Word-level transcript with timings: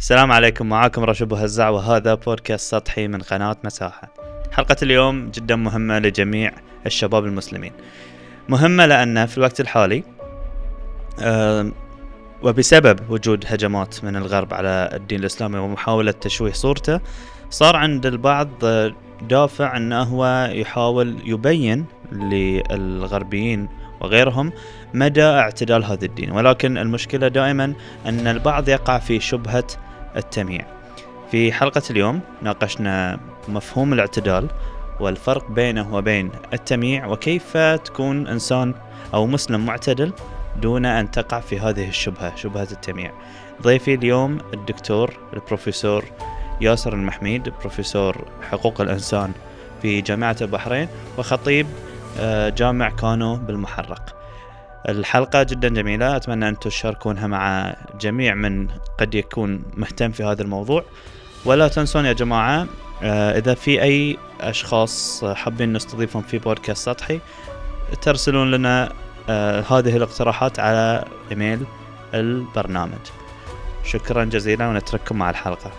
السلام 0.00 0.32
عليكم 0.32 0.68
معاكم 0.68 1.04
رشب 1.04 1.34
هزاع 1.34 1.68
وهذا 1.68 2.14
بودكاست 2.14 2.70
سطحي 2.70 3.08
من 3.08 3.18
قناة 3.18 3.56
مساحة. 3.64 4.14
حلقة 4.52 4.76
اليوم 4.82 5.30
جدا 5.30 5.56
مهمة 5.56 5.98
لجميع 5.98 6.52
الشباب 6.86 7.24
المسلمين. 7.24 7.72
مهمة 8.48 8.86
لأن 8.86 9.26
في 9.26 9.38
الوقت 9.38 9.60
الحالي 9.60 10.04
وبسبب 12.42 13.10
وجود 13.10 13.44
هجمات 13.48 14.04
من 14.04 14.16
الغرب 14.16 14.54
على 14.54 14.90
الدين 14.92 15.20
الإسلامي 15.20 15.58
ومحاولة 15.58 16.12
تشويه 16.12 16.52
صورته 16.52 17.00
صار 17.50 17.76
عند 17.76 18.06
البعض 18.06 18.48
دافع 19.22 19.76
أنه 19.76 20.02
هو 20.02 20.50
يحاول 20.52 21.16
يبين 21.24 21.84
للغربيين 22.12 23.68
وغيرهم 24.00 24.52
مدى 24.94 25.24
اعتدال 25.24 25.84
هذا 25.84 26.04
الدين. 26.04 26.30
ولكن 26.30 26.78
المشكلة 26.78 27.28
دائما 27.28 27.74
أن 28.06 28.26
البعض 28.26 28.68
يقع 28.68 28.98
في 28.98 29.20
شبهة 29.20 29.64
التمييع. 30.16 30.66
في 31.30 31.52
حلقة 31.52 31.82
اليوم 31.90 32.20
ناقشنا 32.42 33.18
مفهوم 33.48 33.92
الاعتدال 33.92 34.48
والفرق 35.00 35.50
بينه 35.50 35.94
وبين 35.94 36.30
التمييع 36.52 37.06
وكيف 37.06 37.56
تكون 37.56 38.26
إنسان 38.26 38.74
أو 39.14 39.26
مسلم 39.26 39.66
معتدل 39.66 40.12
دون 40.62 40.86
أن 40.86 41.10
تقع 41.10 41.40
في 41.40 41.60
هذه 41.60 41.88
الشبهة 41.88 42.36
شبهة 42.36 42.68
التمييع. 42.72 43.12
ضيفي 43.62 43.94
اليوم 43.94 44.38
الدكتور 44.54 45.16
البروفيسور 45.32 46.04
ياسر 46.60 46.92
المحميد 46.92 47.48
بروفيسور 47.60 48.24
حقوق 48.50 48.80
الإنسان 48.80 49.32
في 49.82 50.00
جامعة 50.00 50.36
البحرين 50.40 50.88
وخطيب 51.18 51.66
آه، 52.18 52.48
جامع 52.48 52.90
كانو 52.90 53.36
بالمحرق. 53.36 54.16
الحلقة 54.88 55.42
جدا 55.42 55.68
جميلة. 55.68 56.16
أتمنى 56.16 56.48
أن 56.48 56.58
تشاركونها 56.58 57.26
مع 57.26 57.76
جميع 58.00 58.34
من 58.34 58.68
قد 58.98 59.14
يكون 59.14 59.62
مهتم 59.76 60.10
في 60.10 60.24
هذا 60.24 60.42
الموضوع. 60.42 60.84
ولا 61.44 61.68
تنسون 61.68 62.04
يا 62.04 62.12
جماعة 62.12 62.66
آه، 63.02 63.38
إذا 63.38 63.54
في 63.54 63.82
أي 63.82 64.16
أشخاص 64.40 65.24
حابين 65.24 65.72
نستضيفهم 65.72 66.22
في 66.22 66.38
بودكاست 66.38 66.84
سطحي 66.86 67.20
ترسلون 68.02 68.50
لنا 68.50 68.92
آه، 69.28 69.60
هذه 69.60 69.96
الاقتراحات 69.96 70.58
على 70.58 71.04
إيميل 71.30 71.60
البرنامج. 72.14 72.98
شكرا 73.84 74.24
جزيلا 74.24 74.68
ونترككم 74.68 75.18
مع 75.18 75.30
الحلقة. 75.30 75.70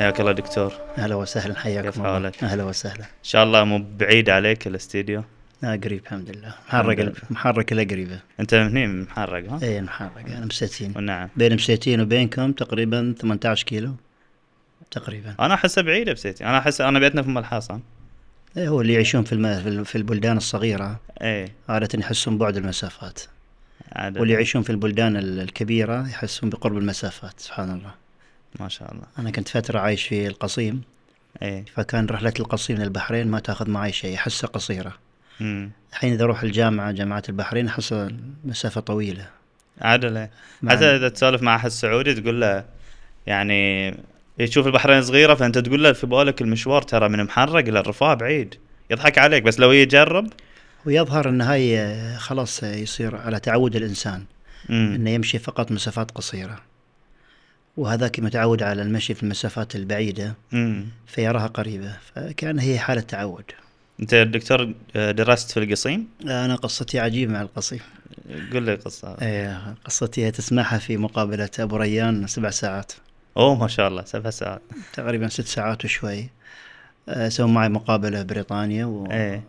حياك 0.00 0.20
الله 0.20 0.32
دكتور. 0.32 0.72
أهلا 0.98 1.14
وسهلا 1.14 1.54
كيف 1.54 1.62
حياكم 1.62 2.00
الله. 2.06 2.12
حالك؟ 2.12 2.44
أهلا 2.44 2.64
وسهلا. 2.64 3.04
إن 3.04 3.22
شاء 3.22 3.44
الله 3.44 3.64
مو 3.64 3.84
بعيد 3.98 4.30
عليك 4.30 4.66
الاستديو. 4.66 5.22
لا 5.62 5.70
قريب 5.84 6.00
الحمد 6.04 6.30
لله. 6.30 6.54
محرق 6.68 6.98
لله. 7.00 7.12
محرك 7.30 7.72
الا 7.72 7.82
قريبة. 7.82 8.20
أنت 8.40 8.54
من 8.54 8.66
هني 8.68 8.86
محرق 8.86 9.50
ها؟ 9.52 9.58
اي 9.62 9.80
محرق 9.82 10.18
أنا 10.26 10.46
مسيتين. 10.46 11.04
نعم. 11.04 11.28
بين 11.36 11.54
مسيتين 11.54 12.00
وبينكم 12.00 12.52
تقريبا 12.52 13.14
18 13.20 13.64
كيلو. 13.66 13.94
تقريبا. 14.90 15.34
أنا 15.40 15.54
احسها 15.54 15.82
بعيده 15.82 16.12
بسيتي. 16.12 16.44
أنا 16.44 16.58
أحس 16.58 16.80
أنا 16.80 16.98
بيتنا 16.98 17.22
في 17.22 17.28
أم 17.28 17.38
الحصن. 17.38 17.80
إيه 18.56 18.68
هو 18.68 18.80
اللي 18.80 18.92
يعيشون 18.92 19.24
في 19.24 19.32
الم... 19.32 19.60
في 19.62 19.68
ال- 19.68 19.84
في 19.84 19.98
البلدان 19.98 20.36
الصغيرة. 20.36 21.00
إيه. 21.22 21.48
عادة 21.68 21.98
يحسون 21.98 22.38
بعد 22.38 22.56
المسافات. 22.56 23.20
عاد 23.92 24.18
واللي 24.18 24.34
يعيشون 24.34 24.62
في 24.62 24.70
البلدان 24.70 25.16
ال- 25.16 25.40
الكبيرة 25.40 26.08
يحسون 26.08 26.50
بقرب 26.50 26.78
المسافات 26.78 27.34
سبحان 27.40 27.70
الله. 27.70 27.94
ما 28.60 28.68
شاء 28.68 28.92
الله. 28.92 29.04
أنا 29.18 29.30
كنت 29.30 29.48
فترة 29.48 29.78
عايش 29.78 30.06
في 30.06 30.26
القصيم. 30.26 30.82
إيه. 31.42 31.64
فكان 31.74 32.06
رحلة 32.06 32.32
القصيم 32.40 32.76
للبحرين 32.76 33.28
ما 33.28 33.38
تأخذ 33.40 33.70
معي 33.70 33.92
شيء 33.92 34.14
أحسها 34.16 34.48
قصيرة. 34.48 34.94
امم 35.40 35.70
الحين 35.92 36.12
إذا 36.12 36.24
أروح 36.24 36.42
الجامعة 36.42 36.92
جامعة 36.92 37.22
البحرين 37.28 37.66
أحسها 37.66 38.08
مسافة 38.44 38.80
طويلة. 38.80 39.26
مع- 40.62 40.72
حتى 40.72 40.96
إذا 40.96 41.08
تسولف 41.08 41.42
مع 41.42 41.56
أحد 41.56 41.70
سعودي 41.70 42.14
تقول 42.14 42.40
له 42.40 42.64
يعني 43.26 43.94
يشوف 44.38 44.66
البحرين 44.66 45.02
صغيرة 45.02 45.34
فأنت 45.34 45.58
تقول 45.58 45.84
له 45.84 45.92
في 45.92 46.06
بالك 46.06 46.42
المشوار 46.42 46.82
ترى 46.82 47.08
من 47.08 47.24
محرق 47.24 47.68
إلى 47.68 47.80
الرفاه 47.80 48.14
بعيد. 48.14 48.54
يضحك 48.90 49.18
عليك 49.18 49.42
بس 49.42 49.60
لو 49.60 49.72
يجرب. 49.72 50.26
ويظهر 50.86 51.28
إن 51.28 51.40
هاي 51.40 51.96
خلاص 52.18 52.62
يصير 52.62 53.16
على 53.16 53.40
تعود 53.40 53.76
الإنسان. 53.76 54.24
امم 54.70 54.94
إنه 54.94 55.10
يمشي 55.10 55.38
فقط 55.38 55.72
مسافات 55.72 56.10
قصيرة. 56.10 56.60
وهذاك 57.76 58.20
متعود 58.20 58.62
على 58.62 58.82
المشي 58.82 59.14
في 59.14 59.22
المسافات 59.22 59.76
البعيدة 59.76 60.34
امم 60.52 60.86
فيراها 61.06 61.46
قريبة 61.46 61.96
فكان 62.14 62.58
هي 62.58 62.78
حالة 62.78 63.00
تعود. 63.00 63.44
أنت 64.00 64.14
دكتور 64.14 64.74
آه، 64.96 65.10
درست 65.10 65.50
في 65.50 65.60
القصيم؟ 65.60 66.08
أنا 66.24 66.54
قصتي 66.54 66.98
عجيبة 66.98 67.32
مع 67.32 67.42
القصيم. 67.42 67.80
قل 68.52 68.62
لي 68.62 68.74
قصة. 68.74 69.16
إيه، 69.22 69.74
قصتي 69.84 70.30
تسمعها 70.30 70.78
في 70.78 70.96
مقابلة 70.96 71.50
أبو 71.58 71.76
ريان 71.76 72.26
سبع 72.26 72.50
ساعات. 72.50 72.92
أوه 73.36 73.54
ما 73.54 73.68
شاء 73.68 73.88
الله 73.88 74.04
سبع 74.04 74.30
ساعات. 74.30 74.62
تقريبا 74.92 75.28
ست 75.28 75.46
ساعات 75.46 75.84
وشوي. 75.84 76.28
آه، 77.08 77.28
سووا 77.28 77.48
معي 77.48 77.68
مقابلة 77.68 78.22
بريطانيا 78.22 78.84
و... 78.84 79.06
إذا 79.10 79.42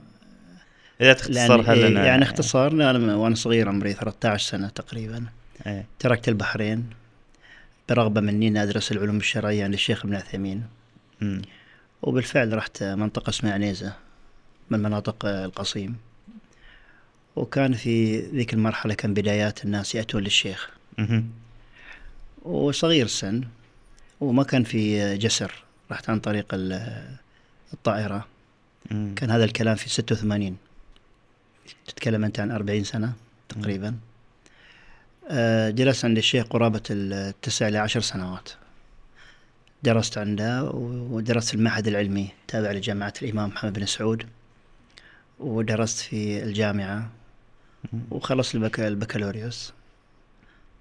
لأن 1.01 1.15
تختصرها 1.15 1.73
إيه، 1.73 1.87
لنا 1.87 2.05
يعني 2.05 2.23
اختصار 2.23 2.73
لا، 2.73 2.89
أنا 2.89 3.15
وأنا 3.15 3.35
صغير 3.35 3.69
عمري 3.69 3.93
13 3.93 4.49
سنة 4.49 4.69
تقريبا. 4.69 5.25
إيه. 5.67 5.85
تركت 5.99 6.29
البحرين. 6.29 7.00
برغبة 7.91 8.21
مني 8.21 8.47
أن 8.47 8.57
أدرس 8.57 8.91
العلوم 8.91 9.17
الشرعية 9.17 9.63
عند 9.63 9.73
الشيخ 9.73 10.05
ابن 10.05 10.15
عثيمين. 10.15 10.63
وبالفعل 12.01 12.57
رحت 12.57 12.83
منطقة 12.83 13.29
اسمها 13.29 13.53
عنيزة 13.53 13.93
من 14.69 14.79
مناطق 14.79 15.25
القصيم. 15.25 15.95
وكان 17.35 17.73
في 17.73 18.19
ذيك 18.19 18.53
المرحلة 18.53 18.93
كان 18.93 19.13
بدايات 19.13 19.65
الناس 19.65 19.95
يأتون 19.95 20.23
للشيخ. 20.23 20.69
وصغير 22.43 23.05
السن 23.05 23.43
وما 24.21 24.43
كان 24.43 24.63
في 24.63 25.17
جسر 25.17 25.51
رحت 25.91 26.09
عن 26.09 26.19
طريق 26.19 26.45
ال- 26.53 27.15
الطائرة. 27.73 28.27
مم. 28.91 29.13
كان 29.15 29.31
هذا 29.31 29.43
الكلام 29.45 29.75
في 29.75 29.89
86 29.89 30.57
تتكلم 31.87 32.23
أنت 32.23 32.39
عن 32.39 32.51
40 32.51 32.83
سنة 32.83 33.13
تقريبا. 33.49 33.95
جلست 35.69 36.05
عند 36.05 36.17
الشيخ 36.17 36.45
قرابة 36.45 36.81
التسع 36.89 37.67
إلى 37.67 37.77
عشر 37.77 38.01
سنوات. 38.01 38.49
درست 39.83 40.17
عنده 40.17 40.63
ودرست 40.73 41.49
في 41.49 41.55
المعهد 41.55 41.87
العلمي 41.87 42.29
تابع 42.47 42.71
لجامعة 42.71 43.13
الإمام 43.21 43.49
محمد 43.49 43.73
بن 43.73 43.85
سعود 43.85 44.25
ودرست 45.39 45.99
في 45.99 46.43
الجامعة 46.43 47.09
وخلصت 48.11 48.55
البك... 48.55 48.79
البكالوريوس. 48.79 49.73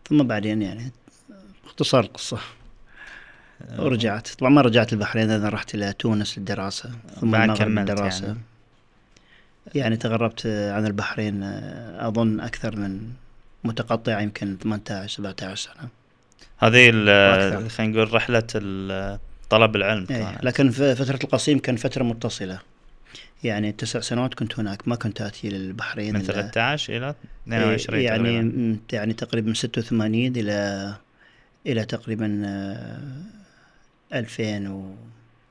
ثم 0.09 0.23
بعدين 0.23 0.63
يعني 0.63 0.91
باختصار 1.65 2.05
القصة 2.05 2.39
ورجعت 3.79 4.29
طبعا 4.29 4.51
ما 4.51 4.61
رجعت 4.61 4.93
البحرين 4.93 5.31
أنا 5.31 5.49
رحت 5.49 5.75
إلى 5.75 5.93
تونس 5.93 6.39
للدراسة 6.39 6.91
ثم 7.21 7.35
المغرب 7.35 7.59
كملت 7.59 7.91
للدراسة. 7.91 8.27
يعني. 8.27 8.39
يعني 9.75 9.97
تغربت 9.97 10.47
عن 10.47 10.87
البحرين 10.87 11.43
آه، 11.43 12.09
أظن 12.09 12.41
أكثر 12.41 12.77
من 12.77 13.13
متقطع 13.65 14.21
يمكن 14.21 14.57
18 14.63 15.09
17 15.09 15.57
سنة. 15.57 15.89
هذه. 16.59 16.91
خلينا 17.69 17.93
نقول 17.93 18.15
رحلة 18.15 18.41
طلب 19.51 19.77
العلم 19.77 20.07
إيه، 20.11 20.17
كانت. 20.25 20.45
لكن 20.45 20.71
في 20.71 20.95
فترة 20.95 21.19
القصيم 21.25 21.59
كان 21.59 21.77
فترة 21.77 22.03
متصلة. 22.03 22.59
يعني 23.45 23.73
تسع 23.73 24.01
سنوات 24.01 24.35
كنت 24.35 24.59
هناك 24.59 24.89
ما 24.89 24.97
كنت 24.97 25.21
آتي 25.21 25.49
للبحرين 25.49 26.15
من 26.15 26.23
إلا- 26.23 26.27
13 26.27 26.97
إلى 26.97 27.07
إيه، 27.07 27.15
22 27.75 28.01
يعني 28.01 28.19
تقريباً. 28.19 28.79
يعني 28.93 29.13
تقريبا 29.13 29.49
من 29.49 29.55
86 29.55 30.37
إلى 30.37 30.95
إلى 31.67 31.85
تقريبا 31.85 32.43
آه، 32.45 32.99
2000 34.19 34.69
و 34.69 34.95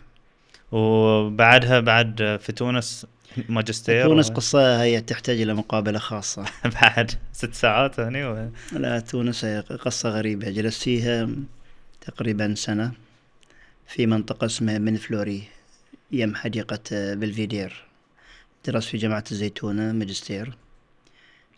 وبعدها 0.71 1.79
بعد 1.79 2.39
في 2.41 2.51
تونس 2.51 3.05
ماجستير 3.49 4.03
تونس 4.07 4.29
و- 4.29 4.33
قصة 4.33 4.83
هي 4.83 5.01
تحتاج 5.01 5.41
إلى 5.41 5.53
مقابلة 5.53 5.99
خاصة. 5.99 6.45
بعد 6.81 7.11
ست 7.33 7.53
ساعات 7.53 7.99
هني 7.99 8.25
و... 8.25 8.49
لا 8.71 8.99
تونس 8.99 9.45
هي 9.45 9.59
قصة 9.59 10.09
غريبة. 10.09 10.49
جلست 10.49 10.81
فيها 10.83 11.29
تقريبا 12.01 12.55
سنة 12.55 12.91
في 13.87 14.05
منطقة 14.05 14.45
اسمها 14.45 14.77
من 14.77 14.95
فلوري 14.95 15.43
يم 16.11 16.35
حديقة 16.35 16.79
بلفيدير. 17.13 17.83
درست 18.65 18.87
في 18.89 18.97
جامعة 18.97 19.23
الزيتونة 19.31 19.91
ماجستير. 19.91 20.57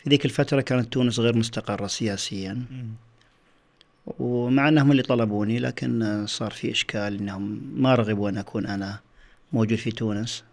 في 0.03 0.09
ذيك 0.09 0.25
الفترة 0.25 0.61
كانت 0.61 0.93
تونس 0.93 1.19
غير 1.19 1.35
مستقرة 1.37 1.87
سياسيا. 1.87 2.53
مم. 2.53 2.87
ومع 4.19 4.67
أنهم 4.67 4.91
اللي 4.91 5.03
طلبوني 5.03 5.59
لكن 5.59 6.23
صار 6.27 6.51
في 6.51 6.71
إشكال 6.71 7.17
إنهم 7.19 7.61
ما 7.75 7.95
رغبوا 7.95 8.29
أن 8.29 8.37
أكون 8.37 8.65
أنا 8.65 8.99
موجود 9.53 9.77
في 9.77 9.91
تونس. 9.91 10.43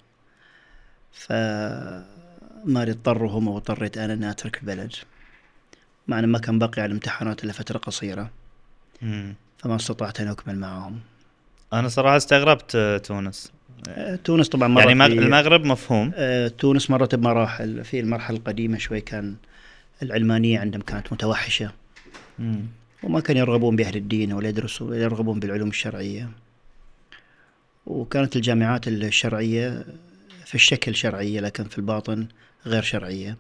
فما 1.13 2.05
اضطروا 2.67 3.31
هم 3.31 3.49
واضطريت 3.49 3.99
أنا 3.99 4.13
إني 4.13 4.31
أترك 4.31 4.59
البلد. 4.59 4.93
مع 6.09 6.19
إن 6.19 6.29
ما 6.29 6.39
كان 6.39 6.59
باقي 6.59 6.83
على 6.83 6.87
الامتحانات 6.89 7.45
إلا 7.45 7.53
فترة 7.53 7.79
قصيرة. 7.79 8.31
مم. 9.03 9.35
فما 9.59 9.77
استطعت 9.77 10.21
أن 10.21 10.29
أكمل 10.29 10.59
معهم. 10.59 11.01
أنا 11.73 11.89
صراحة 11.89 12.17
استغربت 12.17 12.73
آه، 12.75 12.99
تونس. 12.99 13.53
آه، 13.89 14.17
تونس 14.17 14.49
طبعا 14.49 14.69
مرت 14.69 14.87
يعني 14.87 15.07
المغرب 15.07 15.65
مفهوم. 15.65 16.13
آه، 16.15 16.49
تونس 16.49 16.91
مرت 16.91 17.15
بمراحل. 17.15 17.85
في 17.85 18.01
المرحلة 18.01 18.37
القديمة 18.37 18.79
شوي 18.79 19.01
كان 19.01 19.35
العلمانية 20.03 20.61
عندهم 20.61 20.83
كانت 20.83 21.13
متوحشة. 21.13 21.71
مم. 22.39 22.61
وما 23.03 23.21
كانوا 23.21 23.43
يرغبون 23.43 23.77
بأهل 23.77 23.97
الدين 23.97 24.33
ولا 24.33 24.49
يدرسوا 24.49 24.91
ولا 24.91 25.03
يرغبون 25.03 25.41
بالعلوم 25.41 25.69
الشرعية. 25.69 26.29
وكانت 27.87 28.37
الجامعات 28.37 28.89
الشرعية 28.89 29.85
في 30.53 30.57
الشكل 30.57 30.95
شرعية 30.95 31.41
لكن 31.41 31.65
في 31.65 31.79
الباطن 31.79 32.27
غير 32.67 32.83
شرعية 32.83 33.37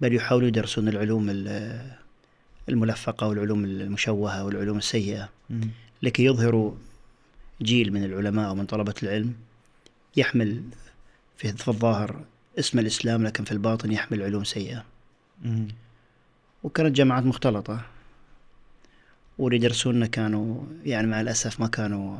بل 0.00 0.14
يحاولوا 0.14 0.48
يدرسون 0.48 0.88
العلوم 0.88 1.30
ال- 1.30 1.92
الملفقة 2.68 3.28
والعلوم 3.28 3.64
المشوهة 3.64 4.44
والعلوم 4.44 4.78
السيئة. 4.78 5.28
لكي 6.02 6.24
يظهروا 6.24 6.74
جيل 7.62 7.92
من 7.92 8.04
العلماء 8.04 8.50
ومن 8.52 8.66
طلبة 8.66 8.94
العلم 9.02 9.34
يحمل 10.16 10.62
في 11.36 11.68
الظاهر 11.68 12.24
اسم 12.58 12.78
الإسلام 12.78 13.24
لكن 13.26 13.44
في 13.44 13.52
الباطن 13.52 13.92
يحمل 13.92 14.22
علوم 14.22 14.44
سيئة. 14.44 14.84
وكانت 16.62 16.96
جامعات 16.96 17.24
مختلطة 17.24 17.80
واللي 19.38 19.56
يدرسونا 19.56 20.06
كانوا 20.06 20.62
يعني 20.84 21.06
مع 21.06 21.20
الأسف 21.20 21.60
ما 21.60 21.66
كانوا 21.66 22.18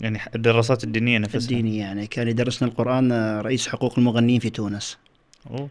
يعني 0.00 0.18
الدراسات 0.34 0.84
الدينية 0.84 1.18
نفسها. 1.18 1.40
الديني 1.40 1.76
يعني. 1.78 2.06
كان 2.06 2.28
يدرسنا 2.28 2.68
القرآن 2.68 3.12
رئيس 3.40 3.68
حقوق 3.68 3.98
المغنيين 3.98 4.40
في 4.40 4.50
تونس. 4.50 4.98
أوه. 5.50 5.68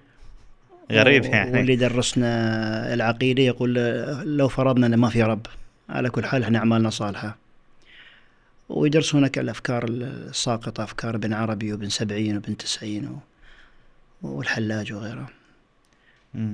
غريب 0.91 1.25
يعني. 1.25 1.51
واللي 1.57 1.75
درسنا 1.75 2.94
العقيدة 2.94 3.44
يقول 3.44 3.74
لو 4.38 4.47
فرضنا 4.47 4.88
أن 4.88 4.95
ما 4.95 5.09
في 5.09 5.24
رب 5.24 5.47
على 5.89 6.09
كل 6.09 6.25
حال 6.25 6.44
إحنا 6.44 6.57
أعمالنا 6.59 6.89
صالحة. 6.89 7.38
ويدرسونك 8.69 9.39
الأفكار 9.39 9.85
الساقطة 9.88 10.83
أفكار 10.83 11.15
ابن 11.15 11.33
عربي 11.33 11.71
وابن 11.73 11.89
سبعين 11.89 12.35
وابن 12.35 12.57
تسعين 12.57 13.07
و- 13.07 13.19
والحلاج 14.21 14.94
وغيره. 14.94 15.30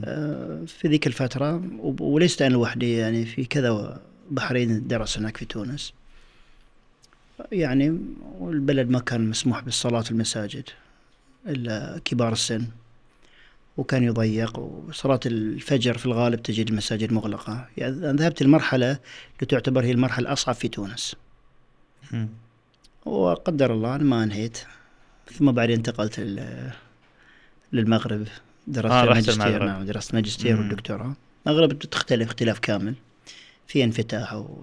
آه، 0.05 0.61
في 0.67 0.87
ذيك 0.87 1.07
الفترة 1.07 1.61
وليست 1.99 2.41
أنا 2.41 2.53
لوحدي 2.53 2.93
يعني 2.97 3.25
في 3.25 3.45
كذا 3.45 4.01
بحرين 4.31 4.87
درس 4.87 5.17
هناك 5.17 5.37
في 5.37 5.45
تونس. 5.45 5.93
يعني 7.51 7.99
والبلد 8.39 8.89
ما 8.89 8.99
كان 8.99 9.29
مسموح 9.29 9.59
بالصلاة 9.63 10.01
في 10.01 10.11
المساجد 10.11 10.63
إلا 11.47 12.01
كبار 12.05 12.31
السن 12.31 12.67
وكان 13.77 14.03
يضيق 14.03 14.59
وصلاة 14.59 15.19
الفجر 15.25 15.97
في 15.97 16.05
الغالب 16.05 16.43
تجد 16.43 16.69
المساجد 16.69 17.13
مغلقة 17.13 17.67
يعني 17.77 17.95
أنا 18.09 18.13
ذهبت 18.13 18.41
المرحلة 18.41 18.91
اللي 18.91 19.45
تعتبر 19.49 19.83
هي 19.83 19.91
المرحلة 19.91 20.27
الأصعب 20.27 20.55
في 20.55 20.67
تونس. 20.67 21.15
وقدر 23.05 23.73
الله 23.73 23.95
أنا 23.95 24.03
ما 24.03 24.23
انهيت 24.23 24.57
ثم 25.33 25.51
بعدين 25.51 25.75
انتقلت 25.77 26.19
لل- 26.19 26.71
للمغرب 27.73 28.27
درست 28.67 28.91
آه، 28.93 29.05
ماجستير 29.05 29.33
المغرب. 29.47 29.67
نعم 29.67 29.85
درست 29.85 30.13
ماجستير. 30.13 30.57
والدكتوراه 30.59 31.13
المغرب 31.47 31.79
تختلف 31.79 32.27
اختلاف 32.27 32.59
كامل 32.59 32.95
في 33.67 33.83
انفتاح 33.83 34.33
و... 34.33 34.57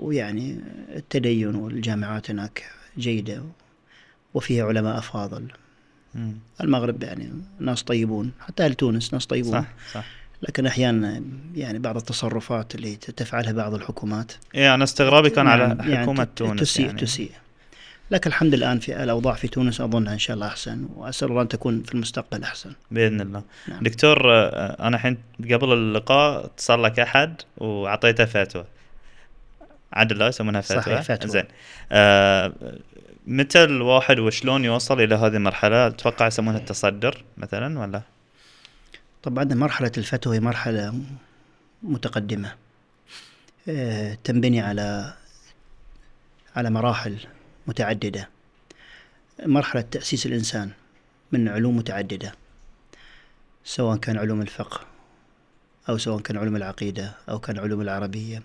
ويعني 0.00 0.58
التدين 0.96 1.54
والجامعات 1.54 2.30
هناك 2.30 2.64
جيدة 2.98 3.42
وفيها 4.34 4.64
علماء 4.64 4.98
أفاضل. 4.98 5.44
مم. 6.14 6.32
المغرب 6.60 7.02
يعني 7.02 7.30
ناس 7.60 7.82
طيبون 7.82 8.32
حتى 8.40 8.64
أهل 8.64 8.74
تونس 8.74 9.12
ناس 9.14 9.26
طيبون. 9.26 9.52
صح 9.52 9.66
صح. 9.92 10.04
لكن 10.42 10.66
أحيانا 10.66 11.22
يعني 11.54 11.78
بعض 11.78 11.96
التصرفات 11.96 12.74
اللي 12.74 12.96
تفعلها 12.96 13.52
بعض 13.52 13.74
الحكومات. 13.74 14.32
إيه 14.54 14.74
أنا 14.74 14.84
استغرابي 14.84 15.30
كان 15.30 15.46
على 15.46 15.66
نعم، 15.66 15.90
يعني 15.90 15.96
حكومة 16.02 16.24
ت- 16.24 16.28
تونس 16.38 16.60
تسيء 16.60 16.86
يعني. 16.86 17.00
تسيء. 17.00 17.30
لكن 18.10 18.30
الحمد 18.30 18.54
لله 18.54 18.66
الآن 18.66 18.78
في 18.78 19.02
الأوضاع 19.02 19.34
في 19.34 19.48
تونس 19.48 19.80
أظنها 19.80 20.12
إن 20.12 20.18
شاء 20.18 20.34
الله 20.34 20.46
أحسن 20.46 20.88
وأسأل 20.96 21.28
الله 21.28 21.42
أن 21.42 21.48
تكون 21.48 21.82
في 21.82 21.94
المستقبل 21.94 22.42
أحسن. 22.42 22.72
بإذن 22.90 23.20
الله. 23.20 23.42
نعم. 23.68 23.82
دكتور 23.82 24.32
آه، 24.34 24.86
أنا 24.88 24.96
الحين 24.96 25.16
قبل 25.52 25.72
اللقاء 25.72 26.44
اتصل 26.44 26.82
لك 26.82 27.00
أحد 27.00 27.34
وأعطيته 27.58 28.24
فتوى. 28.24 28.64
عدل 29.92 30.18
لا 30.18 30.28
يسمونها 30.28 30.60
فتوى. 30.60 30.82
صحيح، 30.82 31.00
فتوى. 31.00 31.30
زين. 31.30 31.44
آه 31.92 32.52
متى 33.26 33.64
الواحد 33.64 34.18
وشلون 34.18 34.64
يوصل 34.64 35.00
إلى 35.00 35.14
هذه 35.14 35.36
المرحلة؟ 35.36 35.86
أتوقع 35.86 36.26
يسمونها 36.26 36.58
التصدر 36.58 37.24
مثلا 37.36 37.78
ولا؟ 37.78 38.02
طبعا 39.22 39.44
مرحلة 39.44 39.92
الفتوى 39.98 40.36
هي 40.36 40.40
مرحلة 40.40 41.00
متقدمة. 41.82 42.54
آه، 43.68 44.18
تنبني 44.24 44.60
على 44.60 45.14
على 46.56 46.70
مراحل 46.70 47.16
متعددة. 47.66 48.28
مرحلة 49.46 49.80
تأسيس 49.80 50.26
الإنسان 50.26 50.70
من 51.32 51.48
علوم 51.48 51.76
متعددة 51.76 52.32
سواء 53.64 53.96
كان 53.96 54.18
علوم 54.18 54.42
الفقه 54.42 54.80
أو 55.88 55.98
سواء 55.98 56.20
كان 56.20 56.36
علوم 56.36 56.56
العقيدة 56.56 57.14
أو 57.28 57.38
كان 57.38 57.58
علوم 57.58 57.80
العربية. 57.80 58.42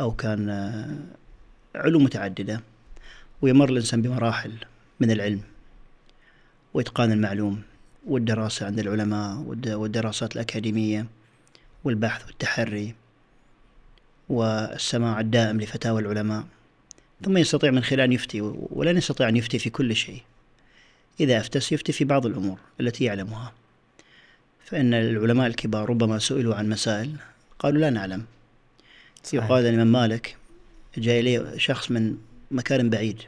أو 0.00 0.10
كان 0.12 0.48
آه، 0.50 0.98
علوم 1.78 2.04
متعددة 2.04 2.60
ويمر 3.42 3.68
الإنسان 3.68 4.02
بمراحل 4.02 4.52
من 5.00 5.10
العلم 5.10 5.40
وإتقان 6.74 7.12
المعلوم 7.12 7.62
والدراسة 8.06 8.66
عند 8.66 8.78
العلماء 8.78 9.36
والد- 9.38 9.68
والدراسات 9.68 10.34
الأكاديمية 10.36 11.06
والبحث 11.84 12.26
والتحري 12.26 12.94
والسماع 14.28 15.20
الدائم 15.20 15.60
لفتاوى 15.60 16.00
العلماء. 16.00 16.44
ثم 17.24 17.36
يستطيع 17.36 17.70
من 17.70 17.82
خلال 17.82 18.00
أن 18.00 18.12
يفتي 18.12 18.40
ولن 18.70 18.96
يستطيع 18.96 19.28
أن 19.28 19.36
يفتي 19.36 19.58
في 19.58 19.70
كل 19.70 19.96
شيء. 19.96 20.22
إذا 21.20 21.38
أفتى 21.38 21.58
يفتي 21.58 21.92
في 21.92 22.04
بعض 22.04 22.26
الأمور 22.26 22.58
التي 22.80 23.04
يعلمها. 23.04 23.52
فإن 24.64 24.94
العلماء 24.94 25.46
الكبار 25.46 25.90
ربما 25.90 26.18
سئلوا 26.18 26.54
عن 26.54 26.68
مسائل 26.68 27.16
قالوا 27.58 27.80
لا 27.80 27.90
نعلم. 27.90 28.24
يقال 29.32 29.66
أن 29.66 29.74
الإمام 29.74 29.92
مالك 29.92 30.36
جاء 30.98 31.20
إليه 31.20 31.56
شخص 31.56 31.90
من 31.90 32.16
مكان 32.50 32.90
بعيد 32.90 33.22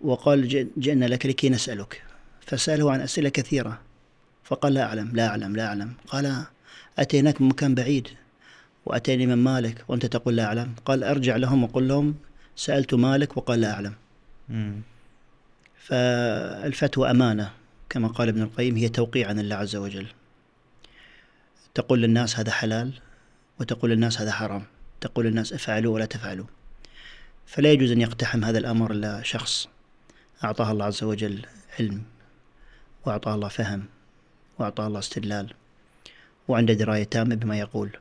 وقال 0.00 0.68
جئنا 0.78 1.04
لك 1.04 1.26
لكي 1.26 1.48
نسألك. 1.48 2.02
فسأله 2.46 2.92
عن 2.92 3.00
أسئلة 3.00 3.28
كثيرة. 3.28 3.80
فقال 4.44 4.74
لا 4.74 4.82
أعلم 4.82 5.10
لا 5.16 5.26
أعلم 5.26 5.56
لا 5.56 5.66
أعلم. 5.66 5.92
قال 6.06 6.44
أتيناك 6.98 7.40
من 7.40 7.48
مكان 7.48 7.74
بعيد 7.74 8.08
وأتيني 8.86 9.26
من 9.26 9.38
مالك 9.38 9.84
وأنت 9.88 10.06
تقول 10.06 10.36
لا 10.36 10.44
أعلم. 10.44 10.74
قال 10.84 11.04
أرجع 11.04 11.36
لهم 11.36 11.64
وقل 11.64 11.88
لهم 11.88 12.14
سألت 12.56 12.94
مالك 12.94 13.36
وقال 13.36 13.60
لا 13.60 13.72
أعلم. 13.72 13.94
مم. 14.48 14.80
فالفتوى 15.78 17.10
أمانة 17.10 17.50
كما 17.88 18.08
قال 18.08 18.28
ابن 18.28 18.42
القيم 18.42 18.76
هي 18.76 18.88
توقيع 18.88 19.28
عن 19.28 19.38
الله 19.38 19.56
عز 19.56 19.76
وجل. 19.76 20.06
تقول 21.74 22.02
للناس 22.02 22.38
هذا 22.38 22.50
حلال 22.50 22.92
وتقول 23.60 23.90
للناس 23.90 24.20
هذا 24.20 24.32
حرام. 24.32 24.62
تقول 25.00 25.26
للناس 25.26 25.52
افعلوا 25.52 25.94
ولا 25.94 26.04
تفعلوا. 26.04 26.46
فلا 27.46 27.72
يجوز 27.72 27.90
أن 27.90 28.00
يقتحم 28.00 28.44
هذا 28.44 28.58
الأمر 28.58 28.90
إلا 28.90 29.22
شخص 29.22 29.68
أعطاه 30.44 30.72
الله 30.72 30.84
عز 30.84 31.02
وجل 31.02 31.46
علم 31.78 32.02
وأعطاه 33.06 33.34
الله 33.34 33.48
فهم 33.48 33.84
وأعطاه 34.58 34.86
الله 34.86 34.98
استدلال 34.98 35.54
وعنده 36.48 36.74
دراية 36.74 37.04
تامة 37.04 37.34
بما 37.34 37.58
يقول. 37.58 37.96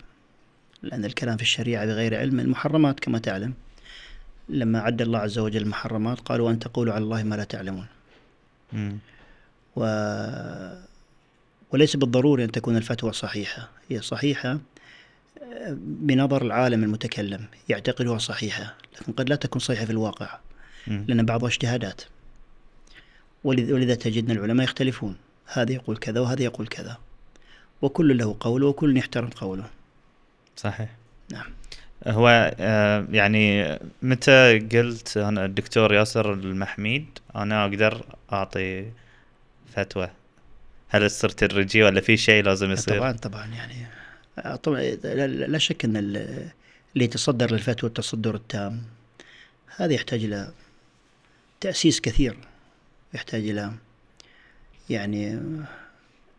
لأن 0.84 1.06
الكلام 1.06 1.38
في 1.38 1.44
الشريعة 1.44 1.86
بغير 1.86 2.18
علم 2.18 2.40
المحرمات 2.40 3.00
كما 3.00 3.20
تعلم. 3.20 3.54
لما 4.50 4.80
عد 4.80 5.02
الله 5.02 5.20
عز 5.20 5.38
وجل 5.38 5.62
المحرمات 5.62 6.20
قالوا 6.20 6.52
أن 6.52 6.60
تقولوا 6.60 6.94
على 6.94 7.04
الله 7.04 7.24
ما 7.24 7.36
لا 7.36 7.44
تعلمون. 7.44 7.88
و... 9.76 9.82
وليس 11.72 11.96
بالضروري 11.96 12.44
أن 12.44 12.52
تكون 12.52 12.78
الفتوى 12.78 13.14
صحيحة. 13.14 13.70
هي 13.90 14.02
صحيحة 14.02 14.60
بنظر 15.80 16.42
العالم 16.42 16.84
المتكلم 16.84 17.46
يعتقدها 17.70 18.18
صحيحة 18.18 18.76
لكن 19.02 19.14
قد 19.14 19.30
لا 19.30 19.36
تكون 19.36 19.60
صحيحة 19.60 19.86
في 19.86 19.92
الواقع 19.92 20.40
لأن 20.88 21.26
بعضها 21.26 21.50
اجتهادات 21.50 22.02
ولذا 23.44 23.96
تجدنا 23.96 24.34
العلماء 24.34 24.64
يختلفون 24.64 25.16
هذا 25.48 25.72
يقول 25.72 25.98
كذا 25.98 26.20
وهذا 26.20 26.44
يقول 26.44 26.68
كذا 26.68 26.98
وكل 27.82 28.18
له 28.18 28.36
قول 28.40 28.64
وكل 28.64 28.98
يحترم 28.98 29.30
قوله. 29.30 29.66
صحيح. 30.58 30.90
نعم. 31.32 31.46
هو 32.08 32.54
آه، 32.60 33.08
يعني 33.12 33.78
متى 34.02 34.60
قلت 34.60 35.18
أنا 35.18 35.46
الدكتور 35.46 35.94
ياسر 35.94 36.34
المحميد 36.34 37.06
أنا 37.36 37.66
أقدر 37.66 38.06
أعطي 38.34 38.92
فتوى؟ 39.74 40.10
هل 40.90 41.10
تصير 41.10 41.30
تدريجي 41.30 41.84
ولا 41.84 42.02
في 42.02 42.18
شيء 42.18 42.44
لازم 42.44 42.72
يصير؟ 42.72 42.98
طبعا 42.98 43.12
طبعا 43.12 43.46
يعني 43.46 43.88
طبعا 44.64 44.82
لا 45.28 45.58
شك 45.58 45.86
أن 45.86 45.98
اللي 45.98 46.52
يتصدر 46.96 47.52
للفتوى 47.52 47.88
التصدر 47.88 48.36
التام. 48.36 48.84
هذا 49.76 49.94
يحتاج 49.94 50.24
إلى 50.24 50.52
تأسيس 51.62 52.02
كثير. 52.02 52.38
يحتاج 53.14 53.50
إلى 53.50 53.72
يعني 54.90 55.40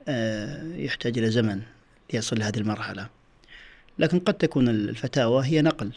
آه، 0.08 0.76
يحتاج 0.76 1.18
إلى 1.18 1.30
زمن 1.30 1.62
ليصل 2.12 2.38
لهذه 2.38 2.58
المرحلة. 2.58 3.08
لكن 3.98 4.18
قد 4.18 4.34
تكون 4.34 4.68
الفتاوى 4.68 5.46
هي 5.46 5.62
نقل. 5.62 5.92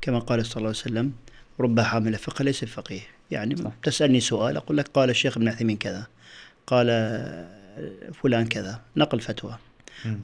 كما 0.00 0.18
قال 0.18 0.46
صلى 0.46 0.56
الله 0.56 0.68
عليه 0.68 0.78
وسلم 0.78 1.12
رب 1.60 1.80
حامل 1.80 2.14
فقه 2.14 2.42
ليس 2.42 2.64
فقيه 2.64 3.00
يعني 3.30 3.56
صح. 3.56 3.72
تسألني 3.82 4.20
سؤال 4.20 4.56
أقول 4.56 4.76
لك 4.76 4.88
قال 4.88 5.10
الشيخ 5.10 5.36
ابن 5.36 5.48
عثيمين 5.48 5.76
كذا 5.76 6.06
قال 6.66 6.86
فلان 8.14 8.46
كذا. 8.46 8.80
نقل 8.96 9.20
فتوى. 9.20 9.58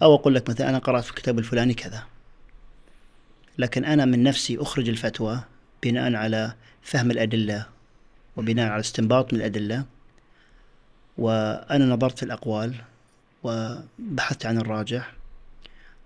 أو 0.03 0.15
أقول 0.15 0.35
لك 0.35 0.51
مثلا 0.51 0.69
أنا 0.69 0.79
قرأت 0.79 1.05
في 1.05 1.11
الكتاب 1.11 1.39
الفلاني 1.39 1.75
كذا. 1.75 2.03
لكن 3.59 3.85
أنا 3.85 4.05
من 4.05 4.23
نفسي 4.23 4.59
أخرج 4.59 4.89
الفتوى 4.89 5.41
بناء 5.83 6.15
على 6.15 6.55
فهم 6.83 7.11
الأدلة 7.11 7.67
وبناء 8.37 8.69
على 8.71 8.81
استنباط 8.81 9.33
من 9.33 9.39
الأدلة 9.39 9.85
وأنا 11.19 11.87
نظرت 11.87 12.17
في 12.17 12.23
الأقوال 12.23 12.75
وبحثت 13.43 14.47
عن 14.47 14.59
الراجح 14.59 15.13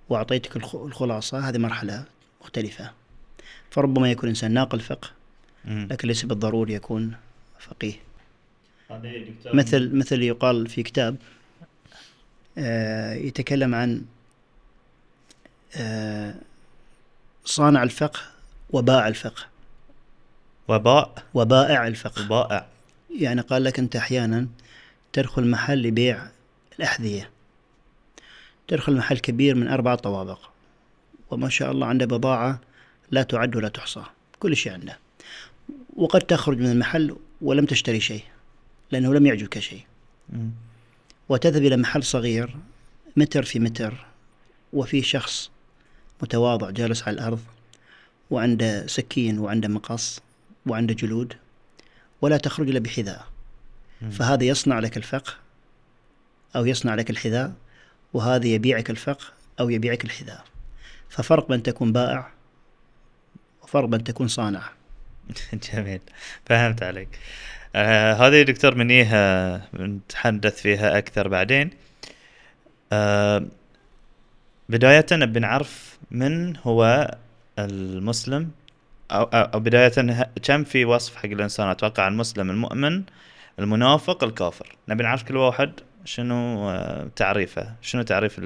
وأعطيتك 0.08 0.56
الخلاصة. 0.56 1.49
هذه 1.49 1.58
مرحلة 1.58 2.04
مختلفة. 2.40 2.90
فربما 3.70 4.11
يكون 4.11 4.28
إنسان 4.28 4.50
ناقل 4.50 4.80
فقه 4.80 5.11
لكن 5.64 6.08
ليس 6.08 6.25
بالضروري 6.25 6.75
يكون 6.75 7.16
فقيه. 7.58 7.94
مثل 9.54 9.96
مثل 9.96 10.23
يقال 10.23 10.66
في 10.68 10.82
كتاب 10.82 11.16
يتكلم 13.26 13.75
عن 13.75 14.04
آه، 15.76 16.34
صانع 17.44 17.82
الفقه 17.82 18.20
وباع 18.70 19.08
الفقه. 19.08 19.42
وباء. 20.68 21.25
وبائع 21.34 21.86
الفقه. 21.86 22.25
وبائع. 22.25 22.66
يعني 23.20 23.40
قال 23.40 23.64
لك 23.64 23.78
أنت 23.78 23.96
أحيانا 23.96 24.46
تدخل 25.12 25.50
محل 25.50 25.82
لبيع 25.82 26.26
الأحذية. 26.78 27.30
تدخل 28.68 28.96
محل 28.96 29.18
كبير 29.18 29.54
من 29.54 29.68
أربعة 29.68 29.96
طوابق. 29.96 30.38
وما 31.30 31.48
شاء 31.48 31.72
الله 31.72 31.86
عنده 31.86 32.06
بضاعة 32.06 32.60
لا 33.10 33.22
تعد 33.22 33.56
ولا 33.56 33.68
تحصى. 33.68 34.02
كل 34.40 34.56
شيء 34.56 34.72
عنده. 34.72 34.98
وقد 35.96 36.20
تخرج 36.20 36.58
من 36.58 36.70
المحل 36.70 37.16
ولم 37.40 37.66
تشتري 37.66 38.00
شيء 38.00 38.22
لأنه 38.90 39.14
لم 39.14 39.26
يعجبك 39.26 39.58
شيء. 39.58 39.84
وتذهب 41.28 41.62
إلى 41.62 41.76
محل 41.76 42.02
صغير 42.02 42.56
متر 43.16 43.42
في 43.42 43.59
متر 43.59 44.06
وفي 44.73 45.02
شخص 45.02 45.50
متواضع 46.23 46.71
جالس 46.71 47.02
على 47.02 47.14
الأرض 47.14 47.40
وعنده 48.30 48.87
سكين 48.87 49.38
وعنده 49.38 49.68
مقص 49.68 50.21
وعنده 50.66 50.95
جلود 50.95 51.35
ولا 52.21 52.37
تخرج 52.37 52.68
إلا 52.68 52.78
بحذاء. 52.78 53.26
فهذا 54.11 54.45
يصنع 54.45 54.78
لك 54.78 54.97
الفقه 54.97 55.33
أو 56.56 56.66
يصنع 56.66 56.95
لك 56.95 57.11
الحذاء 57.11 57.52
وهذا 58.12 58.47
يبيعك 58.47 58.90
الفقه 58.90 59.25
أو 59.61 59.71
يبيعك 59.71 60.04
الحذاء. 60.04 60.45
ففرق 61.09 61.49
بين 61.49 61.62
تكون 61.62 61.92
بائع 61.92 62.30
وفرق 63.62 63.85
بين 63.85 64.04
تكون 64.04 64.28
صانع. 64.28 64.71
جميل. 65.73 66.00
فهمت 66.47 66.83
عليك. 66.83 67.18
آه 67.76 68.12
هذه 68.12 68.42
دكتور 68.42 68.75
منيها 68.75 69.62
نتحدث 69.75 70.61
فيها 70.62 70.99
أكثر 70.99 71.28
بعدين. 71.28 71.71
آه 72.92 73.47
بداية 74.68 75.06
بنعرف 75.11 75.99
من 76.11 76.56
هو 76.56 77.11
المسلم 77.59 78.50
أو, 79.11 79.23
أو 79.23 79.61
بداية 79.61 79.92
كم 80.42 80.64
في 80.64 80.85
وصف 80.85 81.16
حق 81.16 81.26
الإنسان؟ 81.26 81.68
أتوقع 81.68 82.09
المسلم 82.09 82.50
المؤمن 82.50 83.02
المنافق 83.59 84.25
الكافر. 84.25 84.76
نبي 84.88 85.02
نعرف 85.02 85.23
كل 85.23 85.37
واحد 85.37 85.73
شنو 86.04 86.71
آه، 86.71 87.09
تعريفه. 87.16 87.75
شنو 87.83 88.02
تعريف 88.02 88.40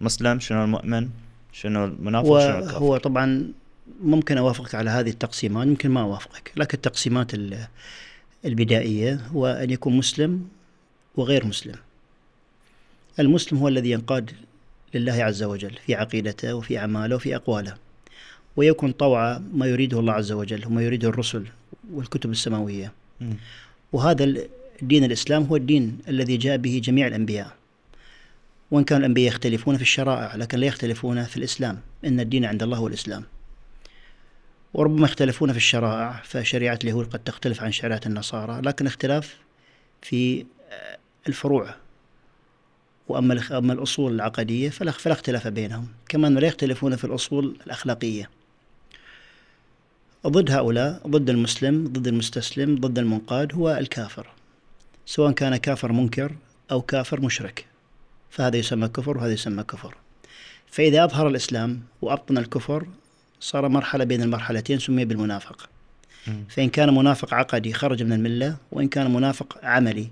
المسلم؟ 0.00 0.40
شنو 0.40 0.64
المؤمن؟ 0.64 1.08
شنو 1.52 1.84
المنافق؟ 1.84 2.40
شنو 2.40 2.58
الكافر؟ 2.58 2.78
هو 2.78 2.96
طبعا 2.96 3.52
ممكن 4.02 4.38
أوافقك 4.38 4.74
على 4.74 4.90
هذه 4.90 5.10
التقسيمات 5.10 5.66
ممكن 5.66 5.90
ما 5.90 6.00
أوافقك 6.00 6.52
لكن 6.56 6.76
التقسيمات 6.76 7.34
البدائية 8.44 9.14
هو 9.14 9.46
أن 9.46 9.70
يكون 9.70 9.96
مسلم 9.96 10.48
وغير 11.16 11.46
مسلم. 11.46 11.74
المسلم 13.18 13.58
هو 13.58 13.68
الذي 13.68 13.90
ينقاد 13.90 14.30
لله 14.94 15.12
عز 15.12 15.42
وجل 15.42 15.74
في 15.86 15.94
عقيدته 15.94 16.54
وفي 16.54 16.78
أعماله 16.78 17.16
وفي 17.16 17.36
أقواله 17.36 17.74
ويكون 18.56 18.92
طوع 18.92 19.38
ما 19.38 19.66
يريده 19.66 20.00
الله 20.00 20.12
عز 20.12 20.32
وجل 20.32 20.66
وما 20.66 20.82
يريده 20.82 21.08
الرسل 21.08 21.46
والكتب 21.92 22.30
السماوية. 22.30 22.92
وهذا 23.92 24.34
دين 24.82 25.04
الإسلام 25.04 25.42
هو 25.42 25.56
الدين 25.56 25.98
الذي 26.08 26.36
جاء 26.36 26.56
به 26.56 26.80
جميع 26.84 27.06
الأنبياء. 27.06 27.56
وإن 28.70 28.84
كان 28.84 28.98
الأنبياء 28.98 29.28
يختلفون 29.28 29.76
في 29.76 29.82
الشرائع 29.82 30.36
لكن 30.36 30.58
لا 30.58 30.66
يختلفون 30.66 31.24
في 31.24 31.36
الإسلام. 31.36 31.80
إن 32.04 32.20
الدين 32.20 32.44
عند 32.44 32.62
الله 32.62 32.78
هو 32.78 32.86
الإسلام. 32.86 33.24
وربما 34.74 35.04
يختلفون 35.04 35.52
في 35.52 35.56
الشرائع 35.56 36.22
فشريعة 36.24 36.78
اليهود 36.84 37.06
قد 37.06 37.18
تختلف 37.18 37.62
عن 37.62 37.72
شريعة 37.72 38.00
النصارى 38.06 38.60
لكن 38.60 38.86
اختلاف 38.86 39.36
في 40.02 40.46
الفروع. 41.28 41.74
وأما 43.08 43.40
أما 43.50 43.72
الأصول 43.72 44.14
العقدية 44.14 44.70
فلا 44.70 44.90
اختلاف 44.90 45.48
بينهم 45.48 45.88
كما 46.08 46.26
لا 46.26 46.46
يختلفون 46.46 46.96
في 46.96 47.04
الأصول 47.04 47.56
الأخلاقية. 47.66 48.30
ضد 50.26 50.50
هؤلاء 50.50 51.02
ضد 51.06 51.30
المسلم 51.30 51.84
ضد 51.84 52.06
المستسلم 52.06 52.74
ضد 52.74 52.98
المنقاد 52.98 53.54
هو 53.54 53.70
الكافر 53.70 54.26
سواء 55.06 55.32
كان 55.32 55.56
كافر 55.56 55.92
منكر 55.92 56.36
أو 56.70 56.82
كافر 56.82 57.20
مشرك. 57.20 57.66
فهذا 58.30 58.56
يسمى 58.56 58.88
كفر 58.88 59.18
وهذا 59.18 59.32
يسمى 59.32 59.62
كفر. 59.62 59.94
فإذا 60.70 61.04
أظهر 61.04 61.28
الإسلام 61.28 61.80
وأبطن 62.02 62.38
الكفر 62.38 62.86
صار 63.40 63.68
مرحلة 63.68 64.04
بين 64.04 64.22
المرحلتين 64.22 64.78
سمي 64.78 65.04
بالمنافق 65.04 65.68
فإن 66.48 66.68
كان 66.68 66.94
منافق 66.94 67.34
عقدي 67.34 67.72
خرج 67.72 68.02
من 68.02 68.12
الملة 68.12 68.56
وإن 68.72 68.88
كان 68.88 69.12
منافق 69.12 69.58
عملي 69.62 70.08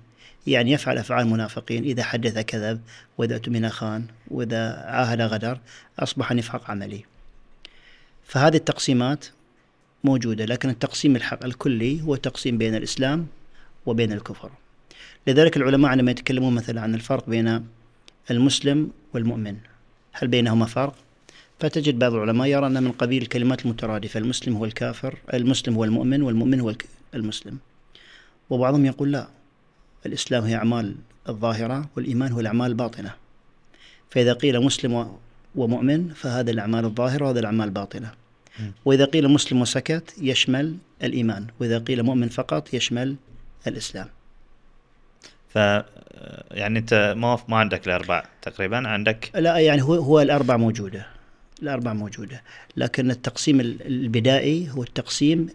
يعني 0.47 0.73
يفعل 0.73 0.99
أفعال 0.99 1.27
المنافقين 1.27 1.85
إذا 1.85 2.03
حدث 2.03 2.39
كذب 2.39 2.81
وإذا 3.19 3.37
أتمن 3.37 3.69
خان 3.69 4.05
وإذا 4.31 4.85
عاهد 4.87 5.21
غدر 5.21 5.61
أصبح 5.99 6.33
نفاق 6.33 6.71
عملي. 6.71 7.05
فهذه 8.25 8.57
التقسيمات 8.57 9.27
موجودة 10.05 10.45
لكن 10.45 10.69
التقسيم 10.69 11.17
الحق 11.17 11.45
الكلي 11.45 12.03
هو 12.03 12.17
تقسيم 12.17 12.59
بين 12.59 12.75
الإسلام 12.75 13.27
وبين 13.87 14.13
الكفر. 14.13 14.51
لذلك 15.27 15.57
العلماء 15.57 15.91
عندما 15.91 16.11
يتكلمون 16.11 16.55
مثلا 16.55 16.81
عن 16.81 16.95
الفرق 16.95 17.31
بين 17.31 17.67
المسلم 18.31 18.91
والمؤمن 19.15 19.57
هل 20.13 20.29
بينهما 20.29 20.67
فرق؟ 20.67 20.95
فتجد 21.61 21.99
بعض 21.99 22.15
العلماء 22.15 22.47
يرى 22.49 22.67
أن 22.67 22.83
من 22.83 22.93
قبيل 22.93 23.23
الكلمات 23.23 23.65
المترادفة 23.65 24.19
المسلم 24.19 24.57
هو 24.57 24.65
الكافر 24.65 25.19
المسلم 25.35 25.75
هو 25.75 25.85
المؤمن 25.85 26.23
والمؤمن 26.23 26.61
هو 26.61 26.75
المسلم. 27.15 27.59
وبعضهم 28.51 28.85
يقول 28.85 29.13
لا 29.13 29.29
الإسلام 30.07 30.45
هي 30.45 30.55
أعمال 30.55 30.95
الظاهرة 31.29 31.89
والإيمان 31.97 32.33
هو 32.33 32.41
الأعمال 32.41 32.67
الباطنة. 32.67 33.15
فإذا 34.11 34.33
قيل 34.33 34.61
مسلم 34.61 35.17
ومؤمن 35.55 36.09
فهذا 36.09 36.51
الأعمال 36.51 36.85
الظاهرة 36.85 37.25
وهذا 37.25 37.41
الأعمال 37.41 37.69
الباطنة. 37.69 38.13
وإذا 38.85 39.05
قيل 39.05 39.29
مسلم 39.29 39.61
وسكت 39.61 40.15
يشمل 40.21 40.77
الإيمان. 41.03 41.47
وإذا 41.61 41.79
قيل 41.79 42.03
مؤمن 42.03 42.29
فقط 42.29 42.75
يشمل 42.75 43.17
الإسلام. 43.67 44.07
ف 45.49 45.57
يعني 46.51 46.79
أنت 46.79 47.15
ما 47.17 47.39
ما 47.49 47.57
عندك 47.57 47.87
الأربع 47.87 48.25
تقريبا؟ 48.43 48.89
عندك؟ 48.89 49.31
لا 49.35 49.59
يعني 49.59 49.83
هو 49.83 49.95
هو 49.95 50.21
الأربع 50.21 50.57
موجودة. 50.57 51.18
الأربع 51.63 51.93
موجودة. 51.93 52.43
لكن 52.77 53.11
التقسيم 53.11 53.61
البدائي 53.61 54.71
هو 54.71 54.83
التقسيم 54.83 55.49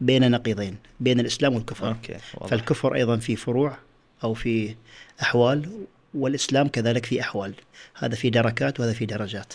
بين 0.00 0.30
نقيضين 0.30 0.76
بين 1.00 1.20
الإسلام 1.20 1.54
والكفر. 1.54 1.86
واضح. 1.86 2.48
فالكفر 2.50 2.94
أيضا 2.94 3.16
في 3.16 3.36
فروع 3.36 3.76
أو 4.24 4.34
في 4.34 4.74
أحوال 5.22 5.70
والإسلام 6.14 6.68
كذلك 6.68 7.06
في 7.06 7.20
أحوال. 7.20 7.54
هذا 7.94 8.14
في 8.14 8.30
دركات 8.30 8.80
وهذا 8.80 8.92
في 8.92 9.06
درجات. 9.06 9.54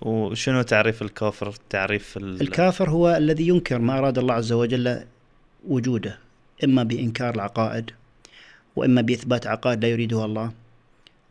وشنو 0.00 0.62
تعريف 0.62 1.02
الكافر؟ 1.02 1.54
تعريف 1.70 2.16
ال... 2.16 2.40
الكافر 2.40 2.90
هو 2.90 3.16
الذي 3.16 3.48
ينكر 3.48 3.78
ما 3.78 3.98
أراد 3.98 4.18
الله 4.18 4.34
عز 4.34 4.52
وجل 4.52 5.04
وجوده 5.68 6.18
إما 6.64 6.82
بإنكار 6.82 7.34
العقائد 7.34 7.90
وإما 8.76 9.00
بإثبات 9.00 9.46
عقائد 9.46 9.82
لا 9.82 9.88
يريدها 9.88 10.24
الله 10.24 10.52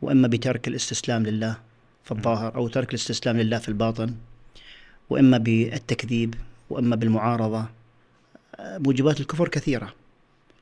وإما 0.02 0.28
بترك 0.28 0.68
الاستسلام 0.68 1.24
لله. 1.24 1.58
في 2.04 2.12
الظاهر 2.12 2.56
أو 2.56 2.68
ترك 2.68 2.90
الاستسلام 2.90 3.38
لله 3.38 3.58
في 3.58 3.70
الباطن 3.70 4.16
وإما 5.10 5.38
بالتكذيب 5.38 6.36
وإما 6.70 6.96
بالمعارضة 6.96 7.66
موجبات 8.60 9.20
الكفر 9.20 9.48
كثيرة. 9.48 9.94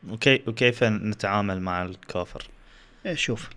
وكي... 0.09 0.41
وكيف 0.47 0.83
نتعامل 0.83 1.61
مع 1.61 1.83
الكافر؟ 1.83 2.47
إيه، 3.05 3.13
شوف 3.13 3.49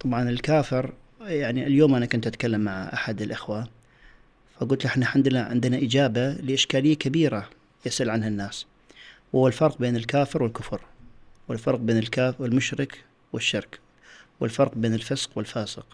طبعا 0.00 0.30
الكافر 0.30 0.92
يعني 1.20 1.66
اليوم 1.66 1.94
أنا 1.94 2.06
كنت 2.06 2.26
أتكلم 2.26 2.60
مع 2.60 2.90
أحد 2.92 3.22
الإخوة 3.22 3.68
فقلت 4.60 4.84
له 4.84 4.90
إحنا 4.90 5.06
عندنا 5.06 5.42
عندنا 5.42 5.76
إجابة 5.76 6.32
لإشكالية 6.32 6.94
كبيرة 6.94 7.48
يسأل 7.86 8.10
عنها 8.10 8.28
الناس 8.28 8.66
وهو 9.32 9.46
الفرق 9.48 9.78
بين 9.78 9.96
الكافر 9.96 10.42
والكفر 10.42 10.80
والفرق 11.48 11.78
بين 11.78 11.98
الكافر 11.98 12.42
والمشرك 12.42 13.04
والشرك 13.32 13.78
والفرق 14.40 14.74
بين 14.74 14.94
الفسق 14.94 15.30
والفاسق. 15.36 15.86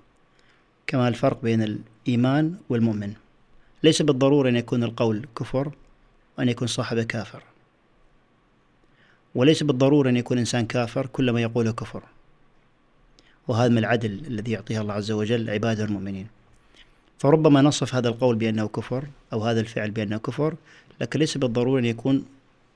كما 0.89 1.09
الفرق 1.09 1.43
بين 1.43 1.63
الإيمان 1.63 2.55
والمؤمن. 2.69 3.13
ليس 3.83 4.03
بالضرورة 4.03 4.49
أن 4.49 4.57
يكون 4.57 4.85
القول 4.85 5.27
كفر 5.37 5.73
وأن 6.39 6.49
يكون 6.49 6.69
صاحبه 6.69 7.03
كافر. 7.03 7.43
وليس 9.35 9.63
بالضرورة 9.63 10.09
أن 10.09 10.17
يكون 10.17 10.39
إنسان 10.39 10.67
كافر 10.67 11.07
كل 11.07 11.31
ما 11.31 11.41
يقوله 11.41 11.73
كفر. 11.73 12.03
وهذا 13.49 13.69
من 13.69 13.79
العدل 13.79 14.23
الذي 14.27 14.53
يعطيه 14.53 14.81
الله 14.81 14.95
عز 14.95 15.11
وجل 15.11 15.51
عباده 15.51 15.85
المؤمنين. 15.85 16.27
فربما 17.19 17.63
نصف 17.63 17.95
هذا 17.95 18.09
القول 18.09 18.37
بأنه 18.37 18.69
كفر 18.69 19.05
أو 19.33 19.45
هذا 19.45 19.61
الفعل 19.61 19.91
بأنه 19.91 20.17
كفر 20.17 20.55
لكن 21.01 21.19
ليس 21.19 21.39
بالضرورة 21.39 21.81
أن 21.81 21.85
يكون 21.85 22.25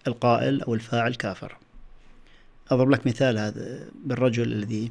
القائل 0.07 0.63
أو 0.63 0.75
الفاعل 0.75 1.15
كافر. 1.15 1.57
أضرب 2.71 2.91
لك 2.91 3.07
مثال 3.07 3.39
هذا 3.39 3.89
بالرجل 4.05 4.53
الذي 4.53 4.91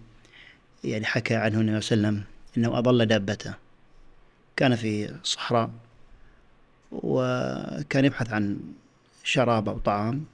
يعني 0.83 1.05
حكى 1.05 1.35
عنه 1.35 1.61
النبي 1.61 1.81
صلى 1.81 1.95
الله 1.95 2.07
عليه 2.07 2.17
وسلم. 2.17 2.40
أنه 2.57 2.77
أضل 2.77 3.05
دابته. 3.05 3.53
كان 4.55 4.75
في 4.75 5.15
صحراء 5.23 5.69
وكان 6.91 8.05
يبحث 8.05 8.33
عن 8.33 8.59
شراب 9.23 9.69
أو 9.69 9.79
طعام 9.79 10.25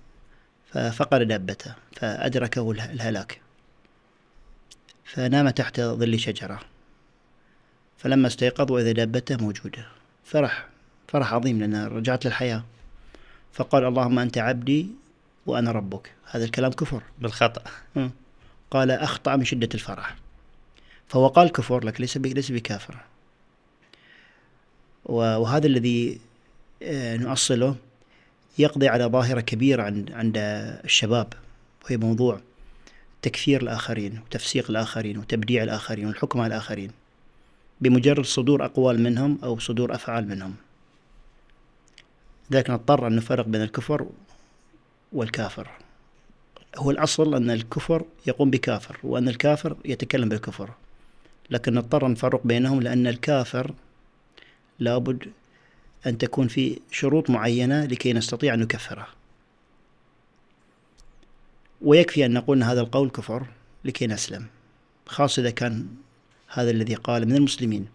ففقد 0.72 1.22
دابته 1.22 1.76
فأدركه 1.96 2.72
الهلاك. 2.72 3.42
فنام 5.06 5.50
تحت 5.50 5.82
ظل 5.82 6.20
شجرة. 6.20 6.60
فلما 7.98 8.28
استيقظ 8.28 8.72
وإذا 8.72 8.92
دابته 8.92 9.38
موجودة. 9.38 9.88
فرح 10.26 10.68
فرح 11.08 11.34
عظيم 11.34 11.60
لأن 11.60 11.86
رجعت 11.86 12.26
للحياة. 12.26 12.64
فقال 13.54 13.86
اللهم 13.86 14.20
أنت 14.20 14.38
عبدي 14.38 14.88
وأنا 15.46 15.72
ربك. 15.72 16.12
هذا 16.32 16.46
الكلام 16.46 16.72
كفر. 16.72 17.04
بالخطأ. 17.20 17.64
قال 18.72 18.92
أخطأ 18.92 19.36
من 19.36 19.46
شدة 19.46 19.70
الفرح. 19.74 20.16
فهو 21.08 21.28
قال 21.28 21.52
كفر 21.52 21.86
لكن 21.86 22.02
ليس 22.04 22.18
ليس 22.18 22.52
بكافر. 22.52 22.98
وهذا 25.06 25.68
الذي 25.68 26.20
آه، 26.84 27.18
نؤصله 27.18 27.76
يقضي 28.60 28.88
على 28.88 29.06
ظاهرة 29.06 29.42
كبيرة 29.42 29.84
عند 29.84 30.12
عند 30.12 30.38
الشباب 30.86 31.34
وهي 31.86 31.98
موضوع 31.98 32.40
تكفير 33.22 33.62
الآخرين 33.62 34.20
وتفسيق 34.26 34.70
الآخرين 34.70 35.18
وتبديع 35.18 35.64
الآخرين 35.64 36.08
والحكم 36.08 36.40
على 36.40 36.48
الآخرين 36.48 36.92
بمجرد 37.82 38.26
صدور 38.26 38.66
أقوال 38.66 39.04
منهم 39.04 39.40
أو 39.44 39.60
صدور 39.60 39.96
أفعال 39.96 40.28
منهم. 40.28 40.56
لذلك 42.52 42.70
نضطر 42.70 43.08
أن 43.08 43.16
نفرق 43.16 43.46
بين 43.46 43.62
الكفر 43.62 44.08
والكافر. 45.14 45.70
هو 46.78 46.92
الأصل 46.92 47.36
أن 47.36 47.50
الكفر 47.50 48.06
يقوم 48.28 48.50
بكافر 48.50 48.98
وأن 49.04 49.30
الكافر 49.30 49.78
يتكلم 49.86 50.30
بالكفر. 50.30 50.70
لكن 51.50 51.74
نضطر 51.74 52.12
نفرق 52.12 52.48
بينهم 52.48 52.82
لأن 52.82 53.08
الكافر 53.08 53.74
لابد 54.80 55.32
أن 56.08 56.18
تكون 56.18 56.48
في 56.48 56.80
شروط 56.92 57.30
معينة 57.30 57.86
لكي 57.86 58.14
نستطيع 58.14 58.54
أن 58.54 58.60
نكفره. 58.60 59.08
ويكفي 61.82 62.26
أن 62.26 62.34
نقول 62.34 62.58
أن 62.58 62.64
هذا 62.64 62.82
القول 62.82 63.10
كفر 63.10 63.46
لكي 63.86 64.08
نسلم 64.08 64.46
خاصة 65.06 65.42
إذا 65.42 65.50
كان 65.50 65.88
هذا 66.48 66.72
الذي 66.72 66.96
قال 66.96 67.26
من 67.26 67.36
المسلمين 67.36 67.88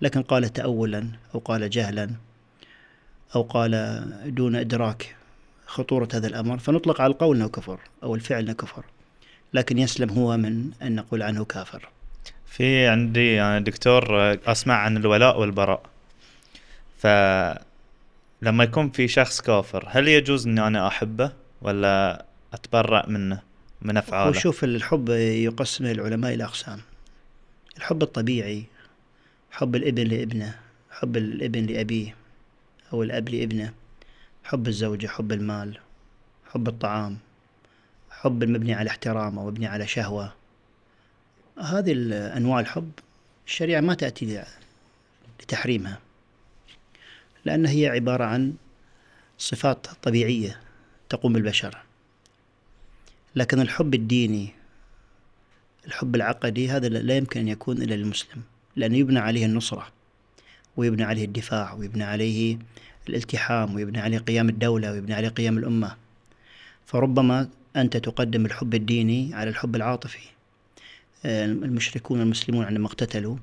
لكن 0.00 0.22
قال 0.22 0.52
تأولا 0.52 1.08
أو 1.34 1.40
قال 1.40 1.70
جهلا 1.70 2.10
أو 3.34 3.42
قال 3.42 4.34
دون 4.34 4.56
إدراك 4.56 5.16
خطورة 5.66 6.08
هذا 6.14 6.26
الأمر 6.26 6.58
فنطلق 6.58 7.00
على 7.00 7.12
القول 7.12 7.36
أنه 7.36 7.48
كفر 7.48 7.80
أو 8.02 8.14
الفعل 8.14 8.42
أنه 8.44 8.52
كفر 8.52 8.84
لكن 9.54 9.78
يسلم 9.78 10.10
هو 10.10 10.36
من 10.36 10.70
أن 10.82 10.94
نقول 10.94 11.22
عنه 11.22 11.44
كافر. 11.44 11.88
في 12.52 12.86
عندي 12.86 13.34
يعني 13.34 13.64
دكتور 13.64 14.04
أسمع 14.46 14.74
عن 14.74 14.96
الولاء 14.96 15.40
والبراء. 15.40 15.82
فلما 16.98 18.64
يكون 18.64 18.90
في 18.90 19.08
شخص 19.08 19.40
كافر 19.40 19.84
هل 19.88 20.08
يجوز 20.08 20.46
أني 20.46 20.66
أنا 20.66 20.88
أحبه 20.88 21.32
ولا 21.62 22.24
أتبرأ 22.52 23.08
منه 23.08 23.42
من 23.82 23.96
أفعاله؟ 23.96 24.30
وشوف 24.30 24.64
الحب 24.64 25.08
يقسم 25.08 25.86
العلماء 25.86 26.34
إلى 26.34 26.44
أقسام. 26.44 26.80
الحب 27.76 28.02
الطبيعي 28.02 28.64
حب 29.50 29.76
الإبن 29.76 30.02
لإبنه 30.02 30.58
حب 30.90 31.16
الإبن 31.16 31.66
لأبيه 31.66 32.14
أو 32.92 33.02
الأب 33.02 33.28
لإبنه 33.28 33.72
حب 34.44 34.68
الزوجة 34.68 35.06
حب 35.06 35.32
المال 35.32 35.78
حب 36.50 36.68
الطعام 36.68 37.18
حب 38.10 38.42
المبني 38.42 38.74
على 38.74 38.90
احترام 38.90 39.38
أو 39.38 39.46
مبني 39.46 39.66
على 39.66 39.86
شهوة. 39.86 40.41
هذه 41.58 41.92
أنواع 42.36 42.60
الحب 42.60 42.90
الشريعة 43.46 43.80
ما 43.80 43.94
تأتي 43.94 44.44
لتحريمها 45.42 45.98
لأن 47.44 47.66
هي 47.66 47.88
عبارة 47.88 48.24
عن 48.24 48.54
صفات 49.38 49.86
طبيعية 50.02 50.60
تقوم 51.08 51.32
بالبشر. 51.32 51.78
لكن 53.36 53.60
الحب 53.60 53.94
الديني 53.94 54.48
الحب 55.86 56.14
العقدي 56.14 56.70
هذا 56.70 56.88
لا 56.88 57.16
يمكن 57.16 57.40
أن 57.40 57.48
يكون 57.48 57.82
إلا 57.82 57.94
للمسلم 57.94 58.42
لأنه 58.76 58.96
يبنى 58.96 59.18
عليه 59.18 59.46
النصرة 59.46 59.88
ويبنى 60.76 61.04
عليه 61.04 61.24
الدفاع 61.24 61.74
ويبنى 61.74 62.04
عليه 62.04 62.58
الالتحام 63.08 63.74
ويبنى 63.74 64.00
عليه 64.00 64.18
قيام 64.18 64.48
الدولة 64.48 64.92
ويبنى 64.92 65.14
عليه 65.14 65.28
قيام 65.28 65.58
الأمة. 65.58 65.96
فربما 66.86 67.48
أنت 67.76 67.96
تقدم 67.96 68.46
الحب 68.46 68.74
الديني 68.74 69.34
على 69.34 69.50
الحب 69.50 69.76
العاطفي 69.76 70.31
المشركون 71.24 72.20
المسلمون 72.20 72.64
عندما 72.64 72.86
اقتتلوا 72.86 73.36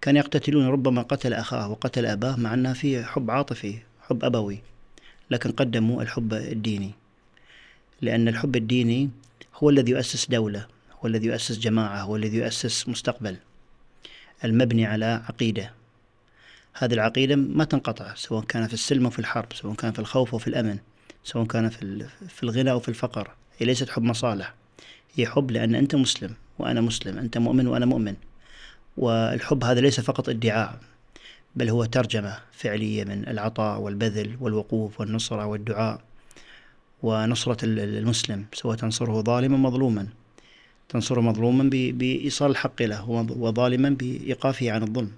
كانوا 0.00 0.20
يقتتلون 0.20 0.66
ربما 0.66 1.02
قتل 1.02 1.32
أخاه 1.32 1.70
وقتل 1.70 2.06
أباه 2.06 2.36
مع 2.36 2.54
أنه 2.54 2.72
في 2.72 3.04
حب 3.04 3.30
عاطفي 3.30 3.78
حب 4.00 4.24
أبوي 4.24 4.60
لكن 5.30 5.50
قدموا 5.50 6.02
الحب 6.02 6.34
الديني. 6.34 6.90
لأن 8.02 8.28
الحب 8.28 8.56
الديني 8.56 9.10
هو 9.54 9.70
الذي 9.70 9.92
يؤسس 9.92 10.26
دولة 10.30 10.66
هو 11.00 11.06
الذي 11.06 11.26
يؤسس 11.26 11.58
جماعة 11.58 12.02
هو 12.02 12.16
الذي 12.16 12.36
يؤسس 12.36 12.88
مستقبل 12.88 13.36
المبني 14.44 14.86
على 14.86 15.22
عقيدة. 15.28 15.72
هذه 16.74 16.94
العقيدة 16.94 17.36
ما 17.36 17.64
تنقطع 17.64 18.14
سواء 18.14 18.44
كان 18.44 18.66
في 18.66 18.74
السلم 18.74 19.04
أو 19.04 19.10
في 19.10 19.18
الحرب 19.18 19.52
سواء 19.52 19.74
كان 19.74 19.92
في 19.92 19.98
الخوف 19.98 20.32
أو 20.32 20.38
في 20.38 20.46
الأمن 20.46 20.78
سواء 21.24 21.46
كان 21.46 21.68
في 22.28 22.42
الغنى 22.42 22.70
أو 22.70 22.80
في 22.80 22.88
الفقر. 22.88 23.30
هي 23.58 23.66
ليست 23.66 23.90
حب 23.90 24.02
مصالح 24.02 24.54
هي 25.14 25.26
حب 25.26 25.50
لأن 25.50 25.74
أنت 25.74 25.94
مسلم. 25.94 26.34
وأنا 26.58 26.80
مسلم 26.80 27.18
أنت 27.18 27.38
مؤمن 27.38 27.66
وأنا 27.66 27.86
مؤمن. 27.86 28.14
والحب 28.96 29.64
هذا 29.64 29.80
ليس 29.80 30.00
فقط 30.00 30.28
ادعاء 30.28 30.80
بل 31.56 31.68
هو 31.68 31.84
ترجمة 31.84 32.38
فعلية 32.52 33.04
من 33.04 33.28
العطاء 33.28 33.80
والبذل 33.80 34.36
والوقوف 34.40 35.00
والنصرة 35.00 35.46
والدعاء. 35.46 36.00
ونصرة 37.02 37.58
المسلم 37.64 38.44
سواء 38.52 38.76
تنصره 38.76 39.22
ظالما 39.22 39.56
مظلوما. 39.56 40.08
تنصره 40.88 41.20
مظلوما 41.20 41.70
بإيصال 41.70 42.50
الحق 42.50 42.82
له 42.82 43.10
وظالما 43.10 43.90
بإيقافه 43.90 44.70
عن 44.70 44.82
الظلم. 44.82 45.12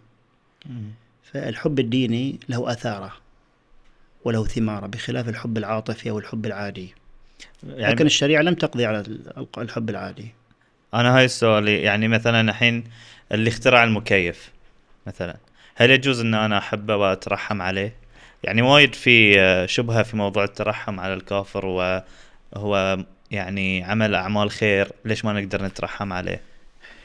فالحب 1.23 1.79
الديني 1.79 2.39
له 2.49 2.73
أثاره 2.73 3.13
وله 4.25 4.45
ثماره 4.45 4.87
بخلاف 4.87 5.29
الحب 5.29 5.59
العاطفي 5.59 6.11
أو 6.11 6.19
الحب 6.19 6.47
العادي. 6.47 6.95
يعني 7.69 7.93
لكن 7.93 8.07
الشريعة 8.07 8.43
لم 8.43 8.55
تقضي 8.55 8.87
على 8.87 9.05
الحب 9.59 9.91
العادي. 9.91 10.33
أنا 10.95 11.17
هاي 11.17 11.25
السؤال 11.25 11.69
يعني 11.69 12.09
مثلا 12.09 12.41
الحين 12.41 12.85
اللي 13.33 13.49
اخترع 13.51 13.85
المكيف 13.85 14.51
مثلا 15.07 15.37
هل 15.75 15.91
يجوز 15.91 16.21
إن 16.21 16.35
أنا 16.35 16.59
أحبه 16.59 16.97
وأترحم 16.97 17.63
عليه؟ 17.63 17.95
يعني 18.45 18.63
وايد 18.63 18.95
في 18.95 19.41
آه، 19.41 19.67
شبهة 19.67 20.03
في 20.03 20.17
موضوع 20.17 20.45
الترحم 20.45 21.01
على 21.01 21.15
الكافر 21.15 21.67
وهو 21.67 22.99
يعني 23.31 23.85
عمل 23.85 24.15
أعمال 24.15 24.51
خير 24.51 24.93
ليش 25.05 25.25
ما 25.25 25.41
نقدر 25.41 25.65
نترحم 25.65 26.13
عليه؟ 26.13 26.41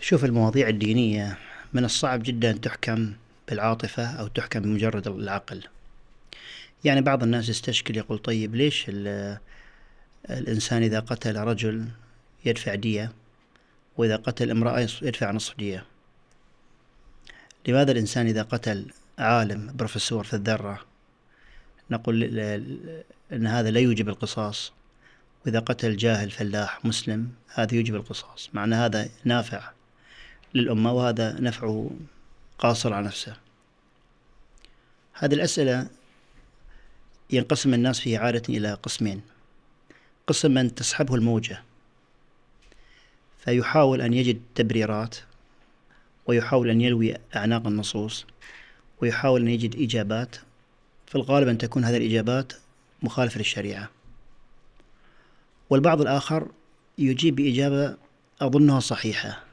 شوف 0.02 0.26
المواضيع 0.26 0.68
الدينية 0.68 1.38
من 1.74 1.86
الصعب 1.86 2.24
جدا 2.24 2.52
تحكم 2.52 3.14
بالعاطفة 3.50 4.06
أو 4.06 4.28
تحكم 4.28 4.60
بمجرد 4.60 5.08
العقل. 5.08 5.64
يعني 6.84 7.02
بعض 7.02 7.24
الناس 7.24 7.50
يستشكل 7.50 7.98
يقول 7.98 8.18
طيب 8.18 8.56
ليش 8.56 8.92
الإنسان 10.30 10.84
إذا 10.84 11.00
قتل 11.00 11.38
رجل 11.38 11.86
يدفع 12.46 12.76
دية 12.76 13.12
وإذا 13.98 14.16
قتل 14.16 14.52
امرأة 14.52 14.88
يدفع 15.02 15.32
نصف 15.32 15.58
دية. 15.58 15.86
لماذا 17.68 17.92
الإنسان 17.92 18.28
إذا 18.28 18.42
قتل 18.42 18.86
عالم 19.20 19.72
بروفيسور 19.76 20.24
في 20.24 20.34
الذرة 20.34 20.86
نقول 21.92 22.24
أن 23.34 23.48
هذا 23.48 23.72
لا 23.72 23.80
يوجب 23.80 24.10
القصاص؟ 24.10 24.72
وإذا 25.46 25.60
قتل 25.60 25.98
جاهل 25.98 26.32
فلاح 26.32 26.86
مسلم 26.86 27.32
هذا 27.54 27.76
يوجب 27.76 27.96
القصاص. 27.96 28.50
مع 28.54 28.64
أن 28.64 28.74
هذا 28.74 29.10
نافع 29.24 29.72
للأمة 30.54 30.94
وهذا 30.94 31.40
نفعه 31.40 31.92
قاصر 32.60 32.94
على 32.94 33.06
نفسه. 33.06 33.36
هذه 35.14 35.34
الأسئلة 35.34 35.88
ينقسم 37.30 37.74
الناس 37.74 38.00
فيها 38.00 38.20
عادة 38.20 38.44
إلى 38.50 38.74
قسمين. 38.74 39.22
قسم 40.28 40.52
من 40.52 40.76
تسحبه 40.76 41.16
الموجة. 41.16 41.64
فيحاول 43.44 44.02
أن 44.02 44.14
يجد 44.14 44.42
تبريرات 44.56 45.16
ويحاول 46.26 46.70
أن 46.70 46.82
يلوي 46.82 47.16
أعناق 47.36 47.68
النصوص 47.68 48.26
ويحاول 49.02 49.42
أن 49.42 49.48
يجد 49.48 49.82
إجابات. 49.82 50.36
في 51.08 51.16
الغالب 51.16 51.48
أن 51.48 51.58
تكون 51.58 51.86
هذه 51.86 51.98
الإجابات 51.98 52.54
مخالفة 53.02 53.38
للشريعة. 53.38 53.90
والبعض 55.70 56.02
الآخر 56.02 56.48
يجيب 56.98 57.36
بإجابة 57.36 57.98
أظنها 58.42 58.80
صحيحة 58.80 59.44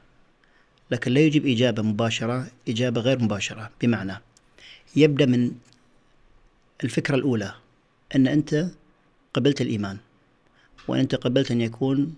لكن 0.91 1.11
لا 1.11 1.19
يجيب 1.19 1.47
إجابة 1.47 1.81
مباشرة 1.81 2.47
إجابة 2.69 3.01
غير 3.01 3.23
مباشرة. 3.23 3.69
بمعنى 3.81 4.17
يبدأ 4.95 5.25
من 5.25 5.51
الفكرة 6.83 7.15
الأولى 7.15 7.53
أن 8.15 8.27
أنت 8.27 8.67
قبلت 9.33 9.61
الإيمان 9.61 9.97
وأن 10.87 10.99
أنت 10.99 11.15
قبلت 11.15 11.51
أن 11.51 11.61
يكون 11.61 12.15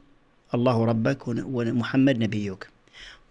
الله 0.53 0.85
ربك 0.85 1.27
ومحمد 1.27 2.17
نبيك. 2.23 2.67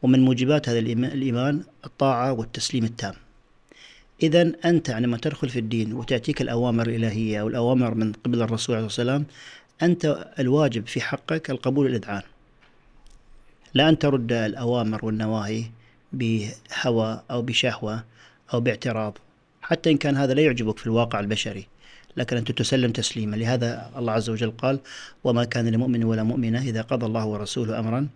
ومن 0.02 0.24
موجبات 0.24 0.68
هذا 0.68 0.78
الإيمان 0.78 1.62
الطاعة 1.84 2.32
والتسليم 2.32 2.84
التام. 2.84 3.14
إذا 4.22 4.52
أنت 4.64 4.90
عندما 4.90 5.16
تدخل 5.16 5.48
في 5.48 5.58
الدين 5.58 5.92
وتأتيك 5.92 6.42
الأوامر 6.42 6.86
الإلهية 6.86 7.40
أو 7.40 7.48
الأوامر 7.48 7.94
من 7.94 8.12
قبل 8.12 8.42
الرسول 8.42 8.76
عليه 8.76 8.84
والسلام 8.84 9.24
أنت 9.82 10.32
الواجب 10.38 10.86
في 10.86 11.00
حقك 11.00 11.50
القبول 11.50 11.86
والإذعان 11.86 12.22
لا 13.74 13.88
أن 13.88 13.98
ترد 13.98 14.32
الأوامر 14.32 15.04
والنواهي 15.04 15.64
بهوى 16.12 17.22
أو 17.30 17.42
بشهوة 17.42 18.04
أو 18.54 18.60
باعتراض 18.60 19.18
حتى 19.62 19.90
إن 19.90 19.96
كان 19.96 20.16
هذا 20.16 20.34
لا 20.34 20.42
يعجبك 20.42 20.78
في 20.78 20.86
الواقع 20.86 21.20
البشري. 21.20 21.66
لكن 22.16 22.36
أنت 22.36 22.52
تسلم 22.52 22.92
تسليما. 22.92 23.36
لهذا 23.36 23.90
الله 23.96 24.12
عز 24.12 24.30
وجل 24.30 24.50
قال 24.50 24.80
وما 25.24 25.44
كان 25.44 25.68
لمؤمن 25.68 26.04
ولا 26.04 26.22
مؤمنة 26.22 26.62
إذا 26.62 26.82
قضى 26.82 27.06
الله 27.06 27.26
ورسوله 27.26 27.78
أمرا 27.78 28.08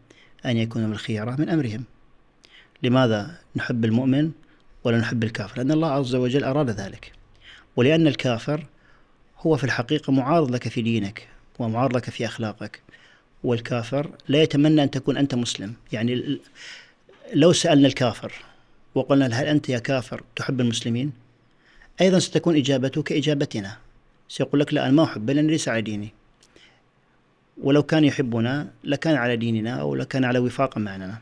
أن 0.46 0.56
يكون 0.56 0.86
من 0.86 0.92
الخيارة 0.92 1.36
من 1.38 1.48
أمرهم. 1.48 1.84
لماذا 2.82 3.38
نحب 3.56 3.84
المؤمن 3.84 4.30
ولا 4.84 4.98
نحب 4.98 5.24
الكافر؟ 5.24 5.56
لأن 5.58 5.72
الله 5.72 5.90
عز 5.90 6.14
وجل 6.14 6.44
أراد 6.44 6.70
ذلك. 6.70 7.12
ولأن 7.76 8.06
الكافر 8.06 8.66
هو 9.40 9.56
في 9.56 9.64
الحقيقة 9.64 10.12
معارض 10.12 10.50
لك 10.50 10.68
في 10.68 10.82
دينك 10.82 11.28
ومعارض 11.58 11.96
لك 11.96 12.10
في 12.10 12.26
أخلاقك. 12.26 12.80
والكافر 13.44 14.10
لا 14.28 14.42
يتمنى 14.42 14.82
أن 14.82 14.90
تكون 14.90 15.16
أنت 15.16 15.34
مسلم. 15.34 15.74
يعني 15.92 16.38
لو 17.34 17.52
سألنا 17.52 17.88
الكافر 17.88 18.32
وقلنا 18.94 19.26
هل 19.26 19.46
أنت 19.46 19.68
يا 19.68 19.78
كافر 19.78 20.22
تحب 20.36 20.60
المسلمين؟ 20.60 21.12
أيضا 22.00 22.18
ستكون 22.18 22.56
إجابته 22.56 23.02
كإجابتنا. 23.02 23.76
سيقول 24.28 24.60
لك 24.60 24.74
لا 24.74 24.84
أنا 24.84 24.92
ما 24.92 25.04
أحب 25.04 25.30
لأني 25.30 25.50
ليس 25.50 25.68
على 25.68 25.82
ديني. 25.82 26.12
ولو 27.62 27.82
كان 27.82 28.04
يحبنا 28.04 28.70
لكان 28.84 29.14
على 29.14 29.36
ديننا 29.36 29.70
أو 29.80 29.94
لكان 29.94 30.24
على 30.24 30.38
وفاق 30.38 30.78
معنا 30.78 31.18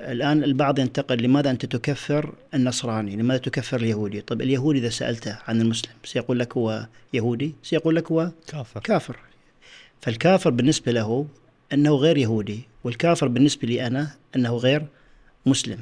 الآن 0.00 0.44
البعض 0.44 0.78
ينتقد 0.78 1.22
لماذا 1.22 1.50
أنت 1.50 1.66
تكفر 1.66 2.34
النصراني؟ 2.54 3.16
لماذا 3.16 3.38
تكفر 3.38 3.76
اليهودي؟ 3.76 4.20
طيب 4.20 4.42
اليهودي 4.42 4.78
إذا 4.78 4.88
سألته 4.88 5.38
عن 5.48 5.60
المسلم 5.60 5.92
سيقول 6.04 6.38
لك 6.38 6.56
هو 6.56 6.86
يهودي 7.12 7.54
سيقول 7.62 7.96
لك 7.96 8.12
هو 8.12 8.30
كافر. 8.48 8.80
كافر. 8.80 9.16
فالكافر 10.00 10.50
بالنسبة 10.50 10.92
له 10.92 11.26
أنه 11.72 11.94
غير 11.94 12.16
يهودي 12.18 12.60
والكافر 12.84 13.28
بالنسبة 13.28 13.68
لي 13.68 13.86
أنا 13.86 14.10
أنه 14.36 14.56
غير 14.56 14.86
مسلم. 15.46 15.78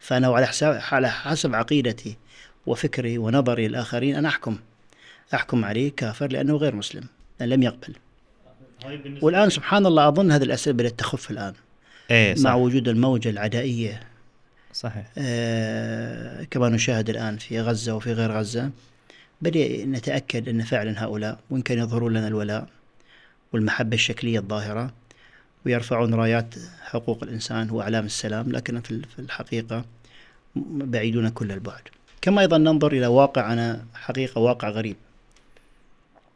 فأنا 0.00 0.28
على 0.28 0.46
حساب 0.46 0.80
على 0.92 1.10
حسب 1.10 1.54
عقيدتي 1.54 2.16
وفكري 2.66 3.18
ونظري 3.18 3.66
الآخرين 3.66 4.16
أنا 4.16 4.28
أحكم. 4.28 4.58
أحكم 5.34 5.64
عليه 5.64 5.92
كافر 5.96 6.32
لأنه 6.32 6.56
غير 6.56 6.74
مسلم 6.74 7.04
لم 7.40 7.62
يقبل. 7.62 7.94
والآن 9.22 9.50
سبحان 9.50 9.86
الله 9.86 10.08
أظن 10.08 10.32
هذه 10.32 10.42
الأسئلة 10.42 10.76
بدأت 10.76 10.98
تخف 10.98 11.30
الآن. 11.30 11.54
إيه 12.10 12.34
صح. 12.34 12.44
مع 12.44 12.54
وجود 12.54 12.88
الموجة 12.88 13.30
العدائية. 13.30 14.02
صحيح. 14.72 15.06
آه 15.18 16.44
كما 16.44 16.68
نشاهد 16.68 17.10
الآن 17.10 17.36
في 17.36 17.60
غزة 17.60 17.94
وفي 17.94 18.12
غير 18.12 18.32
غزة 18.32 18.70
بدأ 19.42 19.84
نتأكد 19.84 20.48
أن 20.48 20.62
فعلا 20.62 21.04
هؤلاء 21.04 21.38
وإن 21.50 21.62
كان 21.62 21.78
يظهرون 21.78 22.12
لنا 22.12 22.28
الولاء 22.28 22.68
والمحبة 23.52 23.94
الشكلية 23.94 24.38
الظاهرة 24.38 24.92
ويرفعون 25.66 26.14
رايات 26.14 26.54
حقوق 26.82 27.22
الإنسان 27.22 27.70
وأعلام 27.70 28.04
السلام 28.04 28.52
لكن 28.52 28.80
في 28.80 29.18
الحقيقة 29.18 29.84
بعيدون 30.66 31.28
كل 31.28 31.52
البعد. 31.52 31.82
كما 32.20 32.40
أيضا 32.40 32.58
ننظر 32.58 32.92
إلى 32.92 33.06
واقعنا 33.06 33.84
حقيقة 33.94 34.38
واقع 34.38 34.68
غريب. 34.68 34.96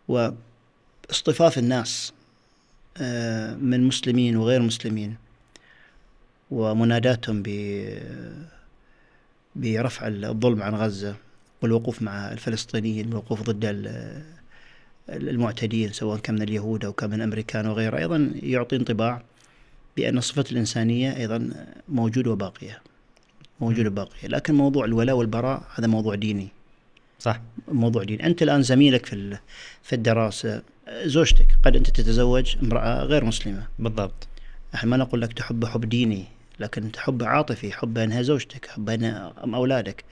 واصطفاف 0.09 1.59
الناس 1.59 2.13
آه، 2.97 3.55
من 3.55 3.85
مسلمين 3.85 4.37
وغير 4.37 4.63
مسلمين 4.63 5.17
ومناداتهم 6.51 7.43
برفع 9.57 10.07
الظلم 10.07 10.63
عن 10.63 10.75
غزة 10.75 11.17
والوقوف 11.63 12.03
مع 12.03 12.33
الفلسطينيين 12.33 13.07
والوقوف 13.07 13.43
ضد 13.43 13.65
المعتدين 15.09 15.93
سواء 15.93 16.19
كان 16.19 16.35
من 16.35 16.43
اليهود 16.43 16.85
أو 16.85 16.93
كان 16.93 17.11
من 17.11 17.17
الأمريكان 17.17 17.67
وغيره 17.67 17.99
أيضا 17.99 18.33
يعطي 18.43 18.77
انطباع 18.77 19.23
بأن 19.97 20.19
الصفة 20.19 20.45
الإنسانية 20.53 21.17
أيضا 21.17 21.51
موجودة 21.89 22.31
وباقية 22.31 22.81
موجودة 23.61 23.89
وباقية. 23.89 24.29
لكن 24.29 24.55
موضوع 24.55 24.85
الولاء 24.85 25.17
والبراء 25.17 25.63
هذا 25.75 25.87
موضوع 25.87 26.15
ديني. 26.15 26.49
صح. 27.19 27.41
موضوع 27.69 28.05
ديني 28.05 28.27
أنت 28.27 28.43
الآن 28.43 28.63
زميلك 28.63 29.07
في 29.07 29.39
في 29.83 29.95
الدراسة 29.95 30.63
زوجتك 31.05 31.47
قد 31.65 31.77
أنت 31.77 31.91
تتزوج 31.91 32.57
امرأة 32.63 33.05
غير 33.05 33.25
مسلمة. 33.25 33.67
بالضبط. 33.79 34.29
إحنا 34.75 34.91
ما 34.91 34.97
نقول 34.97 35.23
لك 35.23 35.33
تحب 35.33 35.65
حب 35.65 35.89
ديني 35.89 36.25
لكن 36.61 36.93
تحب 36.93 37.23
عاطفي 37.23 37.73
حب 37.73 37.99
إنها 37.99 38.23
زوجتك 38.23 38.67
حب 38.67 38.91
انها 38.91 39.33
أولادك. 39.55 40.05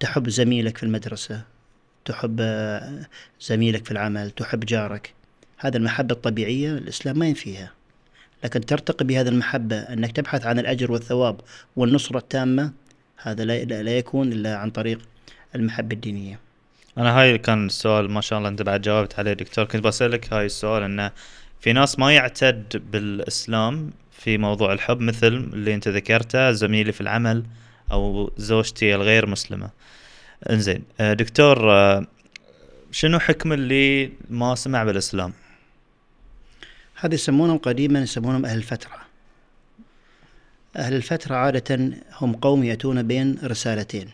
تحب 0.00 0.28
زميلك 0.28 0.76
في 0.76 0.82
المدرسة 0.82 1.42
تحب 2.04 2.40
زميلك 3.40 3.84
في 3.84 3.90
العمل 3.90 4.30
تحب 4.30 4.60
جارك. 4.60 5.14
هذا 5.58 5.76
المحبة 5.76 6.14
الطبيعية 6.14 6.72
الإسلام 6.72 7.18
ما 7.18 7.26
ينفيها. 7.26 7.72
لكن 8.44 8.60
ترتقي 8.60 9.04
بهذا 9.04 9.28
المحبة 9.28 9.76
أنك 9.76 10.12
تبحث 10.12 10.46
عن 10.46 10.58
الأجر 10.58 10.92
والثواب 10.92 11.40
والنصرة 11.76 12.18
التامة 12.18 12.72
هذا 13.16 13.44
لا 13.64 13.98
يكون 13.98 14.32
إلا 14.32 14.56
عن 14.56 14.70
طريق 14.70 15.00
المحبة 15.54 15.94
الدينية. 15.94 16.38
أنا 16.98 17.20
هاي 17.20 17.38
كان 17.38 17.66
السؤال 17.66 18.10
ما 18.10 18.20
شاء 18.20 18.38
الله 18.38 18.48
أنت 18.48 18.62
بعد 18.62 18.82
جاوبت 18.82 19.18
عليه 19.18 19.32
دكتور. 19.32 19.64
كنت 19.64 19.84
بسألك 19.84 20.32
هاي 20.32 20.46
السؤال 20.46 20.82
انه 20.82 21.10
في 21.60 21.72
ناس 21.72 21.98
ما 21.98 22.14
يعتد 22.14 22.82
بالإسلام 22.92 23.90
في 24.12 24.38
موضوع 24.38 24.72
الحب 24.72 25.00
مثل 25.00 25.26
اللي 25.26 25.74
أنت 25.74 25.88
ذكرته 25.88 26.52
زميلي 26.52 26.92
في 26.92 27.00
العمل 27.00 27.44
أو 27.92 28.32
زوجتي 28.36 28.94
الغير 28.94 29.26
مسلمة. 29.26 29.70
إنزين 30.50 30.82
آه، 31.00 31.12
دكتور 31.12 31.72
آه، 31.72 32.06
شنو 32.90 33.18
حكم 33.18 33.52
اللي 33.52 34.12
ما 34.30 34.54
سمع 34.54 34.84
بالإسلام؟ 34.84 35.32
هذا 36.94 37.14
يسمونهم 37.14 37.58
قديما 37.58 38.00
يسمونهم 38.00 38.44
أهل 38.44 38.56
الفترة. 38.58 39.02
أهل 40.76 40.94
الفترة 40.94 41.34
عادة 41.34 41.92
هم 42.20 42.32
قوم 42.32 42.64
يأتون 42.64 43.02
بين 43.02 43.38
رسالتين. 43.44 44.10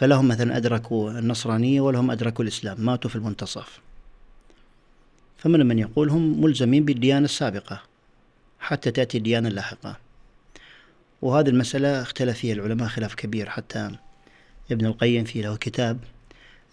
فلهم 0.00 0.28
مثلا 0.28 0.56
أدركوا 0.56 1.10
النصرانية 1.10 1.80
ولهم 1.80 2.10
أدركوا 2.10 2.44
الإسلام 2.44 2.80
ماتوا 2.80 3.10
في 3.10 3.16
المنتصف. 3.16 3.80
فمن 5.38 5.66
من 5.66 5.78
يقول 5.78 6.10
هم 6.10 6.42
ملزمين 6.42 6.84
بالديانة 6.84 7.24
السابقة 7.24 7.82
حتى 8.60 8.90
تأتي 8.90 9.18
الديانة 9.18 9.48
اللاحقة. 9.48 9.96
وهذه 11.22 11.48
المسألة 11.48 12.02
اختلف 12.02 12.38
فيها 12.38 12.54
العلماء 12.54 12.88
خلاف 12.88 13.14
كبير 13.14 13.48
حتى 13.48 13.90
ابن 14.70 14.86
القيم 14.86 15.24
في 15.24 15.42
له 15.42 15.56
كتاب 15.56 15.98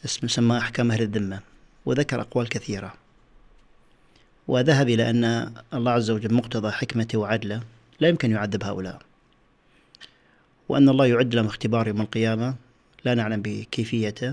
اسمه 0.06 0.30
سماه 0.30 0.58
أحكام 0.58 0.92
أهل 0.92 1.02
الذمة 1.02 1.40
وذكر 1.86 2.22
أقوال 2.22 2.50
كثيرة. 2.50 2.94
وذهب 4.48 4.90
إلى 4.90 5.10
أن 5.10 5.54
الله 5.74 5.92
عز 5.92 6.12
وجل 6.12 6.34
مقتضى 6.34 6.72
حكمته 6.72 7.18
وعدله 7.18 7.62
لا 8.00 8.08
يمكن 8.08 8.32
يعذب 8.32 8.64
هؤلاء. 8.64 9.02
وأن 10.70 10.90
الله 10.90 11.06
يعد 11.06 11.36
لهم 11.36 11.46
اختبار 11.46 11.88
يوم 11.88 12.02
القيامة 12.02 12.67
لا 13.06 13.14
نعلم 13.14 13.42
بكيفيته. 13.42 14.30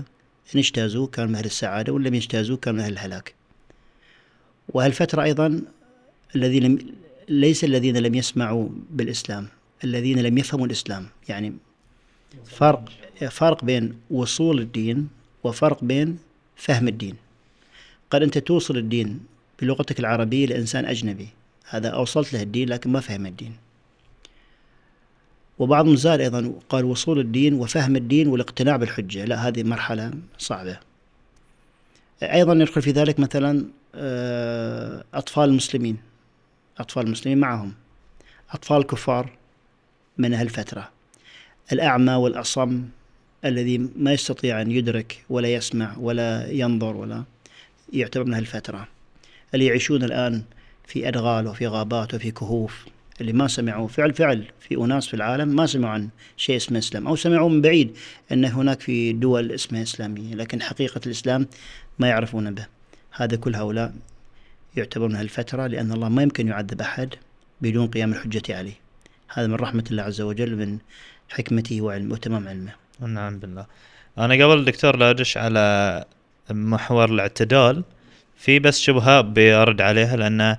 إن 0.55 0.59
اجتازوا 0.59 1.07
كانوا 1.07 1.29
من 1.29 1.35
أهل 1.35 1.45
السعادة 1.45 1.93
وإن 1.93 2.03
لم 2.03 2.13
يجتازوا 2.13 2.57
كانوا 2.57 2.79
من 2.79 2.85
أهل 2.85 2.93
الهلاك. 2.93 3.33
وهالفترة 4.69 5.23
أيضا 5.23 5.61
الذين 6.35 6.93
ليس 7.29 7.63
الذين 7.63 7.97
لم 7.97 8.15
يسمعوا 8.15 8.69
بالإسلام 8.89 9.47
الذين 9.83 10.19
لم 10.19 10.37
يفهموا 10.37 10.65
الإسلام. 10.65 11.05
يعني 11.29 11.53
فرق 12.45 12.89
فرق 13.29 13.65
بين 13.65 13.93
وصول 14.11 14.59
الدين 14.59 15.09
وفرق 15.43 15.83
بين 15.83 16.17
فهم 16.55 16.87
الدين. 16.87 17.15
قد 18.09 18.23
أنت 18.23 18.37
توصل 18.37 18.77
الدين 18.77 19.19
بلغتك 19.61 19.99
العربية 19.99 20.45
لإنسان 20.45 20.85
أجنبي. 20.85 21.27
هذا 21.69 21.89
أوصلت 21.89 22.33
له 22.33 22.41
الدين 22.41 22.69
لكن 22.69 22.89
ما 22.89 22.99
فهم 22.99 23.25
الدين. 23.25 23.64
وبعضهم 25.59 25.95
زاد 25.95 26.21
أيضا 26.21 26.53
قال 26.69 26.85
وصول 26.85 27.19
الدين 27.19 27.53
وفهم 27.53 27.95
الدين 27.95 28.27
والاقتناع 28.27 28.75
بالحجة. 28.75 29.25
لا 29.25 29.47
هذه 29.47 29.63
مرحلة 29.63 30.11
صعبة. 30.37 30.79
أيضا 32.23 32.53
يدخل 32.53 32.81
في 32.81 32.91
ذلك 32.91 33.19
مثلا 33.19 33.65
آه، 33.95 35.03
أطفال 35.13 35.49
المسلمين 35.49 35.97
أطفال 36.77 37.05
المسلمين 37.05 37.37
معهم. 37.37 37.73
أطفال 38.51 38.77
الكفار 38.77 39.29
من 40.17 40.33
هالفترة 40.33 40.89
الأعمى 41.71 42.13
والأصم 42.13 42.83
الذي 43.45 43.77
ما 43.77 44.13
يستطيع 44.13 44.61
أن 44.61 44.71
يدرك 44.71 45.25
ولا 45.29 45.53
يسمع 45.53 45.97
ولا 45.97 46.51
ينظر 46.51 46.95
ولا 46.95 47.23
يعتبر 47.93 48.23
من 48.23 48.33
هالفترة 48.33 48.87
اللي 49.53 49.65
يعيشون 49.65 50.03
الآن 50.03 50.43
في 50.87 51.07
أدغال 51.07 51.47
وفي 51.47 51.67
غابات 51.67 52.13
وفي 52.13 52.31
كهوف. 52.31 52.85
اللي 53.21 53.33
ما 53.33 53.47
سمعوا 53.47 53.87
فعل 53.87 54.13
فعل 54.13 54.45
في 54.59 54.75
أناس 54.75 55.07
في 55.07 55.13
العالم 55.13 55.47
ما 55.47 55.65
سمعوا 55.65 55.93
عن 55.93 56.09
شيء 56.37 56.55
اسمه 56.55 56.79
إسلام 56.79 57.07
أو 57.07 57.15
سمعوا 57.15 57.49
من 57.49 57.61
بعيد 57.61 57.97
أن 58.31 58.45
هناك 58.45 58.81
في 58.81 59.13
دول 59.13 59.51
اسمها 59.51 59.83
إسلامية 59.83 60.35
لكن 60.35 60.61
حقيقة 60.61 61.01
الإسلام 61.05 61.47
ما 61.99 62.07
يعرفون 62.07 62.53
به. 62.53 62.65
هذا 63.11 63.35
كل 63.37 63.55
هؤلاء 63.55 63.93
يعتبرون 64.77 65.15
هالفترة 65.15 65.67
لأن 65.67 65.91
الله 65.91 66.09
ما 66.09 66.23
يمكن 66.23 66.47
يعذب 66.47 66.81
أحد 66.81 67.15
بدون 67.61 67.87
قيام 67.87 68.11
الحجة 68.11 68.57
عليه. 68.57 68.79
هذا 69.33 69.47
من 69.47 69.55
رحمة 69.55 69.83
الله 69.91 70.03
عز 70.03 70.21
وجل 70.21 70.55
من 70.55 70.77
حكمته 71.29 71.81
وعلمه 71.81 72.13
وتمام 72.13 72.47
علمه. 72.47 72.71
نعم 72.99 73.39
بالله. 73.39 73.65
أنا 74.17 74.45
قبل 74.45 74.65
دكتور 74.65 74.95
لا 74.95 75.09
أدش 75.09 75.37
على 75.37 76.05
محور 76.49 77.09
الاعتدال 77.09 77.83
في 78.37 78.59
بس 78.59 78.79
شبهة 78.79 79.21
بأرد 79.21 79.81
عليها 79.81 80.15
لأن 80.15 80.57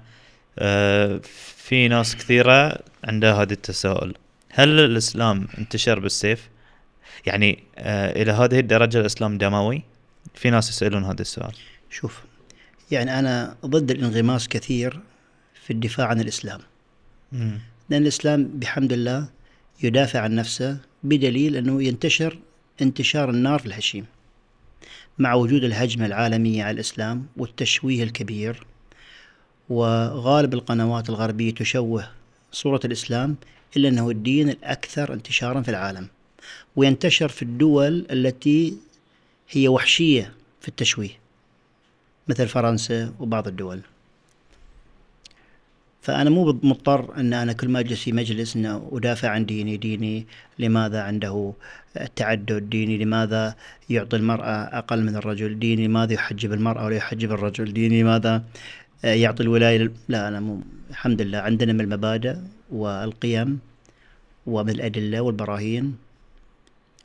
آه، 0.58 1.20
في 1.68 1.88
ناس 1.88 2.16
كثيرة 2.16 2.78
عندها 3.04 3.42
هذا 3.42 3.52
التساؤل 3.52 4.14
هل 4.50 4.80
الإسلام 4.80 5.48
انتشر 5.58 5.98
بالسيف؟ 5.98 6.48
يعني 7.26 7.62
آه، 7.76 8.22
إلى 8.22 8.32
هذه 8.32 8.58
الدرجة 8.58 9.00
الإسلام 9.00 9.38
دموي؟ 9.38 9.82
في 10.34 10.50
ناس 10.50 10.68
يسألون 10.70 11.04
هذا 11.04 11.20
السؤال 11.20 11.52
شوف 11.90 12.22
يعني 12.90 13.18
أنا 13.18 13.56
ضد 13.66 13.90
الانغماس 13.90 14.48
كثير 14.48 15.00
في 15.64 15.72
الدفاع 15.72 16.06
عن 16.06 16.20
الإسلام 16.20 16.60
مم. 17.32 17.58
لأن 17.90 18.02
الإسلام 18.02 18.44
بحمد 18.44 18.92
الله 18.92 19.28
يدافع 19.82 20.20
عن 20.20 20.34
نفسه 20.34 20.78
بدليل 21.02 21.56
أنه 21.56 21.82
ينتشر 21.82 22.38
انتشار 22.82 23.30
النار 23.30 23.58
في 23.58 23.66
الهشيم 23.66 24.06
مع 25.18 25.34
وجود 25.34 25.64
الهجمة 25.64 26.06
العالمية 26.06 26.64
على 26.64 26.74
الإسلام 26.74 27.26
والتشويه 27.36 28.02
الكبير 28.02 28.66
وغالب 29.68 30.54
القنوات 30.54 31.08
الغربية 31.08 31.54
تشوه 31.54 32.08
صورة 32.52 32.80
الإسلام 32.84 33.36
إلا 33.76 33.88
أنه 33.88 34.10
الدين 34.10 34.48
الأكثر 34.48 35.12
انتشارا 35.12 35.62
في 35.62 35.68
العالم 35.68 36.08
وينتشر 36.76 37.28
في 37.28 37.42
الدول 37.42 38.06
التي 38.10 38.76
هي 39.50 39.68
وحشية 39.68 40.32
في 40.60 40.68
التشويه 40.68 41.18
مثل 42.28 42.48
فرنسا 42.48 43.12
وبعض 43.20 43.48
الدول. 43.48 43.80
فأنا 46.02 46.30
مو 46.30 46.44
مضطر 46.62 47.16
أن 47.16 47.32
أنا 47.34 47.52
كل 47.52 47.68
ما 47.68 47.80
أجلس 47.80 48.02
في 48.02 48.12
مجلس 48.12 48.56
أن 48.56 48.88
أدافع 48.92 49.28
عن 49.28 49.46
ديني 49.46 49.76
ديني 49.76 50.26
لماذا 50.58 51.02
عنده 51.02 51.52
التعدد 52.00 52.70
ديني 52.70 52.98
لماذا 52.98 53.54
يعطي 53.90 54.16
المرأة 54.16 54.78
أقل 54.78 55.02
من 55.02 55.16
الرجل؟ 55.16 55.58
ديني 55.58 55.86
لماذا 55.86 56.12
يحجب 56.12 56.52
المرأة 56.52 56.84
ولا 56.84 56.96
يحجب 56.96 57.32
الرجل؟ 57.32 57.72
ديني 57.72 58.02
لماذا 58.02 58.44
يعطي 59.04 59.42
الولاية 59.42 59.92
لا 60.08 60.28
أنا 60.28 60.40
مو 60.40 60.60
الحمد 60.90 61.22
لله 61.22 61.38
عندنا 61.38 61.72
من 61.72 61.80
المبادئ 61.80 62.36
والقيم 62.70 63.58
ومن 64.46 64.70
الأدلة 64.70 65.20
والبراهين 65.20 65.96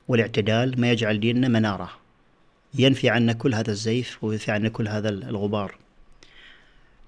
والاعتدال 0.08 0.82
ما 0.82 0.92
يجعل 0.92 1.20
ديننا 1.20 1.48
منارة. 1.48 1.92
ينفي 2.74 3.10
عنا 3.10 3.34
كل 3.34 3.56
هذا 3.56 3.72
الزيف 3.72 4.24
وينفي 4.24 4.52
عنا 4.52 4.70
كل 4.70 4.88
هذا 4.88 5.10
الغبار. 5.10 5.76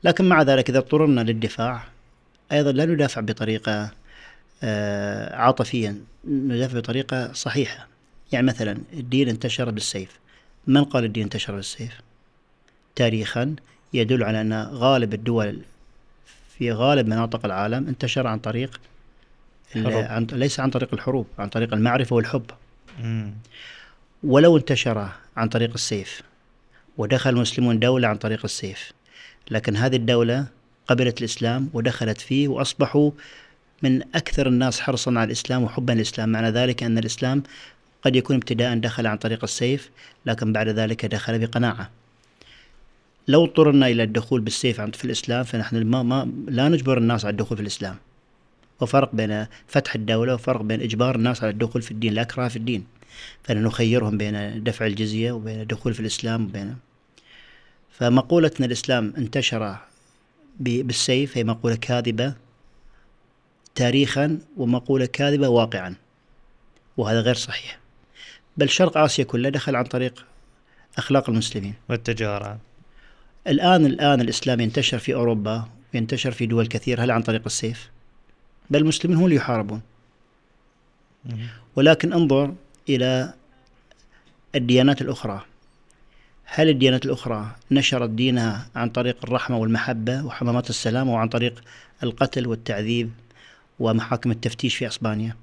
لكن 0.04 0.26
مع 0.30 0.42
ذلك 0.42 0.70
إذا 0.70 0.80
اضطررنا 0.80 1.22
للدفاع 1.22 1.84
أيضا 2.52 2.72
لا 2.72 2.86
ندافع 2.86 3.22
بطريقة 3.22 3.92
آه، 4.64 5.36
عاطفيا 5.36 6.02
ندافع 6.28 6.80
بطريقة 6.80 7.34
صحيحة. 7.34 7.88
يعني 8.32 8.48
مثلا 8.48 8.78
الدين 8.94 9.30
انتشر 9.30 9.72
بالسيف. 9.72 10.20
من 10.68 10.84
قال 10.84 11.04
الدين 11.04 11.24
انتشر 11.24 11.56
بالسيف؟ 11.56 12.02
تاريخا 12.96 13.56
يدل 13.94 14.24
على 14.24 14.42
أن 14.42 14.54
غالب 14.54 15.14
الدول 15.14 15.60
في 16.58 16.72
غالب 16.72 17.08
مناطق 17.08 17.46
العالم 17.46 17.88
انتشر 17.88 18.28
عن 18.28 18.40
طريق 18.40 18.82
عن 19.76 20.28
ليس 20.32 20.60
عن 20.60 20.70
طريق 20.70 20.94
الحروب 20.94 21.28
عن 21.40 21.50
طريق 21.50 21.74
المعرفة 21.74 22.16
والحب. 22.16 22.46
مم. 23.04 23.34
ولو 24.24 24.58
انتشر 24.58 25.10
عن 25.38 25.50
طريق 25.50 25.74
السيف 25.74 26.22
ودخل 26.98 27.30
المسلمون 27.30 27.80
دولة 27.80 28.08
عن 28.08 28.16
طريق 28.16 28.40
السيف 28.44 28.92
لكن 29.52 29.76
هذه 29.76 29.96
الدولة 29.96 30.46
قبلت 30.88 31.20
الإسلام 31.20 31.70
ودخلت 31.74 32.22
فيه 32.22 32.48
وأصبحوا 32.48 33.12
من 33.84 34.02
أكثر 34.16 34.48
الناس 34.48 34.80
حرصا 34.80 35.12
على 35.12 35.24
الإسلام 35.24 35.64
وحبا 35.64 35.92
للإسلام. 35.92 36.30
معنى 36.30 36.50
ذلك 36.50 36.84
أن 36.84 36.98
الإسلام 36.98 37.44
قد 38.02 38.16
يكون 38.16 38.36
ابتداء 38.36 38.78
دخل 38.78 39.08
عن 39.08 39.18
طريق 39.18 39.44
السيف 39.44 39.90
لكن 40.26 40.54
بعد 40.54 40.68
ذلك 40.68 41.06
دخل 41.06 41.40
بقناعة. 41.40 41.90
لو 43.28 43.46
اضطررنا 43.46 43.88
إلى 43.88 44.04
الدخول 44.04 44.42
بالسيف 44.42 44.82
في 44.82 45.06
الإسلام 45.06 45.44
فنحن 45.44 45.84
ما, 45.84 46.04
ما 46.04 46.32
لا 46.48 46.70
نجبر 46.70 46.98
الناس 46.98 47.26
على 47.26 47.32
الدخول 47.32 47.58
في 47.58 47.62
الإسلام. 47.62 47.96
وفرق 48.82 49.16
بين 49.16 49.46
فتح 49.68 49.96
الدولة 49.96 50.34
وفرق 50.34 50.62
بين 50.62 50.82
إجبار 50.82 51.16
الناس 51.16 51.44
على 51.44 51.52
الدخول 51.52 51.82
في 51.82 51.92
الدين 51.92 52.14
لا 52.14 52.22
إكراه 52.22 52.48
في 52.48 52.56
الدين. 52.56 52.86
فنخيرهم 53.44 54.18
بين 54.18 54.64
دفع 54.64 54.86
الجزية 54.86 55.32
وبين 55.32 55.62
الدخول 55.62 55.94
في 55.94 56.00
الإسلام 56.00 56.46
وبين 56.46 56.76
فمقولة 57.92 58.52
أن 58.60 58.66
الإسلام 58.66 59.14
انتشر 59.18 59.78
بالسيف 60.60 61.38
هي 61.38 61.44
مقولة 61.44 61.76
كاذبة 61.76 62.34
تاريخا 63.76 64.40
ومقولة 64.58 65.06
كاذبة 65.06 65.48
واقعا 65.48 65.96
وهذا 66.98 67.22
غير 67.22 67.36
صحيح. 67.36 67.80
بل 68.58 68.70
شرق 68.70 68.98
آسيا 68.98 69.24
كلها 69.24 69.52
دخل 69.52 69.76
عن 69.76 69.84
طريق 69.84 70.26
أخلاق 70.98 71.30
المسلمين. 71.30 71.74
والتجارة. 71.90 72.60
الآن 73.48 73.86
الآن 73.86 74.22
الإسلام 74.22 74.60
ينتشر 74.60 75.00
في 75.00 75.14
أوروبا 75.14 75.66
وينتشر 75.94 76.32
في 76.32 76.46
دول 76.46 76.68
كثيرة. 76.68 77.04
هل 77.04 77.12
عن 77.12 77.22
طريق 77.22 77.42
السيف؟ 77.46 77.90
بل 78.70 78.80
المسلمين 78.82 79.18
هم 79.18 79.26
اللي 79.26 79.36
يحاربون. 79.36 79.82
ولكن 81.76 82.14
انظر 82.14 82.54
إلى 82.90 83.34
الديانات 84.56 85.02
الأخرى. 85.02 85.46
هل 86.46 86.70
الديانات 86.70 87.06
الأخرى 87.06 87.56
نشرت 87.72 88.10
دينها 88.10 88.68
عن 88.76 88.90
طريق 88.90 89.18
الرحمة 89.24 89.58
والمحبة 89.58 90.26
وحمامات 90.26 90.70
السلام 90.70 91.10
أو 91.10 91.16
عن 91.16 91.30
طريق 91.30 91.64
القتل 92.04 92.48
والتعذيب 92.48 93.12
ومحاكم 93.80 94.32
التفتيش 94.32 94.76
في 94.76 94.88
أسبانيا؟ 94.88 95.36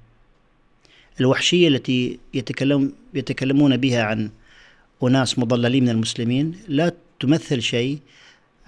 الوحشية 1.19 1.67
التي 1.67 2.19
يتكلم 2.33 2.93
يتكلمون 3.13 3.77
بها 3.77 4.03
عن 4.03 4.29
أناس 5.03 5.39
مضللين 5.39 5.83
من 5.83 5.89
المسلمين 5.89 6.55
لا 6.67 6.91
تمثل 7.21 7.61
شيء 7.61 7.99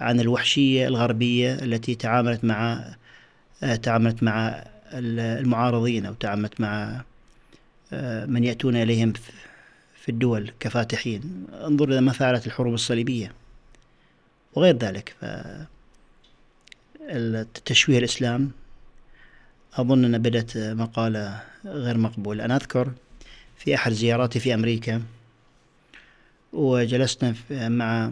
عن 0.00 0.20
الوحشية 0.20 0.88
الغربية 0.88 1.54
التي 1.54 1.94
تعاملت 1.94 2.44
مع 2.44 2.84
آه، 3.62 3.76
تعاملت 3.76 4.22
مع 4.22 4.64
المعارضين 4.92 6.06
أو 6.06 6.14
تعاملت 6.14 6.60
مع 6.60 7.02
آه، 7.92 8.26
من 8.26 8.44
يأتون 8.44 8.76
إليهم 8.76 9.12
في 9.94 10.08
الدول 10.08 10.52
كفاتحين. 10.60 11.46
انظر 11.52 11.88
إلى 11.88 12.00
ما 12.00 12.12
فعلت 12.12 12.46
الحروب 12.46 12.74
الصليبية 12.74 13.32
وغير 14.54 14.76
ذلك. 14.76 15.16
تشويه 17.64 17.98
الإسلام 17.98 18.50
أظن 19.74 20.04
أن 20.04 20.18
بدأت 20.18 20.56
مقالة 20.56 21.42
غير 21.64 21.98
مقبولة. 21.98 22.44
أنا 22.44 22.56
أذكر 22.56 22.92
في 23.56 23.74
أحد 23.74 23.92
زياراتي 23.92 24.40
في 24.40 24.54
أمريكا 24.54 25.02
وجلسنا 26.52 27.34
مع 27.50 28.10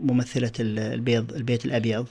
ممثلة 0.00 0.52
البيض 0.60 1.32
البيت 1.32 1.64
الأبيض. 1.64 2.06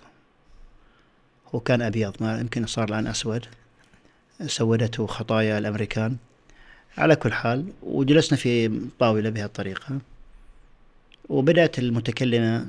هو 1.56 1.60
كان 1.60 1.82
أبيض 1.82 2.16
ما 2.20 2.40
يمكن 2.40 2.66
صار 2.66 2.90
الآن 2.90 3.08
أسود. 3.08 3.46
سودته 4.48 5.08
خطايا 5.08 5.58
الأمريكان. 5.58 6.18
على 6.98 7.16
كل 7.16 7.34
حال 7.34 7.66
وجلسنا 7.84 8.38
في 8.38 8.82
طاولة 9.00 9.30
بهذه 9.30 9.46
الطريقة 9.46 10.00
وبدأت 11.30 11.80
المتكلمة 11.80 12.66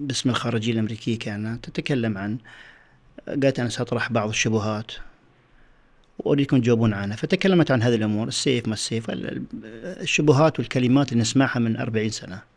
باسم 0.00 0.30
الخارجية 0.30 0.72
الأمريكية 0.72 1.18
كانت 1.18 1.64
تتكلم 1.70 2.18
عن 2.18 2.38
قالت 3.28 3.60
أنا 3.60 3.68
سأطرح 3.68 4.12
بعض 4.12 4.28
الشبهات. 4.28 4.92
وأريدكم 6.18 6.60
تجاوبون 6.60 6.94
عنها. 6.94 7.16
فتكلمت 7.16 7.70
عن 7.70 7.82
هذه 7.82 7.94
الأمور 7.94 8.28
السيف 8.28 8.68
ما 8.68 8.74
السيف 8.74 9.06
الشبهات 9.10 10.58
والكلمات 10.58 11.12
اللي 11.12 11.20
نسمعها 11.20 11.58
من 11.58 11.76
أربعين 11.76 12.10
سنة. 12.10 12.53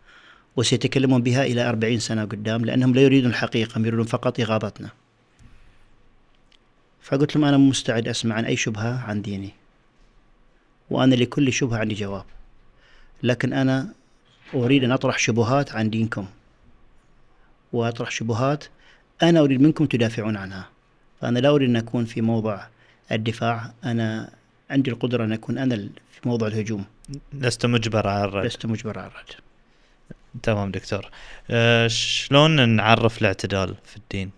وسيتكلمون 0.57 1.21
بها 1.21 1.43
إلى 1.43 1.69
أربعين 1.69 1.99
سنة 1.99 2.25
قدام 2.25 2.65
لأنهم 2.65 2.93
لا 2.93 3.01
يريدون 3.01 3.29
الحقيقة 3.29 3.79
يريدون 3.79 4.05
فقط 4.05 4.39
إغاظتنا 4.39 4.89
فقلت 7.01 7.35
لهم 7.35 7.45
أنا 7.45 7.57
مستعد 7.57 8.07
أسمع 8.07 8.35
عن 8.35 8.45
أي 8.45 8.55
شبهة 8.55 9.03
عن 9.03 9.21
ديني 9.21 9.51
وأنا 10.89 11.15
لكل 11.15 11.53
شبهة 11.53 11.77
عندي 11.77 11.95
جواب. 11.95 12.25
لكن 13.23 13.53
أنا 13.53 13.93
أريد 14.53 14.83
أن 14.83 14.91
أطرح 14.91 15.19
شبهات 15.19 15.71
عن 15.71 15.89
دينكم. 15.89 16.25
وأطرح 17.73 18.11
شبهات 18.11 18.65
أنا 19.23 19.39
أريد 19.39 19.61
منكم 19.61 19.85
تدافعون 19.85 20.37
عنها. 20.37 20.69
فأنا 21.21 21.39
لا 21.39 21.49
أريد 21.49 21.69
أن 21.69 21.75
أكون 21.75 22.05
في 22.05 22.21
موضع 22.21 22.67
الدفاع 23.11 23.73
أنا 23.83 24.31
عندي 24.69 24.91
القدرة 24.91 25.23
أن 25.23 25.31
أكون 25.31 25.57
أنا 25.57 25.75
في 26.11 26.29
موضع 26.29 26.47
الهجوم. 26.47 26.85
لست 27.33 27.65
مجبر 27.65 28.07
على 28.07 28.23
الرد. 28.23 28.45
لست 28.45 28.65
مجبر 28.65 28.99
على 28.99 29.07
الرد. 29.07 29.46
تمام 30.43 30.71
دكتور. 30.71 31.09
أه 31.49 31.87
شلون 31.87 32.69
نعرف 32.69 33.21
الاعتدال 33.21 33.75
في 33.85 33.97
الدين؟ 33.97 34.31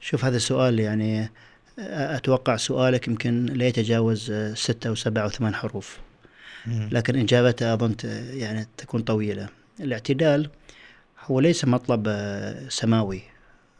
شوف 0.00 0.24
هذا 0.24 0.36
السؤال 0.36 0.80
يعني 0.80 1.30
أتوقع 1.78 2.56
سؤالك 2.56 3.08
يمكن 3.08 3.46
لا 3.46 3.66
يتجاوز 3.66 4.32
ستة 4.54 4.88
أو 4.88 4.94
سبعة 4.94 5.22
أو 5.22 5.28
ثمان 5.28 5.54
حروف. 5.54 5.98
لكن 6.66 7.18
إجابته 7.18 7.74
أظن 7.74 7.94
يعني 8.30 8.66
تكون 8.76 9.02
طويلة. 9.02 9.48
الاعتدال 9.80 10.50
هو 11.24 11.40
ليس 11.40 11.64
مطلب 11.64 12.04
آه، 12.08 12.68
سماوي 12.68 13.22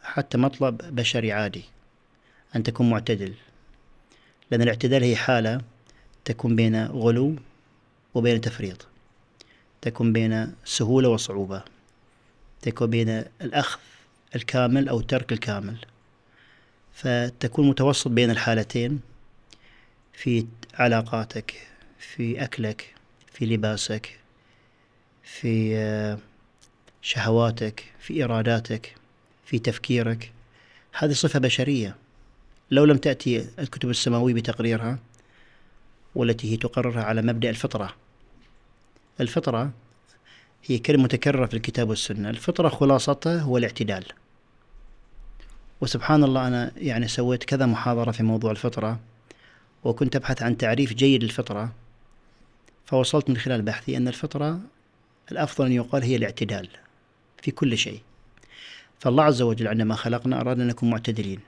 حتى 0.03 0.39
مطلب 0.39 0.77
بشري 0.77 1.33
عادي 1.33 1.65
أن 2.57 2.63
تكون 2.63 2.91
معتدل. 2.91 3.35
لأن 4.51 4.63
الاعتدال 4.63 5.03
هي 5.03 5.17
حالة 5.17 5.61
تكون 6.25 6.57
بين 6.57 6.87
غلو 6.87 7.37
وبين 8.15 8.41
تفريط. 8.41 8.87
تكون 9.85 10.12
بين 10.12 10.55
سهولة 10.64 11.09
وصعوبة. 11.09 11.62
تكون 12.62 12.90
بين 12.90 13.09
الأخذ 13.42 13.81
الكامل 14.37 14.88
أو 14.88 15.01
ترك 15.01 15.33
الكامل. 15.33 15.77
فتكون 16.94 17.68
متوسط 17.68 18.09
بين 18.09 18.31
الحالتين 18.31 19.01
في 20.12 20.47
علاقاتك 20.75 21.55
في 21.99 22.44
أكلك 22.44 22.94
في 23.33 23.47
لباسك 23.47 24.18
في 25.23 25.77
آه، 25.77 26.18
شهواتك 27.03 27.85
في 28.01 28.25
إراداتك 28.25 28.94
في 29.44 29.59
تفكيرك. 29.59 30.33
هذه 30.99 31.12
صفة 31.12 31.38
بشرية. 31.38 31.97
لو 32.70 32.85
لم 32.85 32.97
تأتي 32.97 33.47
الكتب 33.59 33.90
السماوية 33.90 34.35
بتقريرها 34.35 34.99
والتي 36.14 36.53
هي 36.53 36.57
تقررها 36.57 37.03
على 37.03 37.23
مبدأ 37.23 37.51
الفطرة 37.51 38.04
الفطرة 39.20 39.72
هي 40.64 40.79
كلمة 40.79 41.05
متكررة 41.05 41.46
في 41.46 41.55
الكتاب 41.55 41.88
والسنة. 41.88 42.31
الفطرة 42.31 42.68
خلاصتها 42.68 43.40
هو 43.40 43.59
الاعتدال. 43.59 44.05
وسبحان 45.81 46.24
الله 46.24 46.48
أنا 46.48 46.72
يعني 46.77 47.09
سويت 47.09 47.44
كذا 47.44 47.66
محاضرة 47.66 48.11
في 48.11 48.22
موضوع 48.22 48.50
الفطرة 48.50 49.00
وكنت 49.85 50.16
أبحث 50.16 50.42
عن 50.42 50.57
تعريف 50.57 50.92
جيد 50.92 51.22
للفطرة 51.22 51.72
فوصلت 52.87 53.31
من 53.31 53.37
خلال 53.37 53.62
بحثي 53.62 53.96
أن 53.96 54.09
الفطرة 54.09 54.61
الأفضل 55.33 55.66
أن 55.66 55.72
يقال 55.72 56.03
هي 56.03 56.16
الاعتدال 56.16 56.68
في 57.42 57.50
كل 57.50 57.79
شيء. 57.79 58.00
فالله 58.98 59.24
عز 59.24 59.42
وجل 59.42 59.68
عندما 59.68 59.94
خلقنا 59.94 60.40
أراد 60.40 60.61
أن 60.61 60.66
نكون 60.66 60.90
معتدلين. 60.90 61.40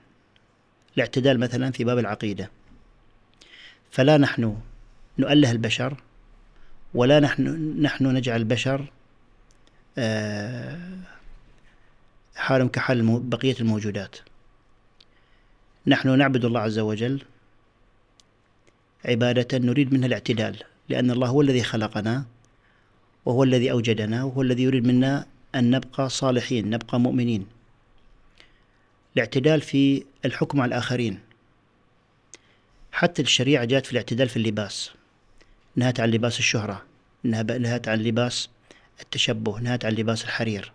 الاعتدال 0.95 1.39
مثلا 1.39 1.71
في 1.71 1.83
باب 1.83 1.97
العقيدة. 1.97 2.51
فلا 3.91 4.17
نحن 4.17 4.57
نؤله 5.19 5.51
البشر 5.51 5.97
ولا 6.97 7.19
نحن 7.19 7.43
نحن 7.81 8.07
نجعل 8.07 8.39
البشر 8.39 8.85
آه، 9.97 10.97
حالهم 12.35 12.67
كحال 12.67 13.19
بقية 13.19 13.55
الموجودات. 13.59 14.17
نحن 15.87 16.17
نعبد 16.17 16.45
الله 16.45 16.59
عز 16.59 16.79
وجل 16.79 17.21
عبادة 19.05 19.57
نريد 19.57 19.93
منها 19.93 20.07
الاعتدال 20.07 20.63
لأن 20.89 21.11
الله 21.11 21.27
هو 21.27 21.41
الذي 21.41 21.63
خلقنا 21.63 22.25
وهو 23.25 23.43
الذي 23.43 23.71
أوجدنا 23.71 24.23
وهو 24.23 24.41
الذي 24.41 24.63
يريد 24.63 24.87
منا 24.87 25.25
أن 25.55 25.71
نبقى 25.71 26.09
صالحين 26.09 26.69
نبقى 26.69 26.99
مؤمنين. 26.99 27.47
الاعتدال 29.15 29.61
في 29.61 30.03
الحكم 30.25 30.61
على 30.61 30.69
الآخرين. 30.69 31.19
حتى 32.91 33.21
الشريعة 33.21 33.65
جاءت 33.65 33.85
في 33.85 33.91
الاعتدال 33.91 34.29
في 34.29 34.37
اللباس. 34.37 34.96
نهت 35.77 35.99
عن 35.99 36.09
لباس 36.09 36.39
الشهرة 36.39 36.83
نهت 37.23 37.87
عن 37.87 37.99
لباس 37.99 38.49
التشبه 39.01 39.59
نهت 39.59 39.85
عن 39.85 39.91
لباس 39.91 40.23
الحرير. 40.23 40.71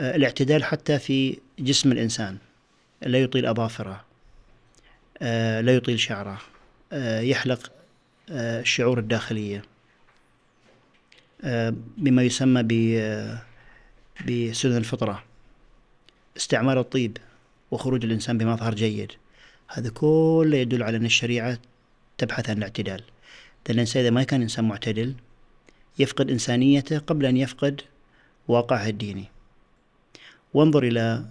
آه، 0.00 0.16
الاعتدال 0.16 0.64
حتى 0.64 0.98
في 0.98 1.38
جسم 1.58 1.92
الإنسان. 1.92 2.38
لا 3.02 3.18
يطيل 3.18 3.46
أظافره 3.46 4.04
آه، 5.22 5.60
لا 5.60 5.74
يطيل 5.74 6.00
شعره 6.00 6.40
آه، 6.92 7.20
يحلق 7.20 7.72
الشعور 8.30 8.98
الداخلية. 8.98 9.62
بما 11.96 12.22
يسمى 12.22 12.62
بسنن 14.26 14.76
الفطرة. 14.76 15.24
استعمال 16.36 16.78
الطيب 16.78 17.16
وخروج 17.70 18.04
الإنسان 18.04 18.38
بمظهر 18.38 18.74
جيد. 18.74 19.12
هذا 19.68 19.90
كله 19.90 20.56
يدل 20.56 20.82
على 20.82 20.96
أن 20.96 21.04
الشريعة 21.04 21.58
تبحث 22.18 22.50
عن 22.50 22.58
الاعتدال. 22.58 23.02
لأن 23.66 23.74
الإنسان 23.74 24.02
إذا 24.02 24.10
ما 24.10 24.22
كان 24.22 24.42
إنسان 24.42 24.68
معتدل 24.68 25.14
يفقد 25.98 26.30
إنسانيته 26.30 26.98
قبل 26.98 27.26
أن 27.26 27.36
يفقد 27.36 27.80
واقعه 28.48 28.88
الديني. 28.88 29.24
وانظر 30.54 30.82
إلى 30.82 31.24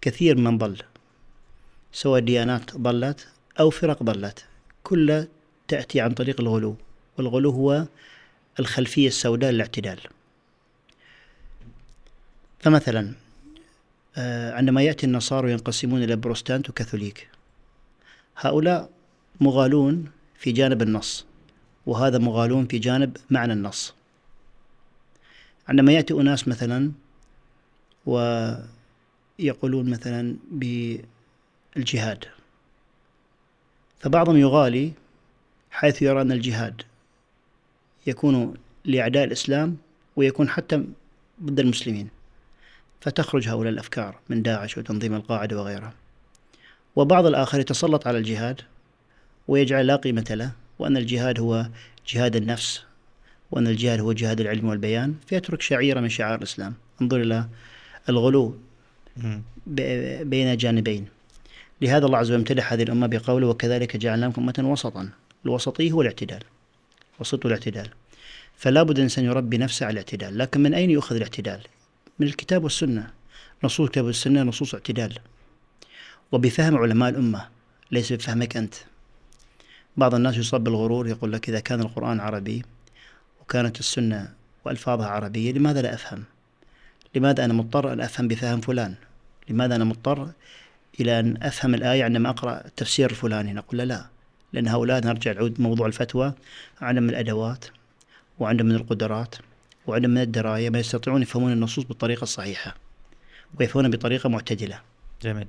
كثير 0.00 0.36
من 0.36 0.58
ضل 0.58 0.82
سواء 1.92 2.20
ديانات 2.20 2.76
ضلت 2.76 3.28
أو 3.60 3.70
فرق 3.70 4.02
ضلت 4.02 4.44
كلها 4.82 5.28
تأتي 5.68 6.00
عن 6.00 6.14
طريق 6.14 6.40
الغلو 6.40 6.76
والغلو 7.18 7.50
هو 7.50 7.86
الخلفية 8.60 9.08
السوداء 9.08 9.50
للاعتدال. 9.50 10.00
فمثلا 12.60 13.12
آه، 14.16 14.52
عندما 14.52 14.82
يأتي 14.82 15.06
النصارى 15.06 15.52
ينقسمون 15.52 16.02
إلى 16.02 16.16
بروستانت 16.16 16.70
وكاثوليك 16.70 17.28
هؤلاء 18.36 18.90
مغالون 19.40 20.10
في 20.38 20.52
جانب 20.52 20.82
النص 20.82 21.26
وهذا 21.86 22.18
مغالون 22.18 22.66
في 22.66 22.78
جانب 22.78 23.16
معنى 23.30 23.52
النص. 23.52 23.94
عندما 25.68 25.92
يأتي 25.92 26.14
أناس 26.14 26.48
مثلا 26.48 26.92
ويقولون 28.06 29.90
مثلا 29.90 30.36
بالجهاد 30.50 32.24
فبعضهم 34.00 34.36
يغالي 34.36 34.92
حيث 35.70 36.02
يرى 36.02 36.20
أن 36.20 36.32
الجهاد 36.32 36.82
يكون 38.06 38.54
لأعداء 38.84 39.24
الإسلام 39.24 39.76
ويكون 40.16 40.48
حتى 40.48 40.84
ضد 41.42 41.60
المسلمين 41.60 42.08
فتخرج 43.00 43.48
هؤلاء 43.48 43.72
الأفكار 43.72 44.18
من 44.28 44.42
داعش 44.42 44.78
وتنظيم 44.78 45.14
القاعدة 45.14 45.58
وغيرها. 45.58 45.94
وبعض 46.96 47.26
الآخر 47.26 47.60
يتسلط 47.60 48.06
على 48.06 48.18
الجهاد 48.18 48.60
ويجعل 49.48 49.86
لا 49.86 49.96
قيمة 49.96 50.26
له 50.30 50.52
وأن 50.78 50.96
الجهاد 50.96 51.40
هو 51.40 51.68
جهاد 52.08 52.36
النفس 52.36 52.82
وأن 53.50 53.66
الجهل 53.66 54.00
هو 54.00 54.12
جهاد 54.12 54.40
العلم 54.40 54.68
والبيان. 54.68 55.14
فيترك 55.26 55.62
شعيرة 55.62 56.00
من 56.00 56.08
شعائر 56.08 56.34
الإسلام. 56.34 56.74
انظر 57.02 57.20
إلى 57.20 57.48
الغلو 58.08 58.58
بين 60.24 60.56
جانبين. 60.56 61.06
لهذا 61.80 62.06
الله 62.06 62.18
عز 62.18 62.30
وجل 62.30 62.38
امتدح 62.38 62.72
هذه 62.72 62.82
الأمة 62.82 63.06
بقوله 63.06 63.46
وكذلك 63.46 63.96
جعلناكم 63.96 64.42
أمة 64.42 64.70
وسطا. 64.70 65.08
الوسطية 65.44 65.92
هو 65.92 66.02
الاعتدال. 66.02 66.42
وسط 67.20 67.46
الاعتدال. 67.46 67.88
فلا 68.56 68.82
بد 68.82 68.96
الإنسان 68.96 69.24
يربي 69.24 69.58
نفسه 69.58 69.86
على 69.86 69.92
الاعتدال. 69.92 70.38
لكن 70.38 70.60
من 70.60 70.74
أين 70.74 70.90
يؤخذ 70.90 71.16
الاعتدال؟ 71.16 71.60
من 72.18 72.26
الكتاب 72.26 72.64
والسنة. 72.64 73.10
نصوص 73.64 73.80
الكتاب 73.80 74.04
والسنة 74.04 74.42
نصوص 74.42 74.74
اعتدال 74.74 75.18
وبفهم 76.32 76.76
علماء 76.76 77.08
الأمة 77.08 77.48
ليس 77.90 78.12
بفهمك 78.12 78.56
أنت. 78.56 78.74
بعض 79.96 80.14
الناس 80.14 80.36
يصاب 80.36 80.64
بالغرور 80.64 81.08
يقول 81.08 81.32
لك 81.32 81.48
إذا 81.48 81.60
كان 81.60 81.80
القرآن 81.80 82.20
عربي 82.20 82.64
وكانت 83.40 83.80
السنة 83.80 84.32
وألفاظها 84.64 85.06
عربية 85.06 85.52
لماذا 85.52 85.82
لا 85.82 85.94
أفهم؟ 85.94 86.24
لماذا 87.14 87.44
أنا 87.44 87.54
مضطر 87.54 87.92
أن 87.92 88.00
أفهم 88.00 88.28
بفهم 88.28 88.60
فلان؟ 88.60 88.94
لماذا 89.48 89.76
أنا 89.76 89.84
مضطر 89.84 90.30
إلى 91.00 91.20
أن 91.20 91.42
أفهم 91.42 91.74
الآية 91.74 92.04
عندما 92.04 92.30
أقرأ 92.30 92.62
التفسير 92.66 93.10
الفلاني 93.10 93.52
نقول 93.52 93.78
له 93.78 93.84
لا 93.84 94.06
لأن 94.52 94.68
هؤلاء 94.68 95.04
نرجع 95.04 95.32
نعود 95.32 95.60
موضوع 95.60 95.86
الفتوى 95.86 96.32
عندهم 96.80 97.04
من 97.04 97.10
الأدوات 97.10 97.64
وعندهم 98.38 98.66
من 98.66 98.74
القدرات 98.74 99.34
وعندهم 99.86 100.10
من 100.10 100.20
الدراية 100.20 100.70
ما 100.70 100.78
يستطيعون 100.78 101.22
يفهمون 101.22 101.52
النصوص 101.52 101.84
بالطريقة 101.84 102.22
الصحيحة 102.22 102.74
ويفهمون 103.60 103.90
بطريقة 103.90 104.28
معتدلة. 104.28 104.80
جميل. 105.22 105.46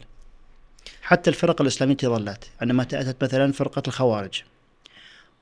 حتى 1.07 1.29
الفرق 1.29 1.61
الإسلامية 1.61 1.97
ظلت 2.03 2.49
عندما 2.61 2.83
أتت 2.83 3.23
مثلا 3.23 3.51
فرقة 3.51 3.83
الخوارج 3.87 4.43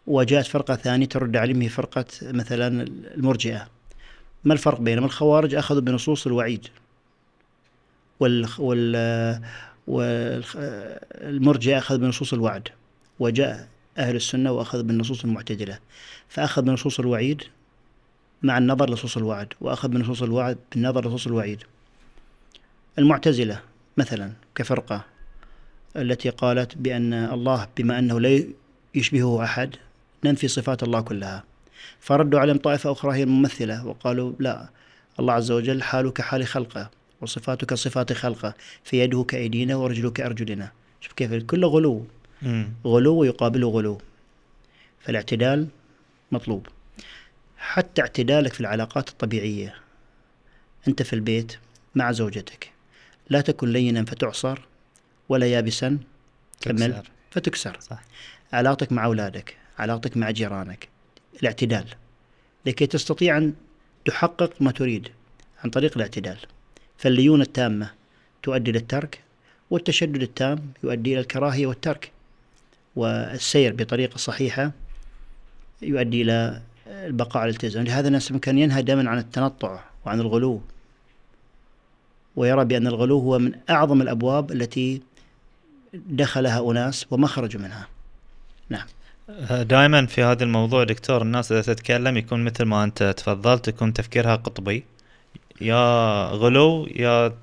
وجاءت 0.08 0.46
فرقة 0.46 0.76
ثانية 0.76 1.06
ترد 1.06 1.38
عليهم 1.38 1.62
هي 1.62 1.70
فرقة 1.70 2.06
مثلا 2.22 2.68
المرجئة. 3.18 3.68
ما 4.44 4.54
الفرق 4.54 4.82
بينهم؟ 4.82 5.06
الخوارج 5.06 5.56
أخذوا 5.56 5.82
بنصوص 5.82 6.28
الوعيد 6.28 6.68
وال 8.20 8.48
وال 8.60 9.42
والمرجئة 9.88 11.78
أخذ 11.78 11.98
بنصوص 11.98 12.34
الوعد 12.34 12.68
وجاء 13.20 13.68
أهل 13.98 14.16
السنة 14.16 14.52
وأخذ 14.52 14.84
بالنصوص 14.84 15.24
المعتدلة. 15.24 15.80
فأخذ 16.30 16.62
بنصوص 16.62 17.00
الوعيد 17.00 17.44
مع 18.44 18.58
النظر 18.58 18.90
لنصوص 18.90 19.18
الوعد 19.18 19.54
وأخذ 19.62 19.88
بنصوص 19.88 20.24
الوعد 20.24 20.58
بالنظر 20.72 21.06
لنصوص 21.06 21.28
الوعيد. 21.28 21.64
المعتزلة 23.00 23.62
مثلا 23.98 24.32
كفرقة 24.56 25.15
التي 25.98 26.30
قالت 26.30 26.78
بأن 26.78 27.14
الله 27.14 27.68
بما 27.78 28.00
أنه 28.00 28.20
لا 28.20 28.44
يشبهه 28.96 29.44
أحد 29.44 29.76
ننفي 30.24 30.48
صفات 30.48 30.84
الله 30.84 31.02
كلها. 31.02 31.44
فردوا 32.00 32.40
عليهم 32.40 32.58
طائفة 32.58 32.92
أخرى 32.92 33.16
هي 33.16 33.24
الممثلة 33.24 33.88
وقالوا 33.88 34.34
لا 34.40 34.70
الله 35.20 35.34
عز 35.34 35.52
وجل 35.52 35.84
حاله 35.84 36.12
كحال 36.12 36.48
خلقه 36.48 36.90
وصفاته 37.22 37.68
كصفات 37.68 38.14
خلقه 38.14 38.54
فيده 38.84 39.24
كأيدينا 39.24 39.76
ورجله 39.76 40.12
كأرجلنا. 40.12 40.72
شوف 41.02 41.14
كيف 41.14 41.34
كله 41.34 41.68
غلو. 41.68 42.06
غلو 42.86 43.24
يقابله 43.24 43.70
غلو. 43.70 44.02
فالاعتدال 45.00 45.68
مطلوب. 46.32 46.68
حتى 47.58 48.02
اعتدالك 48.02 48.54
في 48.54 48.62
العلاقات 48.62 49.10
الطبيعية 49.10 49.76
أنت 50.88 51.02
في 51.02 51.14
البيت 51.14 51.58
مع 51.96 52.12
زوجتك 52.12 52.72
لا 53.30 53.42
تكن 53.42 53.70
لينا 53.70 54.06
فتعصر 54.06 54.60
ولا 55.30 55.46
يابسا 55.46 55.98
كمل. 56.62 56.94
تكسر. 56.94 57.12
فتكسر. 57.32 57.80
صح. 57.80 58.04
علاقتك 58.54 58.92
مع 58.92 59.06
أولادك 59.06 59.58
علاقتك 59.80 60.18
مع 60.18 60.32
جيرانك 60.32 60.88
الاعتدال. 61.42 61.86
لكي 62.66 62.88
تستطيع 62.88 63.38
أن 63.38 63.54
تحقق 64.06 64.54
ما 64.60 64.72
تريد 64.72 65.08
عن 65.64 65.70
طريق 65.70 65.92
الاعتدال. 65.96 66.38
فالليونة 66.98 67.44
التامة 67.44 67.92
تؤدي 68.44 68.72
للترك 68.72 69.24
والتشدد 69.70 70.22
التام 70.22 70.74
يؤدي 70.84 71.14
إلى 71.14 71.20
الكراهية 71.20 71.68
والترك. 71.68 72.12
والسير 72.96 73.74
بطريقة 73.74 74.18
صحيحة 74.18 74.72
يؤدي 75.82 76.22
إلى 76.22 76.62
البقاء 76.88 77.38
على 77.38 77.50
الالتزام. 77.50 77.84
لهذا 77.84 78.08
الناس 78.08 78.34
كان 78.34 78.58
ينهى 78.58 78.82
دائما 78.82 79.10
عن 79.10 79.18
التنطع 79.18 79.84
وعن 80.06 80.20
الغلو. 80.20 80.62
ويرى 82.36 82.66
بأن 82.66 82.88
الغلو 82.88 83.20
هو 83.20 83.40
من 83.40 83.52
أعظم 83.70 84.02
الأبواب 84.02 84.52
التي 84.52 85.02
دخلها 86.10 86.72
أناس 86.72 87.06
وما 87.12 87.28
خرجوا 87.28 87.62
منها. 87.62 87.88
نعم. 88.70 88.88
دائما 89.64 90.06
في 90.06 90.24
هذا 90.24 90.44
الموضوع 90.44 90.84
دكتور 90.84 91.22
الناس 91.22 91.52
إذا 91.52 91.62
تتكلم 91.62 92.18
يكون 92.18 92.44
مثل 92.44 92.64
ما 92.64 92.84
أنت 92.84 93.04
تفضلت 93.18 93.68
يكون 93.68 93.94
تفكيرها 93.94 94.36
قطبي. 94.36 94.84
يا 95.62 96.26
غلو 96.26 96.88
يا 96.88 97.34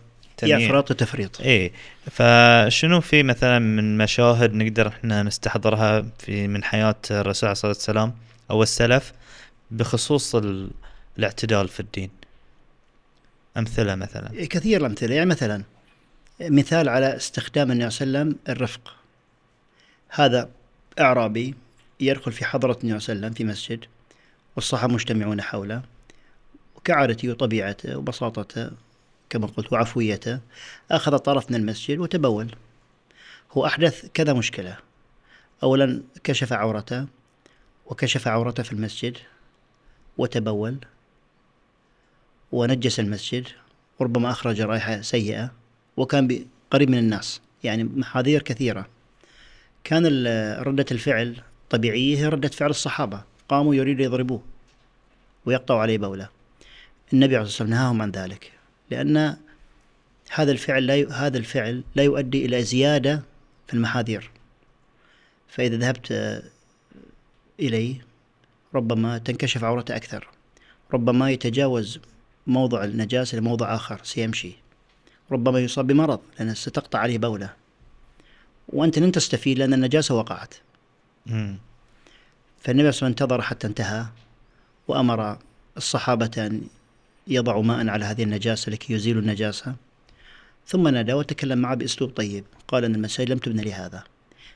يا 0.42 0.56
تنيع. 0.56 0.66
إفراط 0.66 0.90
وتفريط. 0.90 1.40
إيه. 1.40 1.72
فشنو 2.10 3.00
في 3.00 3.22
مثلا 3.22 3.58
من 3.58 3.98
مشاهد 3.98 4.54
نقدر 4.54 4.88
إحنا 4.88 5.22
نستحضرها 5.22 6.06
في 6.18 6.48
من 6.48 6.64
حياة 6.64 6.94
الرسول 7.10 7.48
عليه 7.48 7.52
الصلاة 7.52 7.72
والسلام 7.72 8.14
أو 8.50 8.62
السلف 8.62 9.12
بخصوص 9.70 10.34
ال... 10.34 10.70
الاعتدال 11.18 11.68
في 11.68 11.80
الدين؟ 11.80 12.10
أمثلة 13.56 13.94
مثلا. 13.94 14.46
كثير 14.46 14.80
الأمثلة. 14.80 15.14
يعني 15.14 15.30
مثلا 15.30 15.62
مثال 16.40 16.88
على 16.88 17.16
استخدام 17.16 17.70
النبي 17.72 17.90
صلى 17.90 18.06
الله 18.06 18.18
عليه 18.18 18.30
وسلم 18.30 18.38
الرفق. 18.48 18.96
هذا 20.08 20.50
أعرابي 21.00 21.54
يدخل 22.00 22.32
في 22.32 22.44
حضرة 22.44 22.78
النبي 22.84 23.00
صلى 23.00 23.12
الله 23.12 23.26
عليه 23.26 23.34
وسلم 23.34 23.34
في 23.34 23.44
مسجد 23.44 23.84
والصحابة 24.56 24.94
مجتمعون 24.94 25.42
حوله 25.42 25.82
وكعادته 26.76 27.30
وطبيعته 27.30 27.96
وبساطته 27.96 28.70
كما 29.30 29.46
قلت 29.46 29.72
وعفويته 29.72 30.40
أخذ 30.90 31.18
طرف 31.18 31.50
من 31.50 31.56
المسجد 31.56 31.98
وتبول. 31.98 32.54
هو 33.52 33.66
أحدث 33.66 34.06
كذا 34.14 34.32
مشكلة. 34.32 34.76
أولا 35.62 36.02
كشف 36.24 36.52
عورته 36.52 37.06
وكشف 37.86 38.28
عورته 38.28 38.62
في 38.62 38.72
المسجد 38.72 39.18
وتبول 40.18 40.76
ونجس 42.52 43.00
المسجد 43.00 43.48
وربما 43.98 44.30
أخرج 44.30 44.60
رائحة 44.60 45.00
سيئة. 45.00 45.61
وكان 45.96 46.46
قريب 46.70 46.90
من 46.90 46.98
الناس 46.98 47.40
يعني 47.64 47.84
محاذير 47.84 48.42
كثيرة. 48.42 48.88
كان 49.84 50.26
ردة 50.56 50.86
الفعل 50.90 51.36
طبيعية 51.70 52.18
هي 52.18 52.28
ردة 52.28 52.48
فعل 52.48 52.70
الصحابة. 52.70 53.22
قاموا 53.48 53.74
يريدوا 53.74 54.04
يضربوه 54.04 54.42
ويقطعوا 55.46 55.80
عليه 55.80 55.98
بولة. 55.98 56.28
النبي 57.12 57.36
عليه 57.36 57.46
الصلاة 57.46 57.68
والسلام 57.68 57.80
نهاهم 57.80 58.02
عن 58.02 58.10
ذلك 58.10 58.52
لأن 58.90 59.36
هذا 60.30 60.52
الفعل 60.52 60.86
لا 60.86 60.96
ي... 60.96 61.06
هذا 61.06 61.38
الفعل 61.38 61.84
لا 61.94 62.02
يؤدي 62.02 62.46
إلى 62.46 62.62
زيادة 62.62 63.22
في 63.66 63.74
المحاذير. 63.74 64.30
فإذا 65.48 65.76
ذهبت 65.76 66.42
إليه 67.60 68.06
ربما 68.74 69.18
تنكشف 69.18 69.64
عورته 69.64 69.96
أكثر 69.96 70.28
ربما 70.94 71.30
يتجاوز 71.30 71.98
موضع 72.46 72.84
النجاسة 72.84 73.38
لموضع 73.38 73.74
آخر 73.74 74.00
سيمشي. 74.02 74.61
ربما 75.32 75.60
يصاب 75.60 75.86
بمرض 75.86 76.20
لأن 76.38 76.54
ستقطع 76.54 76.98
عليه 76.98 77.18
بولة. 77.18 77.50
وأنت 78.68 78.98
لن 78.98 79.12
تستفيد 79.12 79.58
لأن 79.58 79.74
النجاسة 79.74 80.14
وقعت. 80.14 80.54
مم. 81.26 81.58
فالنبي 82.60 82.62
صلى 82.62 82.68
الله 82.68 82.78
عليه 82.78 82.88
وسلم 82.88 83.08
انتظر 83.08 83.42
حتى 83.42 83.66
انتهى 83.66 84.06
وأمر 84.88 85.38
الصحابة 85.76 86.30
أن 86.38 86.62
يضعوا 87.26 87.62
ماء 87.62 87.88
على 87.88 88.04
هذه 88.04 88.22
النجاسة 88.22 88.72
لكي 88.72 88.94
يزيلوا 88.94 89.22
النجاسة. 89.22 89.74
ثم 90.66 90.88
نادى 90.88 91.12
وتكلم 91.12 91.58
معه 91.58 91.74
بأسلوب 91.74 92.10
طيب. 92.10 92.44
قال 92.68 92.84
أن 92.84 92.94
المساجد 92.94 93.30
لم 93.30 93.38
تبنى 93.38 93.62
لهذا. 93.62 94.04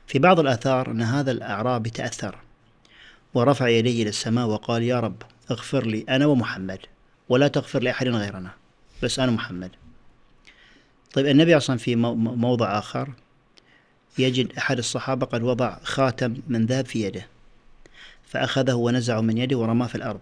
في 0.07 0.19
بعض 0.19 0.39
الآثار 0.39 0.91
أن 0.91 1.01
هذا 1.01 1.31
الأعرابي 1.31 1.89
تأثر. 1.89 2.37
ورفع 3.33 3.67
يديه 3.67 4.01
إلى 4.01 4.09
السماء 4.09 4.47
وقال 4.47 4.83
يا 4.83 4.99
رب 4.99 5.21
اغفر 5.51 5.85
لي 5.85 6.05
أنا 6.09 6.25
ومحمد 6.25 6.79
ولا 7.29 7.47
تغفر 7.47 7.83
لأحد 7.83 8.07
غيرنا. 8.07 8.51
بس 9.03 9.19
أنا 9.19 9.31
محمد. 9.31 9.71
طيب 11.17 11.25
النبي 11.27 11.57
أصلا 11.57 11.77
في 11.77 11.95
مو- 11.95 12.15
مو- 12.15 12.35
موضع 12.35 12.77
آخر 12.79 13.09
يجد 14.17 14.57
أحد 14.57 14.77
الصحابة 14.77 15.25
قد 15.25 15.43
وضع 15.43 15.77
خاتم 15.83 16.35
من 16.47 16.65
ذهب 16.65 16.85
في 16.85 17.01
يده 17.03 17.27
فأخذه 18.27 18.73
ونزعه 18.73 19.21
من 19.21 19.37
يده 19.37 19.57
ورماه 19.57 19.87
في 19.87 19.95
الأرض 19.95 20.19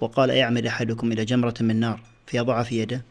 وقال 0.00 0.30
أيعمد 0.30 0.66
أحدكم 0.66 1.12
إلى 1.12 1.24
جمرة 1.24 1.54
من 1.60 1.80
نار 1.80 2.00
فيضعها 2.26 2.62
في 2.62 2.78
يده؟ 2.78 3.02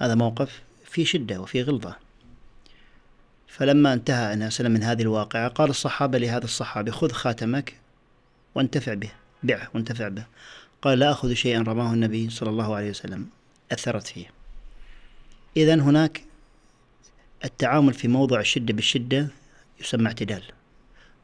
هذا 0.00 0.14
موقف 0.14 0.62
في 0.84 1.04
شدة 1.04 1.40
وفي 1.40 1.62
غلظة. 1.62 1.96
فلما 3.48 3.92
انتهى 3.92 4.34
النبي 4.34 4.50
صلى 4.50 4.68
من 4.68 4.82
هذه 4.82 5.02
الواقعة 5.02 5.48
قال 5.48 5.70
الصحابة 5.70 6.18
لهذا 6.18 6.44
الصحابي 6.44 6.90
خذ 6.90 7.12
خاتمك 7.12 7.74
وانتفع 8.54 8.94
به 8.94 9.10
بعه 9.42 9.68
وانتفع 9.74 10.08
به. 10.08 10.26
قال 10.82 10.98
لا 10.98 11.10
أخذ 11.10 11.32
شيئا 11.34 11.62
رماه 11.62 11.92
النبي 11.94 12.30
صلى 12.30 12.50
الله 12.50 12.74
عليه 12.74 12.90
وسلم 12.90 13.26
أثرت 13.72 14.06
فيه. 14.06 14.37
إذا 15.56 15.74
هناك 15.74 16.22
التعامل 17.44 17.94
في 17.94 18.08
موضع 18.08 18.40
الشدة 18.40 18.74
بالشدة 18.74 19.28
يسمى 19.80 20.06
اعتدال 20.06 20.42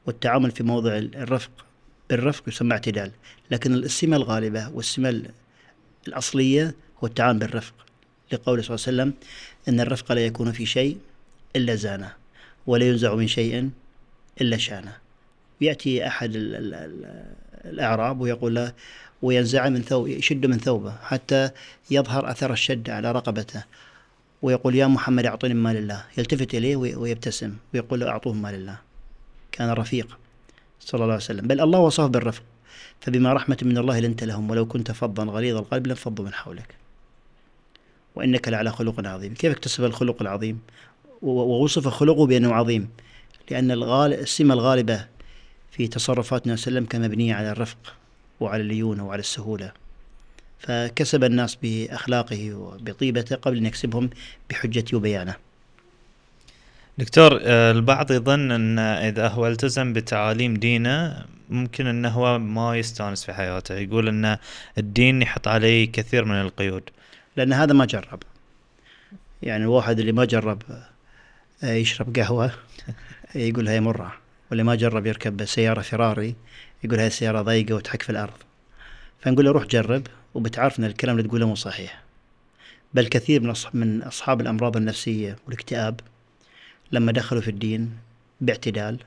والتعامل 0.06 0.50
في 0.50 0.62
موضع 0.62 0.96
الرفق 0.96 1.50
بالرفق 2.10 2.48
يسمى 2.48 2.72
اعتدال. 2.72 3.10
لكن 3.50 3.74
السمة 3.74 4.16
الغالبة 4.16 4.68
والسمة 4.68 5.22
الأصلية 6.08 6.74
هو 6.98 7.06
التعامل 7.06 7.38
بالرفق 7.38 7.74
لقوله 8.32 8.62
صلى 8.62 8.74
الله 8.74 8.86
عليه 8.86 9.12
وسلم 9.12 9.14
إن 9.68 9.80
الرفق 9.80 10.12
لا 10.12 10.26
يكون 10.26 10.52
في 10.52 10.66
شيء 10.66 10.98
إلا 11.56 11.74
زانه 11.74 12.12
ولا 12.66 12.88
ينزع 12.88 13.14
من 13.14 13.28
شيء 13.28 13.70
إلا 14.40 14.56
شانه. 14.56 14.96
يأتي 15.60 16.06
أحد 16.06 16.32
الأعراب 17.64 18.20
ويقول 18.20 18.54
له 18.54 18.72
وينزع 19.22 19.68
من 19.68 19.82
ثوب 19.82 20.08
يشد 20.08 20.46
من 20.46 20.58
ثوبه 20.58 20.92
حتى 21.02 21.50
يظهر 21.90 22.30
أثر 22.30 22.52
الشد 22.52 22.90
على 22.90 23.12
رقبته 23.12 23.64
ويقول 24.45 24.74
يا 24.74 24.86
محمد 24.86 25.26
أعطني 25.26 25.55
مال 25.55 25.76
الله. 25.76 26.05
يلتفت 26.18 26.55
إليه 26.55 26.76
ويبتسم 26.76 27.57
ويقول 27.74 28.01
له 28.01 28.09
أعطوه 28.09 28.32
مال 28.32 28.55
الله. 28.55 28.78
كان 29.53 29.70
رفيق 29.70 30.18
صلى 30.80 30.99
الله 30.99 31.12
عليه 31.12 31.24
وسلم. 31.24 31.47
بل 31.47 31.61
الله 31.61 31.78
وصفه 31.78 32.07
بالرفق 32.07 32.42
فبما 33.01 33.32
رحمة 33.32 33.59
من 33.62 33.78
الله 33.78 34.01
لنت 34.01 34.24
لهم 34.24 34.51
ولو 34.51 34.66
كنت 34.66 34.92
فظا 34.92 35.24
غليظ 35.24 35.57
القلب 35.57 35.86
لانفضوا 35.86 36.24
من 36.24 36.34
حولك. 36.34 36.74
وإنك 38.14 38.49
لعلى 38.49 38.70
خلق 38.70 39.07
عظيم. 39.07 39.34
كيف 39.34 39.53
اكتسب 39.53 39.84
الخلق 39.84 40.22
العظيم؟ 40.22 40.61
ووصف 41.22 41.88
خلقه 41.88 42.26
بأنه 42.26 42.55
عظيم. 42.55 42.88
لأن 43.51 43.70
الغالب 43.70 44.20
السمة 44.20 44.55
الغالبة 44.55 45.07
في 45.70 45.88
تصرفات 45.88 46.47
النبي 46.47 46.61
الله 46.61 46.66
عليه 46.66 46.76
وسلم 46.76 46.84
كان 46.84 47.03
مبنية 47.03 47.34
على 47.34 47.51
الرفق 47.51 47.95
وعلى 48.40 48.62
الليونة 48.62 49.07
وعلى 49.07 49.20
السهولة. 49.20 49.72
فكسب 50.64 51.24
الناس 51.24 51.58
بأخلاقه 51.62 52.54
وبطيبته 52.54 53.36
قبل 53.36 53.56
أن 53.56 53.66
يكسبهم 53.66 54.10
بحجته 54.50 54.96
وبيانه. 54.96 55.34
دكتور 56.98 57.40
آه، 57.42 57.72
البعض 57.72 58.12
يظن 58.12 58.52
أن 58.52 58.78
إذا 58.78 59.28
هو 59.28 59.46
التزم 59.46 59.92
بتعاليم 59.92 60.54
دينه 60.54 61.24
ممكن 61.50 61.86
أنه 61.86 62.08
هو 62.08 62.38
ما 62.38 62.76
يستانس 62.78 63.24
في 63.24 63.32
حياته. 63.32 63.74
يقول 63.74 64.08
أن 64.08 64.38
الدين 64.78 65.22
يحط 65.22 65.48
عليه 65.48 65.92
كثير 65.92 66.24
من 66.24 66.40
القيود. 66.40 66.82
لأن 67.36 67.52
هذا 67.52 67.72
ما 67.72 67.84
جرب. 67.84 68.22
يعني 69.42 69.64
الواحد 69.64 69.98
اللي 69.98 70.12
ما 70.12 70.24
جرب 70.24 70.62
آه، 71.62 71.74
يشرب 71.74 72.16
قهوة 72.16 72.52
يقول 73.34 73.68
هي 73.68 73.80
مرة. 73.80 74.14
واللي 74.50 74.62
ما 74.62 74.74
جرب 74.74 75.06
يركب 75.06 75.44
سيارة 75.44 75.80
فراري 75.80 76.34
يقول 76.84 76.98
هاي 76.98 77.06
السيارة 77.06 77.42
ضيقة 77.42 77.74
وتحك 77.74 78.02
في 78.02 78.10
الأرض. 78.10 78.38
فنقول 79.20 79.44
له 79.44 79.50
روح 79.50 79.64
جرب. 79.64 80.06
وبتعرف 80.35 80.78
أن 80.78 80.85
الكلام 80.85 81.18
اللي 81.18 81.28
تقوله 81.28 81.47
مو 81.47 81.55
صحيح. 81.55 82.03
بل 82.95 83.07
كثير 83.07 83.41
من 83.41 83.55
من 83.74 84.03
أصحاب 84.03 84.41
الأمراض 84.41 84.76
النفسية 84.76 85.37
والاكتئاب 85.47 86.01
لما 86.93 87.12
دخلوا 87.12 87.43
في 87.43 87.51
الدين 87.51 87.91
باعتدال 88.41 88.99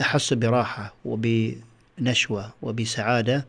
أحسوا 0.00 0.36
براحة 0.36 0.94
وبنشوة 1.04 2.52
وبسعادة 2.62 3.46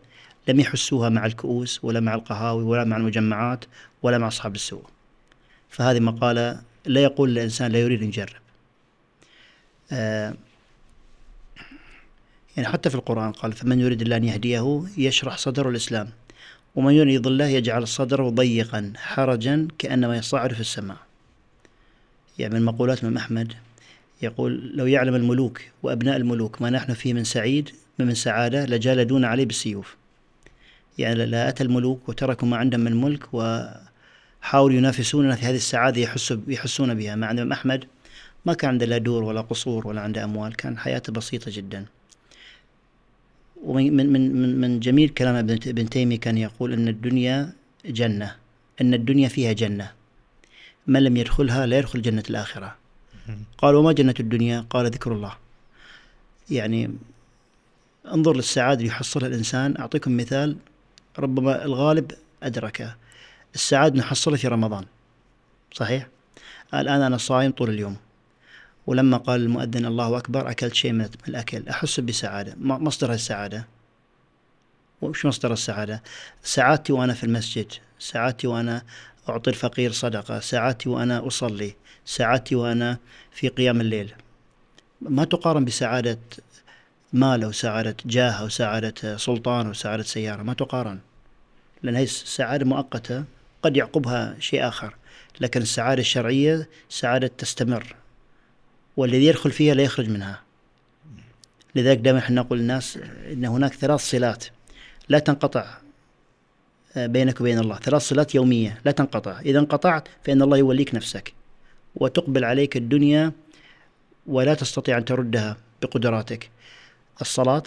لم 0.48 0.60
يحسوها 0.60 1.10
مع 1.10 1.26
الكؤوس 1.26 1.84
ولا 1.84 2.00
مع 2.00 2.16
القهاوي 2.16 2.64
ولا 2.64 2.84
مع 2.84 2.98
المجمعات 2.98 3.66
ولا 4.02 4.18
مع 4.18 4.28
أصحاب 4.28 4.56
السوء. 4.56 4.84
فهذه 5.70 6.00
مقالة 6.00 6.62
لا 6.86 7.04
يقول 7.04 7.30
الإنسان 7.30 7.72
لا 7.72 7.80
يريد 7.80 8.02
أن 8.02 8.08
يجرب. 8.08 8.42
آه 9.92 10.34
يعني 12.58 12.70
حتى 12.70 12.90
في 12.90 12.96
القرآن 12.96 13.32
قال 13.32 13.54
فمن 13.54 13.80
يريد 13.80 14.02
الله 14.02 14.18
أن 14.18 14.24
يهديه 14.24 14.84
يشرح 14.98 15.38
صدره 15.38 15.70
الإسلام. 15.70 16.10
ومن 16.76 16.93
يريد 16.93 17.28
الله 17.28 17.45
يجعل 17.45 17.88
صدره 17.88 18.30
ضيقا 18.30 18.93
حرجا 18.95 19.67
كأنما 19.78 20.17
يصعد 20.17 20.53
في 20.53 20.59
السماء. 20.59 20.97
يعني 22.39 22.53
من 22.53 22.65
مقولات 22.65 22.99
الإمام 22.99 23.17
أحمد 23.17 23.53
يقول 24.21 24.71
لو 24.76 24.86
يعلم 24.86 25.15
الملوك 25.15 25.61
وأبناء 25.84 26.17
الملوك 26.17 26.61
ما 26.61 26.69
نحن 26.69 26.93
فيه 26.93 27.13
من 27.13 27.24
سعيد 27.24 27.69
من 27.99 28.13
سعادة 28.13 28.65
لجالدون 28.65 29.26
عليه 29.26 29.45
بالسيوف. 29.45 29.95
يعني 30.97 31.26
لا 31.26 31.49
أتى 31.49 31.63
الملوك 31.63 32.09
وتركوا 32.09 32.47
ما 32.47 32.57
عندهم 32.57 32.82
من 32.82 33.01
ملك 33.01 33.34
وحاولوا 33.34 34.78
ينافسوننا 34.78 35.36
في 35.36 35.45
هذه 35.45 35.55
السعادة 35.55 36.01
يحسوا 36.01 36.38
يحسون 36.47 36.93
بها. 36.93 37.15
مع 37.15 37.32
الإمام 37.32 37.51
أحمد 37.51 37.86
ما 38.45 38.53
كان 38.53 38.69
عنده 38.69 38.86
لا 38.86 38.97
دور 38.97 39.24
ولا 39.24 39.41
قصور 39.41 39.88
ولا 39.88 40.01
عنده 40.01 40.24
أموال 40.24 40.55
كان 40.55 40.78
حياته 40.78 41.13
بسيطة 41.13 41.51
جدا. 41.55 41.86
ومن 43.64 43.95
من 43.95 44.34
من 44.34 44.61
من 44.61 44.80
جميل 44.80 45.09
كلام 45.09 45.36
ابن 45.36 45.89
تيمية 45.89 46.20
كان 46.20 46.38
يقول 46.38 46.74
أن 46.74 46.88
الدنيا 46.88 47.53
جنة 47.86 48.36
أن 48.82 48.93
الدنيا 48.93 49.28
فيها 49.28 49.53
جنة. 49.53 49.91
من 50.88 51.03
لم 51.03 51.18
يدخلها 51.18 51.66
لا 51.66 51.78
يدخل 51.78 52.01
جنة 52.01 52.24
الآخرة. 52.30 52.76
قال 53.57 53.76
وما 53.76 53.91
جنة 53.91 54.14
الدنيا؟ 54.20 54.66
قال 54.70 54.86
ذكر 54.86 55.11
الله. 55.11 55.34
يعني 56.49 56.91
انظر 58.14 58.36
للسعادة 58.36 58.80
اللي 58.80 58.88
يحصلها 58.88 59.28
الإنسان. 59.28 59.78
أعطيكم 59.80 60.18
مثال 60.18 60.57
ربما 61.20 61.66
الغالب 61.66 62.11
أدركه 62.43 62.95
السعادة 63.55 63.99
نحصلها 63.99 64.38
في 64.38 64.47
رمضان. 64.47 64.86
صحيح؟ 65.74 66.07
الآن 66.74 67.01
أنا 67.01 67.18
صايم 67.18 67.51
طول 67.51 67.70
اليوم. 67.70 67.97
ولما 68.88 69.18
قال 69.18 69.42
المؤذن 69.42 69.86
الله 69.86 70.18
أكبر 70.18 70.50
أكلت 70.52 70.74
شيء 70.74 70.92
من 70.92 71.10
الأكل. 71.28 71.70
أحس 71.70 72.00
بسعادة. 72.00 72.56
مصدر 72.60 73.14
السعادة. 73.14 73.68
وش 75.02 75.26
مصدر 75.26 75.54
السعادة؟ 75.54 76.04
سعادتي 76.44 76.94
وأنا 76.94 77.14
في 77.14 77.24
المسجد. 77.24 77.72
سعادتي 78.00 78.48
وأنا 78.48 78.82
أعطي 79.30 79.50
الفقير 79.50 79.92
صدقة. 79.92 80.40
سعادتي 80.40 80.90
وأنا 80.90 81.28
أصلي. 81.28 81.76
سعادتي 82.06 82.56
وأنا 82.56 82.98
في 83.32 83.48
قيام 83.48 83.82
الليل. 83.82 84.14
ما 85.02 85.26
تقارن 85.26 85.66
بسعادة 85.66 86.20
مال 87.14 87.44
أو 87.44 87.52
سعادة 87.52 87.96
جاه 88.06 88.32
أو 88.32 88.50
سعادة 88.50 89.18
سلطان 89.18 89.68
أو 89.68 89.74
سعادة 89.74 90.04
سيارة. 90.04 90.44
ما 90.44 90.54
تقارن. 90.54 91.00
لأن 91.84 91.96
هي 91.96 92.06
سعادة 92.06 92.66
مؤقتة. 92.66 93.24
قد 93.64 93.78
يعقبها 93.78 94.36
شيء 94.40 94.68
آخر. 94.68 94.96
لكن 95.42 95.62
السعادة 95.62 96.02
الشرعية 96.02 96.70
سعادة 96.90 97.28
تستمر. 97.28 97.96
والذي 98.98 99.26
يدخل 99.26 99.52
فيها 99.52 99.74
لا 99.74 99.84
يخرج 99.84 100.10
منها. 100.10 100.41
لذلك 101.76 101.98
دائما 101.98 102.20
إحنا 102.20 102.41
نقول 102.41 102.60
للناس 102.60 103.00
إن 103.32 103.46
هناك 103.46 103.74
ثلاث 103.74 104.00
صلات 104.00 104.46
لا 105.10 105.20
تنقطع 105.20 105.78
آه، 106.98 107.08
بينك 107.08 107.41
وبين 107.41 107.60
الله. 107.60 107.76
ثلاث 107.76 108.02
صلات 108.02 108.36
يومية 108.36 108.82
لا 108.86 108.91
تنقطع. 108.91 109.39
إذا 109.39 109.60
انقطعت 109.60 110.08
فإن 110.24 110.41
الله 110.41 110.58
يوليك 110.58 110.96
نفسك 110.96 111.34
وتقبل 111.96 112.46
عليك 112.46 112.78
الدنيا 112.78 113.32
ولا 114.28 114.54
تستطيع 114.54 114.98
أن 114.98 115.06
تردها 115.06 115.58
بقدراتك. 115.82 116.50
الصلاة 117.22 117.64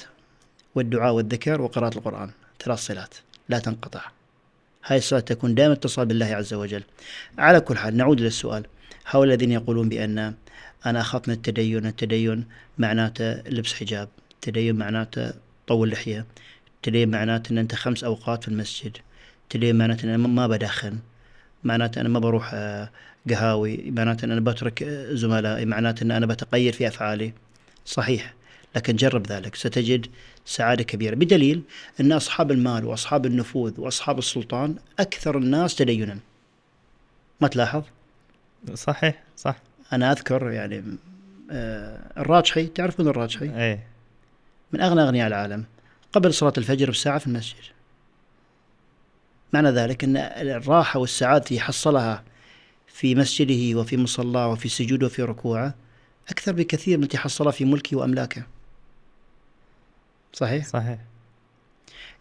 والدعاء 0.74 1.12
والذكر 1.12 1.60
وقراءة 1.60 1.98
القرآن. 1.98 2.30
ثلاث 2.60 2.78
صلات 2.78 3.14
لا 3.48 3.58
تنقطع. 3.58 4.00
هاي 4.84 4.98
الصلاة 4.98 5.20
تكون 5.20 5.54
دائما 5.54 5.72
اتصال 5.72 6.06
بالله 6.06 6.26
عز 6.26 6.54
وجل. 6.54 6.82
على 7.38 7.60
كل 7.60 7.76
حال 7.78 7.96
نعود 7.96 8.20
للسؤال. 8.20 8.66
هؤلاء 9.06 9.34
الذين 9.34 9.52
يقولون 9.52 9.88
بأن 9.88 10.34
أنا 10.86 11.00
أخاف 11.00 11.28
من 11.28 11.34
التدين 11.34 11.86
التدين 11.86 12.44
معناته 12.78 13.32
لبس 13.32 13.74
حجاب 13.74 14.08
التدين 14.32 14.76
معناته 14.76 15.32
طول 15.66 15.90
لحية 15.90 16.26
التدين 16.76 17.10
معناته 17.10 17.52
أن 17.52 17.58
أنت 17.58 17.74
خمس 17.74 18.04
أوقات 18.04 18.42
في 18.42 18.48
المسجد 18.48 18.96
التدين 19.42 19.76
معناته 19.76 20.04
أن 20.04 20.08
أنا 20.08 20.28
ما 20.28 20.46
بدخن 20.46 20.98
معناته 21.64 22.00
أنا 22.00 22.08
ما 22.08 22.18
بروح 22.18 22.50
آه، 22.54 22.90
قهاوي 23.30 23.90
معناته 23.90 24.24
أن 24.24 24.30
أنا 24.30 24.40
بترك 24.40 24.82
آه، 24.82 25.14
زملائي 25.14 25.64
معناته 25.64 26.04
أن 26.04 26.10
أنا 26.10 26.26
بتقيد 26.26 26.74
في 26.74 26.88
أفعالي. 26.88 27.32
صحيح 27.84 28.34
لكن 28.76 28.96
جرب 28.96 29.26
ذلك 29.26 29.54
ستجد 29.54 30.06
سعادة 30.44 30.84
كبيرة. 30.84 31.14
بدليل 31.14 31.62
أن 32.00 32.12
أصحاب 32.12 32.52
المال 32.52 32.84
وأصحاب 32.84 33.26
النفوذ 33.26 33.80
وأصحاب 33.80 34.18
السلطان 34.18 34.76
أكثر 34.98 35.38
الناس 35.38 35.74
تدينا. 35.74 36.18
ما 37.40 37.48
تلاحظ؟ 37.48 37.82
صحيح 38.74 39.22
صح. 39.36 39.56
أنا 39.92 40.12
أذكر 40.12 40.50
يعني 40.50 40.84
آه، 41.50 42.12
الراجحي 42.16 42.66
تعرفون 42.66 43.08
الراجحي؟ 43.08 43.56
إيه. 43.56 43.86
من 44.72 44.80
أغنى 44.80 45.02
أغنياء 45.02 45.26
العالم. 45.26 45.64
قبل 46.12 46.34
صلاة 46.34 46.52
الفجر 46.58 46.90
بساعة 46.90 47.18
في 47.18 47.26
المسجد. 47.26 47.62
معنى 49.52 49.70
ذلك 49.70 50.04
إن 50.04 50.16
الراحة 50.16 51.00
والسعادة 51.00 51.44
اللي 51.50 51.60
حصلها 51.60 52.24
في 52.86 53.14
مسجده 53.14 53.80
وفي 53.80 53.96
مصلاه 53.96 54.48
وفي 54.48 54.68
سجوده 54.68 55.06
وفي 55.06 55.22
ركوعه 55.22 55.74
أكثر 56.28 56.52
بكثير 56.52 56.98
من 56.98 57.04
التي 57.04 57.18
حصلها 57.18 57.52
في 57.52 57.64
ملكه 57.64 57.96
وأملاكه. 57.96 58.42
صحيح؟ 60.32 60.66
صحيح. 60.66 60.98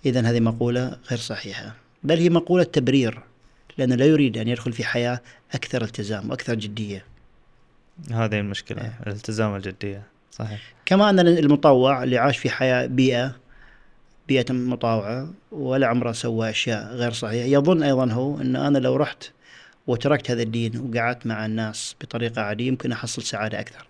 اذا 0.05 0.21
هذه 0.21 0.39
مقولة 0.39 0.97
غير 1.09 1.19
صحيحة. 1.19 1.75
بل 2.03 2.19
هي 2.19 2.29
مقولة 2.29 2.63
تبرير 2.63 3.19
لأنه 3.77 3.95
لا 3.95 4.05
يريد 4.05 4.37
أن 4.37 4.47
يدخل 4.47 4.73
في 4.73 4.83
حياة 4.83 5.21
أكثر 5.55 5.83
التزام 5.83 6.29
وأكثر 6.29 6.55
جدية. 6.55 7.05
هذه 8.11 8.39
المشكلة 8.39 8.81
إيه. 8.81 8.99
الالتزام 9.07 9.51
والجدية 9.51 10.03
صحيح. 10.31 10.73
كما 10.85 11.09
أن 11.09 11.19
المطوع 11.19 12.03
اللي 12.03 12.17
عاش 12.17 12.37
في 12.37 12.49
حياة 12.49 12.85
بيئة 12.85 13.35
بيئة 14.27 14.53
مطاوعة 14.53 15.33
ولا 15.51 15.87
عمره 15.87 16.11
سوى 16.11 16.49
أشياء 16.49 16.95
غير 16.95 17.11
صحيحة. 17.11 17.47
يظن 17.47 17.83
أيضا 17.83 18.11
هو 18.11 18.41
أن 18.41 18.55
أنا 18.55 18.77
لو 18.77 18.95
رحت 18.95 19.23
وتركت 19.87 20.31
هذا 20.31 20.41
الدين 20.41 20.77
وقعدت 20.79 21.27
مع 21.27 21.45
الناس 21.45 21.95
بطريقة 22.01 22.41
عادية 22.41 22.67
يمكن 22.67 22.91
أحصل 22.91 23.23
سعادة 23.23 23.59
أكثر. 23.59 23.87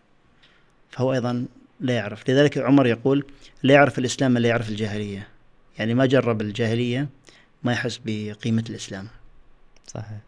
فهو 0.91 1.13
أيضا 1.13 1.45
لا 1.80 1.93
يعرف. 1.93 2.30
لذلك 2.30 2.57
عمر 2.57 2.88
يقول 2.88 3.26
لا 3.63 3.74
يعرف 3.74 3.99
الإسلام 3.99 4.32
من 4.32 4.41
لا 4.41 4.49
يعرف 4.49 4.70
الجاهلية. 4.70 5.28
يعني 5.78 5.93
ما 5.93 6.05
جرب 6.05 6.41
الجاهلية 6.41 7.09
ما 7.63 7.72
يحس 7.72 7.99
بقيمة 8.05 8.63
الإسلام. 8.70 9.07
صحيح. 9.88 10.20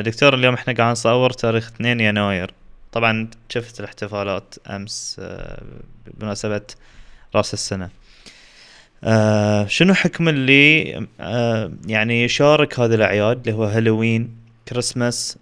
دكتور 0.00 0.34
اليوم 0.34 0.54
إحنا 0.54 0.74
قاعد 0.74 0.92
نصور 0.92 1.30
تاريخ 1.30 1.66
2 1.66 2.00
يناير. 2.00 2.54
طبعا 2.92 3.30
شفت 3.48 3.80
الاحتفالات 3.80 4.54
أمس 4.70 5.16
آه، 5.20 5.62
بمناسبة 6.06 6.62
راس 7.34 7.54
السنة. 7.54 7.88
آه 9.04 9.66
شنو 9.66 9.94
حكم 9.94 10.28
اللي 10.28 10.96
آه 11.20 11.72
يعني 11.86 12.24
يشارك 12.24 12.80
هذه 12.80 12.94
الأعياد 12.94 13.48
اللي 13.48 13.58
هو 13.58 13.64
هالوين 13.64 14.36
كريسماس 14.68 15.38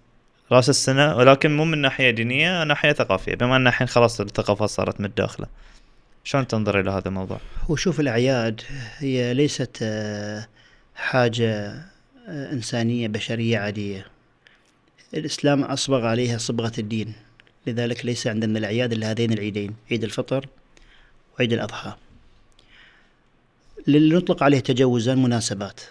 راس 0.51 0.69
السنة؟ 0.69 1.17
ولكن 1.17 1.57
مو 1.57 1.65
من 1.65 1.77
ناحية 1.77 2.09
دينية 2.09 2.63
ناحية 2.63 2.93
ثقافية 2.93 3.35
بما 3.35 3.55
إن 3.55 3.67
الحين 3.67 3.87
خلاص 3.87 4.21
الثقافات 4.21 4.69
صارت 4.69 5.01
متداخلة. 5.01 5.47
شلون 6.23 6.47
تنظر 6.47 6.79
إلى 6.79 6.91
هذا 6.91 7.07
الموضوع؟ 7.07 7.39
هو 7.69 7.75
شوف 7.75 7.99
الأعياد 7.99 8.61
هي 8.97 9.33
ليست 9.33 9.79
آه، 9.81 10.47
حاجة 10.95 11.81
إنسانية 12.31 13.07
بشرية 13.07 13.57
عادية. 13.57 14.05
الإسلام 15.13 15.63
أصبغ 15.63 16.05
عليها 16.05 16.37
صبغة 16.37 16.71
الدين 16.77 17.13
لذلك 17.67 18.05
ليس 18.05 18.27
عندنا 18.27 18.59
الأعياد 18.59 18.91
إلا 18.93 19.11
هذين 19.11 19.33
العيدين 19.33 19.73
عيد 19.91 20.03
الفطر 20.03 20.47
وعيد 21.35 21.53
الأضحى. 21.53 21.93
اللي 23.87 24.15
نطلق 24.15 24.43
عليه 24.43 24.59
تجوزا 24.59 25.15
مناسبات 25.15 25.81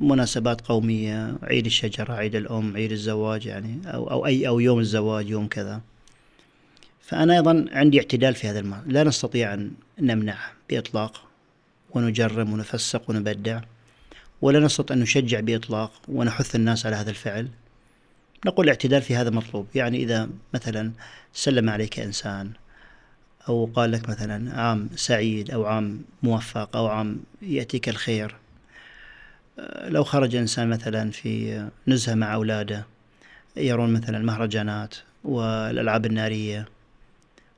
مناسبات 0.00 0.60
قومية 0.60 1.34
عيد 1.42 1.66
الشجرة 1.66 2.12
عيد 2.12 2.34
الأم 2.34 2.76
عيد 2.76 2.92
الزواج 2.92 3.46
يعني 3.46 3.78
أو, 3.86 4.10
أو 4.10 4.26
أي 4.26 4.48
أو 4.48 4.60
يوم 4.60 4.78
الزواج 4.78 5.30
يوم 5.30 5.46
كذا. 5.46 5.80
فأنا 7.00 7.36
أيضا 7.36 7.64
عندي 7.72 7.98
اعتدال 7.98 8.34
في 8.34 8.48
هذا 8.48 8.58
المال. 8.58 8.82
لا 8.86 9.04
نستطيع 9.04 9.54
أن 9.54 9.70
نمنع 9.98 10.38
بإطلاق 10.70 11.22
ونجرم 11.90 12.52
ونفسق 12.52 13.10
ونبدع. 13.10 13.60
ولا 14.42 14.60
نستطيع 14.60 14.96
أن 14.96 15.02
نشجع 15.02 15.40
بإطلاق 15.40 15.92
ونحث 16.08 16.54
الناس 16.56 16.86
على 16.86 16.96
هذا 16.96 17.10
الفعل؟ 17.10 17.48
نقول 18.46 18.64
الاعتدال 18.64 19.02
في 19.02 19.16
هذا 19.16 19.30
مطلوب. 19.30 19.66
يعني 19.74 20.02
إذا 20.02 20.28
مثلا 20.54 20.92
سلم 21.32 21.70
عليك 21.70 21.98
إنسان 21.98 22.50
أو 23.48 23.70
قال 23.74 23.92
لك 23.92 24.08
مثلا 24.08 24.60
عام 24.60 24.88
سعيد 24.96 25.50
أو 25.50 25.64
عام 25.64 26.04
موفق 26.22 26.76
أو 26.76 26.86
عام 26.86 27.20
يأتيك 27.42 27.88
الخير 27.88 28.36
لو 29.84 30.04
خرج 30.04 30.36
إنسان 30.36 30.68
مثلا 30.68 31.10
في 31.10 31.62
نزهة 31.88 32.14
مع 32.14 32.34
أولاده 32.34 32.86
يرون 33.56 33.92
مثلا 33.92 34.18
المهرجانات 34.18 34.94
والألعاب 35.24 36.06
النارية 36.06 36.68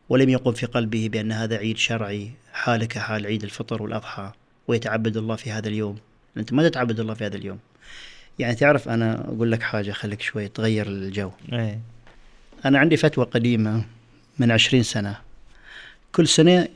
ولم 0.09 0.28
يقم 0.28 0.53
في 0.53 0.66
قلبه 0.66 1.09
بأن 1.09 1.32
هذا 1.32 1.57
عيد 1.57 1.76
شرعي 1.76 2.30
حالك 2.53 2.89
كحال 2.89 3.26
عيد 3.26 3.43
الفطر 3.43 3.82
والأضحى 3.82 4.32
ويتعبد 4.68 5.16
الله 5.16 5.37
في 5.37 5.51
هذا 5.53 5.68
اليوم. 5.68 5.99
أنت 6.37 6.53
ما 6.53 6.68
تتعبد 6.68 7.01
الله 7.01 7.14
في 7.14 7.26
هذا 7.26 7.37
اليوم؟ 7.37 7.59
يعني 8.39 8.55
تعرف 8.55 8.89
أنا 8.89 9.20
أقول 9.28 9.53
لك 9.53 9.62
حاجة 9.62 9.93
خليك 9.93 10.22
شوي 10.22 10.49
تغير 10.49 10.87
الجو. 10.87 11.30
إيه. 11.53 11.80
أنا 12.64 12.78
عندي 12.78 12.97
فتوى 12.97 13.24
قديمة 13.24 13.85
من 14.39 14.51
عشرين 14.51 14.82
سنة. 14.82 15.16
كل 16.12 16.28
سنة 16.28 16.68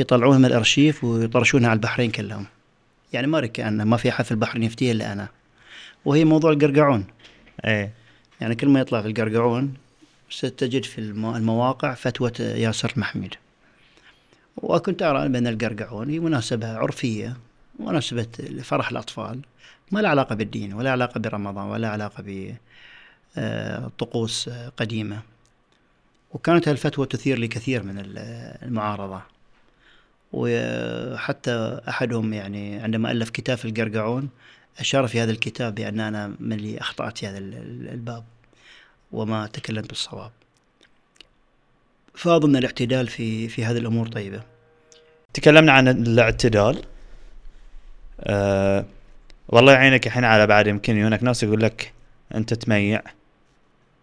يطلعونها 0.00 0.38
من 0.38 0.44
الأرشيف 0.44 1.04
ويطرشونها 1.04 1.70
على 1.70 1.76
البحرين 1.76 2.10
كلهم. 2.10 2.46
يعني 3.12 3.26
ما 3.26 3.46
كأنه 3.46 3.84
ما 3.84 3.96
في 3.96 4.08
أحد 4.08 4.24
في 4.24 4.30
البحرين 4.30 4.62
يفتيها 4.62 4.92
إلا 4.92 5.12
أنا. 5.12 5.28
وهي 6.04 6.24
موضوع 6.24 6.52
القرقعون. 6.52 7.04
إيه. 7.64 7.92
يعني 8.40 8.54
كل 8.54 8.68
ما 8.68 8.80
يطلع 8.80 9.02
في 9.02 9.08
القرقعون 9.08 9.74
ستجد 10.30 10.84
في 10.84 10.98
المو- 10.98 11.36
المواقع 11.36 11.94
فتوى 11.94 12.32
ياسر 12.40 12.92
محمد. 12.96 13.34
وكنت 14.56 15.02
أرى 15.02 15.28
بأن 15.28 15.46
القرقعون 15.46 16.10
هي 16.10 16.18
مناسبة 16.18 16.76
عرفية. 16.76 17.36
مناسبة 17.78 18.26
فرح 18.62 18.90
الأطفال 18.90 19.40
ما 19.90 20.00
لها 20.00 20.10
علاقة 20.10 20.34
بالدين 20.34 20.72
ولا 20.72 20.90
علاقة 20.90 21.18
برمضان 21.20 21.66
ولا 21.66 21.88
علاقة 21.88 22.54
بطقوس 23.86 24.48
قديمة. 24.76 25.22
وكانت 26.32 26.68
هالفتوى 26.68 27.06
تثير 27.06 27.38
لي 27.38 27.48
كثير 27.48 27.82
من 27.82 27.98
ال- 27.98 28.18
المعارضة. 28.62 29.22
وحتى 30.32 31.80
أحدهم 31.88 32.32
يعني 32.32 32.80
عندما 32.80 33.10
ألف 33.10 33.30
كتاب 33.30 33.58
في 33.58 33.64
القرقعون 33.64 34.28
أشار 34.78 35.08
في 35.08 35.20
هذا 35.20 35.30
الكتاب 35.30 35.74
بأن 35.74 36.00
أنا 36.00 36.34
من 36.40 36.52
اللي 36.52 36.78
أخطأت 36.80 37.18
في 37.18 37.26
هذا 37.26 37.38
ال- 37.38 37.54
ال- 37.54 37.88
الباب 37.88 38.24
وما 39.12 39.46
تكلمت 39.46 39.88
بالصواب. 39.88 40.30
فأظن 42.14 42.56
الاعتدال 42.56 43.06
في 43.08 43.48
في 43.48 43.64
هذه 43.64 43.78
الأمور 43.78 44.08
طيبة. 44.08 44.42
تكلمنا 45.34 45.72
عن 45.72 45.88
الاعتدال. 45.88 46.82
أه 48.20 48.84
والله 49.48 49.72
يعينك 49.72 50.06
الحين 50.06 50.24
على 50.24 50.46
بعد 50.46 50.66
يمكن 50.66 51.04
هناك 51.04 51.22
ناس 51.22 51.42
يقول 51.42 51.62
لك 51.62 51.92
أنت 52.34 52.54
تميع 52.54 53.02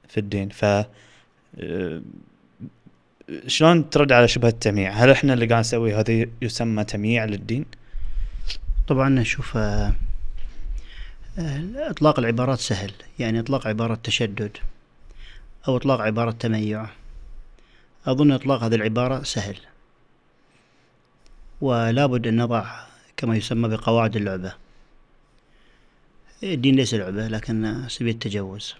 في 0.09 0.19
الدين 0.19 0.49
ف 0.49 0.65
أه، 0.65 2.01
شلون 3.47 3.89
ترد 3.89 4.11
على 4.11 4.27
شبهة 4.27 4.49
التمييع؟ 4.49 4.91
هل 4.91 5.09
إحنا 5.09 5.33
اللي 5.33 5.45
قاعد 5.45 5.59
نسوي 5.59 5.95
هذا 5.95 6.25
يسمى 6.41 6.83
تمييع 6.83 7.25
للدين؟ 7.25 7.65
طبعا 8.87 9.09
نشوف 9.09 9.57
آه، 9.57 9.93
آه، 11.39 11.89
إطلاق 11.89 12.19
العبارات 12.19 12.59
سهل 12.59 12.91
يعني 13.19 13.39
إطلاق 13.39 13.67
عبارة 13.67 13.99
تشدد 14.03 14.57
أو 15.67 15.77
إطلاق 15.77 16.01
عبارة 16.01 16.31
تميع 16.31 16.85
أظن 18.05 18.31
إطلاق 18.31 18.63
هذه 18.63 18.75
العبارة 18.75 19.23
سهل 19.23 19.57
ولا 21.61 22.05
بد 22.05 22.27
أن 22.27 22.41
نضع 22.41 22.85
كما 23.17 23.35
يسمى 23.35 23.69
بقواعد 23.69 24.15
اللعبة. 24.15 24.53
الدين 26.43 26.75
ليس 26.75 26.93
لعبة 26.93 27.27
لكن 27.27 27.85
سبيل 27.87 28.13
التجوز 28.13 28.75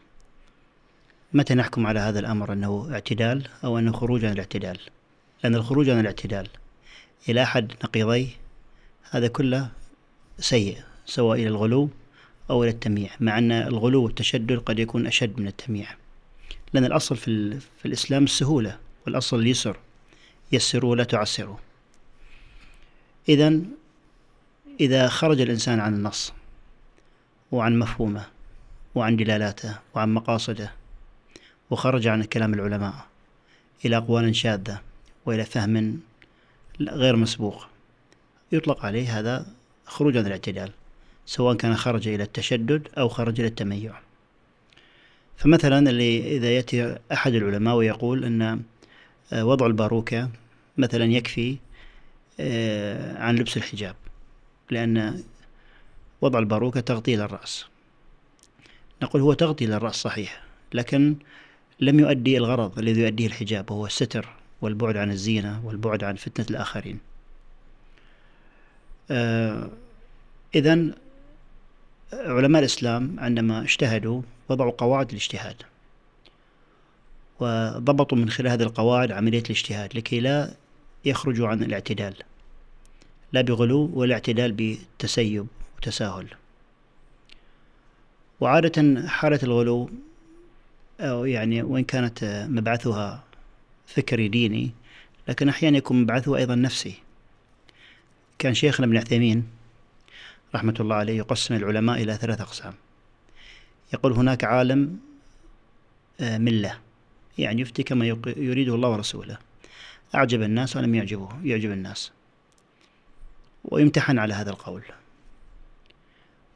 متى 1.34 1.56
نحكم 1.56 1.88
على 1.88 2.00
هذا 2.00 2.20
الأمر؟ 2.20 2.54
أنه 2.54 2.90
اعتدال 2.94 3.48
أو 3.64 3.80
أنه 3.80 3.92
خروج 3.92 4.26
عن 4.26 4.34
الاعتدال؟ 4.34 4.80
لأن 5.44 5.56
الخروج 5.56 5.90
عن 5.90 6.00
الاعتدال 6.00 6.48
إلى 7.30 7.44
أحد 7.44 7.72
نقيضيه 7.84 8.28
هذا 9.12 9.28
كله 9.28 9.70
سيء 10.40 10.78
سواء 11.06 11.40
إلى 11.40 11.48
الغلو 11.48 11.90
أو 12.50 12.64
إلى 12.64 12.72
التمييع 12.72 13.12
مع 13.20 13.38
أن 13.38 13.52
الغلو 13.52 14.04
والتشدد 14.04 14.58
قد 14.58 14.80
يكون 14.80 15.08
أشد 15.08 15.40
من 15.40 15.48
التمييع. 15.48 15.96
لأن 16.74 16.86
الأصل 16.86 17.16
في, 17.18 17.60
في 17.60 17.86
الإسلام 17.86 18.24
السهولة 18.24 18.78
والأصل 19.06 19.40
اليسر 19.40 19.78
يسروا 20.52 20.92
ولا 20.92 21.04
تعسروا. 21.04 21.58
إذا 23.30 23.62
إذا 24.80 25.08
خرج 25.08 25.42
الإنسان 25.42 25.80
عن 25.80 25.94
النص 25.94 26.34
وعن 27.52 27.80
مفهومه 27.80 28.26
وعن 28.96 29.16
دلالاته 29.16 29.76
وعن 29.96 30.14
مقاصده 30.14 30.72
وخرج 31.70 32.08
عن 32.08 32.24
كلام 32.24 32.54
العلماء 32.54 32.94
إلى 33.86 33.98
أقوال 33.98 34.36
شاذة 34.36 34.82
وإلى 35.26 35.46
فهم 35.46 36.00
غير 36.82 37.16
مسبوق 37.16 37.68
يطلق 38.52 38.86
عليه 38.86 39.20
هذا 39.20 39.46
خروج 39.86 40.18
عن 40.18 40.26
الاعتدال 40.26 40.72
سواء 41.26 41.56
كان 41.56 41.76
خرج 41.76 42.08
إلى 42.08 42.24
التشدد 42.24 42.88
أو 42.98 43.10
خرج 43.10 43.40
إلى 43.40 43.48
التميع. 43.48 43.94
فمثلا 45.38 45.90
اللي 45.90 46.38
إذا 46.38 46.52
يأتي 46.56 46.98
أحد 47.12 47.34
العلماء 47.34 47.76
ويقول 47.76 48.26
أن 48.26 48.62
آه، 49.34 49.46
وضع 49.46 49.66
الباروكة 49.66 50.30
مثلا 50.78 51.06
يكفي 51.06 51.58
آه، 52.40 53.18
عن 53.24 53.36
لبس 53.36 53.58
الحجاب. 53.58 53.96
لأن 54.72 55.24
وضع 56.22 56.40
الباروكة 56.40 56.80
تغطية 56.80 57.16
للرأس. 57.18 57.66
نقول 59.04 59.22
هو 59.22 59.34
تغطية 59.34 59.66
للرأس 59.68 59.96
صحيح 59.96 60.44
لكن 60.74 61.16
لم 61.80 62.00
يؤدي 62.00 62.38
الغرض 62.38 62.80
الذي 62.80 63.02
يؤديه 63.02 63.28
الحجاب 63.28 63.72
وهو 63.72 63.86
الستر 63.86 64.30
والبعد 64.62 64.98
عن 64.98 65.12
الزينة 65.12 65.66
والبعد 65.66 66.04
عن 66.04 66.16
فتنة 66.16 66.46
الآخرين. 66.50 67.00
آه 69.12 69.70
إذا 70.56 70.92
علماء 72.14 72.60
الإسلام 72.60 73.20
عندما 73.20 73.62
اجتهدوا 73.62 74.22
وضعوا 74.50 74.72
قواعد 74.78 75.10
الاجتهاد 75.10 75.56
وضبطوا 77.40 78.18
من 78.18 78.30
خلال 78.30 78.52
هذه 78.52 78.64
القواعد 78.64 79.12
عملية 79.12 79.40
الاجتهاد 79.40 79.98
لكي 79.98 80.20
لا 80.20 80.54
يخرجوا 81.06 81.48
عن 81.48 81.64
الاعتدال. 81.64 82.16
لا 83.34 83.42
بغلو 83.42 83.92
ولا 83.94 84.14
اعتدال 84.14 84.52
بتسيب 84.52 85.48
وتساهل. 85.78 86.28
وعادة 88.40 89.08
حالة 89.08 89.40
الغلو 89.44 89.90
أو 91.00 91.26
يعني 91.26 91.62
وإن 91.62 91.84
كانت 91.84 92.48
مبعثها 92.50 93.24
فكري 93.88 94.28
ديني 94.28 94.72
لكن 95.28 95.50
أحيانا 95.50 95.78
يكون 95.78 96.02
مبعثها 96.02 96.38
أيضا 96.38 96.56
نفسي. 96.56 96.94
كان 98.40 98.54
شيخنا 98.54 98.86
ابن 98.86 98.98
عثيمين 98.98 99.48
رحمة 100.56 100.76
الله 100.80 100.96
عليه 100.96 101.18
يقسم 101.18 101.56
العلماء 101.56 102.04
إلى 102.04 102.14
ثلاث 102.14 102.42
أقسام. 102.42 102.74
يقول 103.94 104.12
هناك 104.14 104.44
عالم 104.44 105.00
آه، 106.20 106.38
ملة 106.38 106.78
يعني 107.38 107.62
يفتي 107.62 107.84
كما 107.84 108.06
يريده 108.38 108.76
الله 108.76 108.90
ورسوله. 108.90 109.38
أعجب 110.16 110.42
الناس 110.42 110.76
ولم 110.76 110.96
يعجبه 110.96 111.30
يعجب 111.44 111.72
الناس. 111.72 112.12
ويمتحن 113.72 114.20
على 114.20 114.34
هذا 114.34 114.50
القول. 114.50 114.82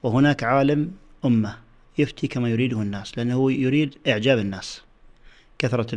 وهناك 0.03 0.43
عالم 0.43 0.91
أمة 1.26 1.57
يفتي 1.97 2.28
كما 2.28 2.49
يريده 2.49 2.82
الناس 2.82 3.18
لأنه 3.18 3.51
يريد 3.51 3.97
إعجاب 4.07 4.38
الناس. 4.38 4.82
كثرة 5.60 5.88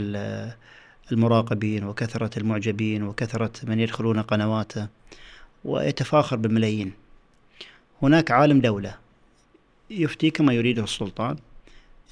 المراقبين 1.12 1.84
وكثرة 1.84 2.38
المعجبين 2.38 3.02
وكثرة 3.02 3.52
من 3.62 3.80
يدخلون 3.80 4.22
قنواته 4.22 4.88
ويتفاخر 5.64 6.36
بالملايين. 6.36 6.92
هناك 8.02 8.30
عالم 8.30 8.60
دولة 8.60 8.94
يفتي 9.90 10.30
كما 10.30 10.52
يريده 10.52 10.84
السلطان. 10.84 11.36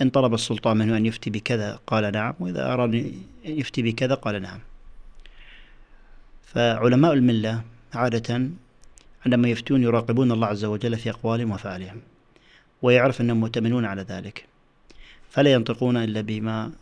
إن 0.03 0.11
طلب 0.11 0.35
السلطان 0.35 0.77
منه 0.77 0.97
أن 0.97 1.07
يفتي 1.07 1.31
بكذا 1.31 1.81
قال 1.87 2.13
نعم 2.13 2.35
وإذا 2.41 2.73
أراد 2.73 2.95
أن 2.95 3.13
يفتي 3.45 3.83
بكذا 3.83 4.15
قال 4.15 4.43
نعم. 4.43 4.59
فعلماء 6.45 7.13
الملة 7.13 7.63
عادة 7.95 8.51
عندما 9.27 9.49
يفتون 9.49 9.83
يراقبون 9.83 10.33
الله 10.33 10.47
عز 10.47 10.65
وجل 10.65 10.97
في 10.97 11.11
أقوالهم 11.11 11.51
وأفعالهم 11.51 12.01
ويعرف 12.83 13.21
أنهم 13.21 13.41
مؤتمنون 13.41 13.85
على 13.85 14.03
ذلك. 14.03 14.47
فلا 15.31 15.53
ينطقون 15.53 15.97
إلا 15.97 16.21
بما 16.21 16.73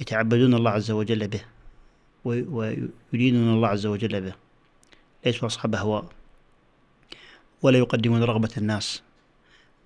يتعبدون 0.00 0.54
الله 0.54 0.70
عز 0.70 0.90
وجل 0.90 1.28
به 1.28 1.40
ويريدون 2.24 3.54
الله 3.54 3.68
عز 3.68 3.86
وجل 3.86 4.20
به. 4.20 4.34
ليسوا 5.26 5.48
أصحاب 5.48 5.74
أهواء. 5.74 6.04
ولا 7.62 7.78
يقدمون 7.78 8.22
رغبة 8.22 8.50
الناس 8.58 9.02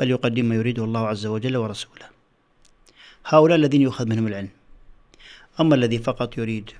بل 0.00 0.10
يقدم 0.10 0.44
ما 0.44 0.54
يريده 0.54 0.84
الله 0.84 1.06
عز 1.08 1.26
وجل 1.26 1.56
ورسوله. 1.56 2.06
هؤلاء 3.26 3.56
الذين 3.56 3.82
يؤخذ 3.82 4.06
منهم 4.06 4.26
العلم. 4.26 4.48
أما 5.60 5.74
الذي 5.74 5.98
فقط 5.98 6.38
يريد 6.38 6.70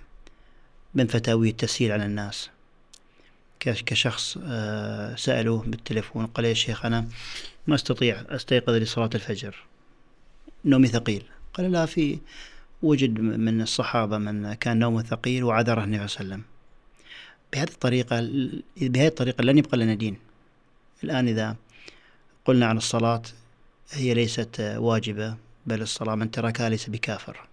من 0.95 1.07
فتاويه 1.07 1.51
التسهيل 1.51 1.93
على 1.93 2.05
الناس 2.05 2.51
كشخص 3.61 4.39
آه، 4.45 5.15
سألوه 5.17 5.63
بالتليفون 5.63 6.27
قال 6.27 6.45
يا 6.45 6.55
شيخ 6.55 6.87
أنا 6.87 7.09
ما 7.67 7.75
أستطيع 7.75 8.25
أستيقظ 8.29 8.71
لصلاة 8.75 9.11
الفجر. 9.15 9.57
نومي 10.65 10.89
ثقيل. 10.89 11.23
قال 11.55 11.73
لا 11.73 11.87
في 11.87 12.19
وجد 12.83 13.21
من 13.21 13.61
الصحابة 13.61 14.19
من 14.19 14.55
كان 14.55 14.79
نومه 14.79 15.03
ثقيل 15.03 15.45
وعذره 15.45 15.85
النبي 15.85 16.09
صلى 16.09 16.21
الله 16.21 16.35
عليه 16.35 16.43
وسلم. 16.43 16.45
بهذه 17.53 17.69
الطريقة 17.69 18.21
بهذه 18.77 19.07
الطريقة 19.07 19.43
لن 19.43 19.59
يبقى 19.59 19.79
لنا 19.79 19.95
دين. 19.95 20.19
الآن 21.05 21.29
إذا 21.29 21.57
قلنا 22.45 22.67
عن 22.67 22.77
الصلاة 22.77 23.23
هي 23.91 24.15
ليست 24.15 24.61
واجبة 24.61 25.37
بل 25.67 25.83
الصلاة 25.83 26.15
من 26.15 26.31
تركها 26.31 26.69
ليس 26.69 26.91
بكافر. 26.91 27.49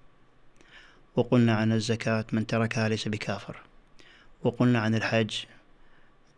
وقلنا 1.15 1.55
عن 1.55 1.71
الزكاة 1.71 2.25
من 2.31 2.47
تركها 2.47 2.89
ليس 2.89 3.07
بكافر. 3.07 3.55
وقلنا 4.43 4.79
عن 4.79 4.95
الحج 4.95 5.35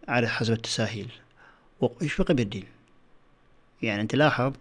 على 0.07 0.27
حسب 0.27 0.53
التساهيل. 0.53 1.11
وإيش 1.81 2.21
بقي 2.21 2.33
بالدين 2.33 2.63
يعني 3.81 4.01
أنت 4.01 4.15
لاحظ 4.15 4.53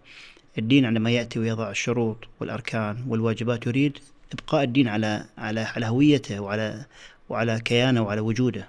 الدين 0.57 0.85
عندما 0.85 1.11
يأتي 1.11 1.39
ويضع 1.39 1.69
الشروط 1.69 2.17
والأركان 2.39 3.05
والواجبات 3.07 3.67
يريد 3.67 3.97
إبقاء 4.33 4.63
الدين 4.63 4.87
على 4.87 5.25
على 5.37 5.59
على 5.59 5.85
هويته 5.85 6.39
وعلى 6.39 6.85
وعلى 7.29 7.59
كيانه 7.59 8.01
وعلى 8.01 8.21
وجوده. 8.21 8.67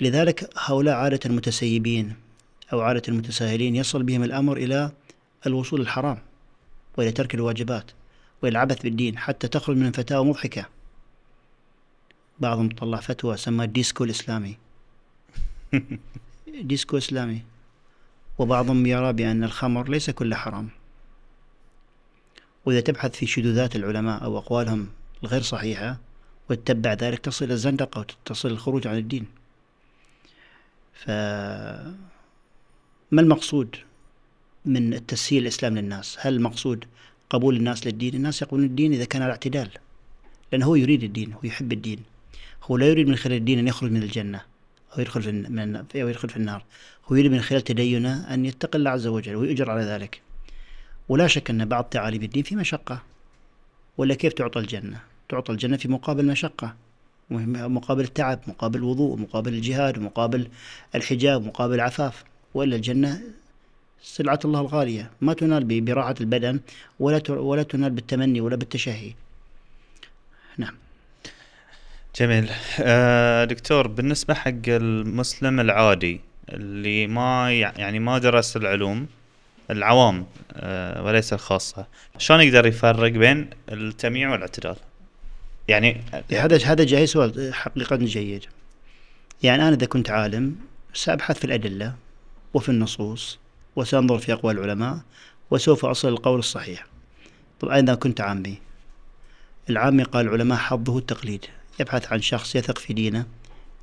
لذلك 0.00 0.50
هؤلاء 0.58 0.94
عادة 0.94 1.20
المتسيبين 1.26 2.16
أو 2.72 2.80
عادة 2.80 3.02
المتساهلين 3.08 3.76
يصل 3.76 4.02
بهم 4.02 4.22
الأمر 4.22 4.56
إلى 4.56 4.92
الوصول 5.46 5.80
الحرام 5.80 6.18
وإلى 6.96 7.12
ترك 7.12 7.34
الواجبات 7.34 7.90
وإلى 8.42 8.52
العبث 8.52 8.82
بالدين 8.82 9.18
حتى 9.18 9.48
تخرج 9.48 9.76
من 9.76 9.92
فتاوى 9.92 10.24
مضحكة. 10.24 10.66
بعضهم 12.38 12.68
طلع 12.68 13.00
فتوى 13.00 13.36
سماها 13.36 13.66
الديسكو 13.66 14.04
الإسلامي. 14.04 14.56
ديسكو 16.68 16.98
إسلامي. 16.98 17.42
وبعضهم 18.38 18.86
يرى 18.86 19.12
بأن 19.12 19.44
الخمر 19.44 19.88
ليس 19.88 20.10
كله 20.10 20.36
حرام. 20.36 20.68
وإذا 22.66 22.80
تبحث 22.80 23.16
في 23.16 23.26
شذوذات 23.26 23.76
العلماء 23.76 24.24
أو 24.24 24.38
أقوالهم 24.38 24.88
الغير 25.22 25.42
صحيحة 25.42 25.98
وتتبع 26.50 26.92
ذلك 26.92 27.18
تصل 27.18 27.50
الزندقة 27.50 28.00
وتصل 28.00 28.48
الخروج 28.48 28.86
عن 28.86 28.96
الدين. 28.96 29.26
ف 30.94 31.10
ما 33.10 33.20
المقصود 33.20 33.76
من 34.64 34.94
التسهيل 34.94 35.42
الإسلام 35.42 35.78
للناس؟ 35.78 36.16
هل 36.20 36.34
المقصود 36.34 36.84
قبول 37.30 37.56
الناس 37.56 37.86
للدين؟ 37.86 38.14
الناس 38.14 38.42
يقولون 38.42 38.66
الدين 38.66 38.92
إذا 38.92 39.04
كان 39.04 39.22
على 39.22 39.30
اعتدال 39.30 39.70
لأنه 40.52 40.66
هو 40.66 40.74
يريد 40.74 41.02
الدين 41.02 41.32
هو 41.32 41.40
يحب 41.42 41.72
الدين. 41.72 42.02
هو 42.64 42.76
لا 42.76 42.86
يريد 42.86 43.08
من 43.08 43.16
خلال 43.16 43.36
الدين 43.36 43.58
أن 43.58 43.68
يخرج 43.68 43.90
من 43.90 44.02
الجنة. 44.02 44.49
أو 44.94 45.00
يدخل 45.00 45.22
في 45.22 45.32
من 45.32 45.76
أو 45.76 46.08
يدخل 46.08 46.28
في 46.28 46.36
النار. 46.36 46.64
هو 47.06 47.16
يريد 47.16 47.32
من 47.32 47.40
خلال 47.40 47.60
تدينه 47.64 48.34
أن 48.34 48.44
يتقي 48.44 48.78
الله 48.78 48.90
عز 48.90 49.06
وجل 49.06 49.36
ويؤجر 49.36 49.70
على 49.70 49.82
ذلك. 49.82 50.20
ولا 51.08 51.26
شك 51.26 51.50
أن 51.50 51.64
بعض 51.64 51.84
تعاليم 51.84 52.22
الدين 52.22 52.42
في 52.42 52.56
مشقة. 52.56 53.02
ولا 53.98 54.14
كيف 54.14 54.32
تعطى 54.32 54.60
الجنة؟ 54.60 55.00
تعطى 55.28 55.52
الجنة 55.52 55.76
في 55.76 55.88
مقابل 55.88 56.26
مشقة. 56.26 56.74
مقابل 57.30 58.04
التعب 58.04 58.40
مقابل 58.46 58.78
الوضوء 58.78 59.18
مقابل 59.18 59.54
الجهاد 59.54 59.98
مقابل 59.98 60.48
الحجاب 60.94 61.44
مقابل 61.44 61.74
العفاف. 61.74 62.24
وإلا 62.54 62.76
الجنة 62.76 63.20
سلعة 64.02 64.40
الله 64.44 64.60
الغالية. 64.60 65.10
ما 65.20 65.34
تنال 65.34 65.80
براحة 65.80 66.14
البدن 66.20 66.60
ولا 67.00 67.22
ولا 67.30 67.62
تنال 67.62 67.90
بالتمني 67.90 68.40
ولا 68.40 68.56
بالتشهي. 68.56 69.12
نعم. 70.58 70.74
جميل. 72.16 72.50
آه 72.80 73.44
دكتور 73.44 73.88
بالنسبة 73.88 74.34
حق 74.34 74.68
المسلم 74.68 75.60
العادي 75.60 76.20
اللي 76.48 77.06
ما 77.06 77.52
يعني 77.52 77.98
ما 77.98 78.18
درس 78.18 78.56
العلوم 78.56 79.06
العوام 79.70 80.26
آه 80.52 81.04
وليس 81.04 81.32
الخاصة 81.32 81.86
شلون 82.18 82.40
يقدر 82.40 82.66
يفرق 82.66 83.12
بين 83.12 83.50
التمييع 83.72 84.30
والاعتدال؟ 84.30 84.76
يعني 85.68 86.00
هذا 86.32 86.58
هذا 86.64 86.84
جاي 86.84 87.06
سؤال 87.06 87.54
حقيقة 87.54 87.96
جيد. 87.96 88.44
يعني 89.42 89.62
أنا 89.62 89.74
إذا 89.74 89.86
كنت 89.86 90.10
عالم 90.10 90.56
سأبحث 90.94 91.38
في 91.38 91.44
الأدلة 91.44 91.94
وفي 92.54 92.68
النصوص 92.68 93.38
وسأنظر 93.76 94.18
في 94.18 94.32
أقوال 94.32 94.58
العلماء 94.58 94.98
وسوف 95.50 95.84
أصل 95.84 96.08
القول 96.08 96.38
الصحيح. 96.38 96.86
طبعا 97.60 97.78
إذا 97.78 97.94
كنت 97.94 98.20
عامي 98.20 98.58
العامي 99.70 100.02
قال 100.02 100.26
العلماء 100.26 100.58
حظه 100.58 100.98
التقليد. 100.98 101.46
يبحث 101.80 102.12
عن 102.12 102.22
شخص 102.22 102.56
يثق 102.56 102.78
في 102.78 102.92
دينه 102.92 103.26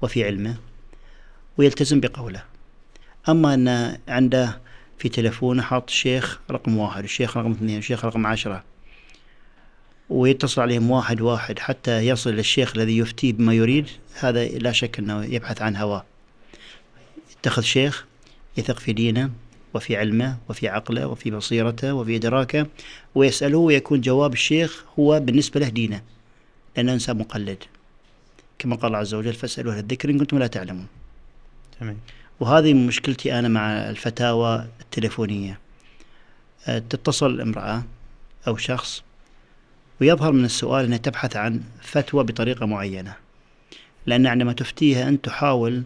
وفي 0.02 0.24
علمه 0.24 0.58
ويلتزم 1.58 2.00
بقوله. 2.00 2.44
أما 3.30 3.54
أن 3.54 3.98
عنده 4.08 4.60
في 4.98 5.10
تلفونه 5.10 5.62
حاط 5.62 5.90
الشيخ 5.90 6.40
رقم 6.52 6.78
واحد 6.78 7.04
الشيخ 7.04 7.38
رقم 7.38 7.52
اثنين 7.52 7.78
الشيخ 7.78 8.06
رقم 8.06 8.28
عشرة 8.28 8.64
ويتصل 10.10 10.62
عليهم 10.62 10.92
واحد 10.92 11.22
واحد 11.22 11.60
حتى 11.60 12.08
يصل 12.08 12.30
للشيخ 12.30 12.76
الذي 12.76 12.98
يفتيه 12.98 13.34
بما 13.34 13.54
يريد 13.54 13.88
هذا 14.20 14.48
لا 14.48 14.72
شك 14.72 15.00
أنه 15.00 15.26
يبحث 15.26 15.62
عن 15.62 15.76
هواه. 15.76 16.06
يتخذ 17.32 17.62
شيخ 17.62 18.06
يثق 18.58 18.80
في 18.80 18.94
دينه 18.94 19.30
وفي 19.74 19.98
علمه 19.98 20.38
وفي 20.50 20.68
عقله 20.68 21.08
وفي 21.08 21.32
بصيرته 21.32 21.94
وفي 21.94 22.16
إدراكه 22.16 22.68
ويسأله 23.16 23.58
ويكون 23.58 24.02
جواب 24.02 24.34
الشيخ 24.34 24.84
هو 25.00 25.20
بالنسبة 25.20 25.60
له 25.60 25.70
دينه 25.70 26.02
لأنه 26.78 26.94
إنسان 26.94 27.18
مقلد. 27.18 27.64
كما 28.60 28.76
قال 28.76 28.96
عز 28.96 29.14
وجل 29.14 29.34
فاسألوا 29.34 29.74
أهل 29.74 29.80
الذكر 29.80 30.10
إن 30.10 30.20
كنتم 30.20 30.40
لا 30.40 30.48
تعلمون. 30.48 30.88
تمام. 31.80 31.98
وهذه 32.40 32.74
مشكلتي 32.74 33.40
أنا 33.40 33.48
مع 33.48 33.90
الفتاوى 33.90 34.68
التليفونية. 34.82 35.60
أه، 36.68 36.80
تتصل 36.80 37.42
امرأة 37.42 37.84
أو 38.48 38.58
شخص 38.58 39.04
ويظهر 40.02 40.32
من 40.32 40.46
السؤال 40.46 40.86
أنها 40.86 40.98
تبحث 40.98 41.36
عن 41.36 41.62
فتوى 41.82 42.24
بطريقة 42.24 42.66
معينة. 42.66 43.16
لأن 44.06 44.28
عندما 44.28 44.54
تفتيها 44.54 45.08
أنت 45.10 45.26
تحاول 45.26 45.84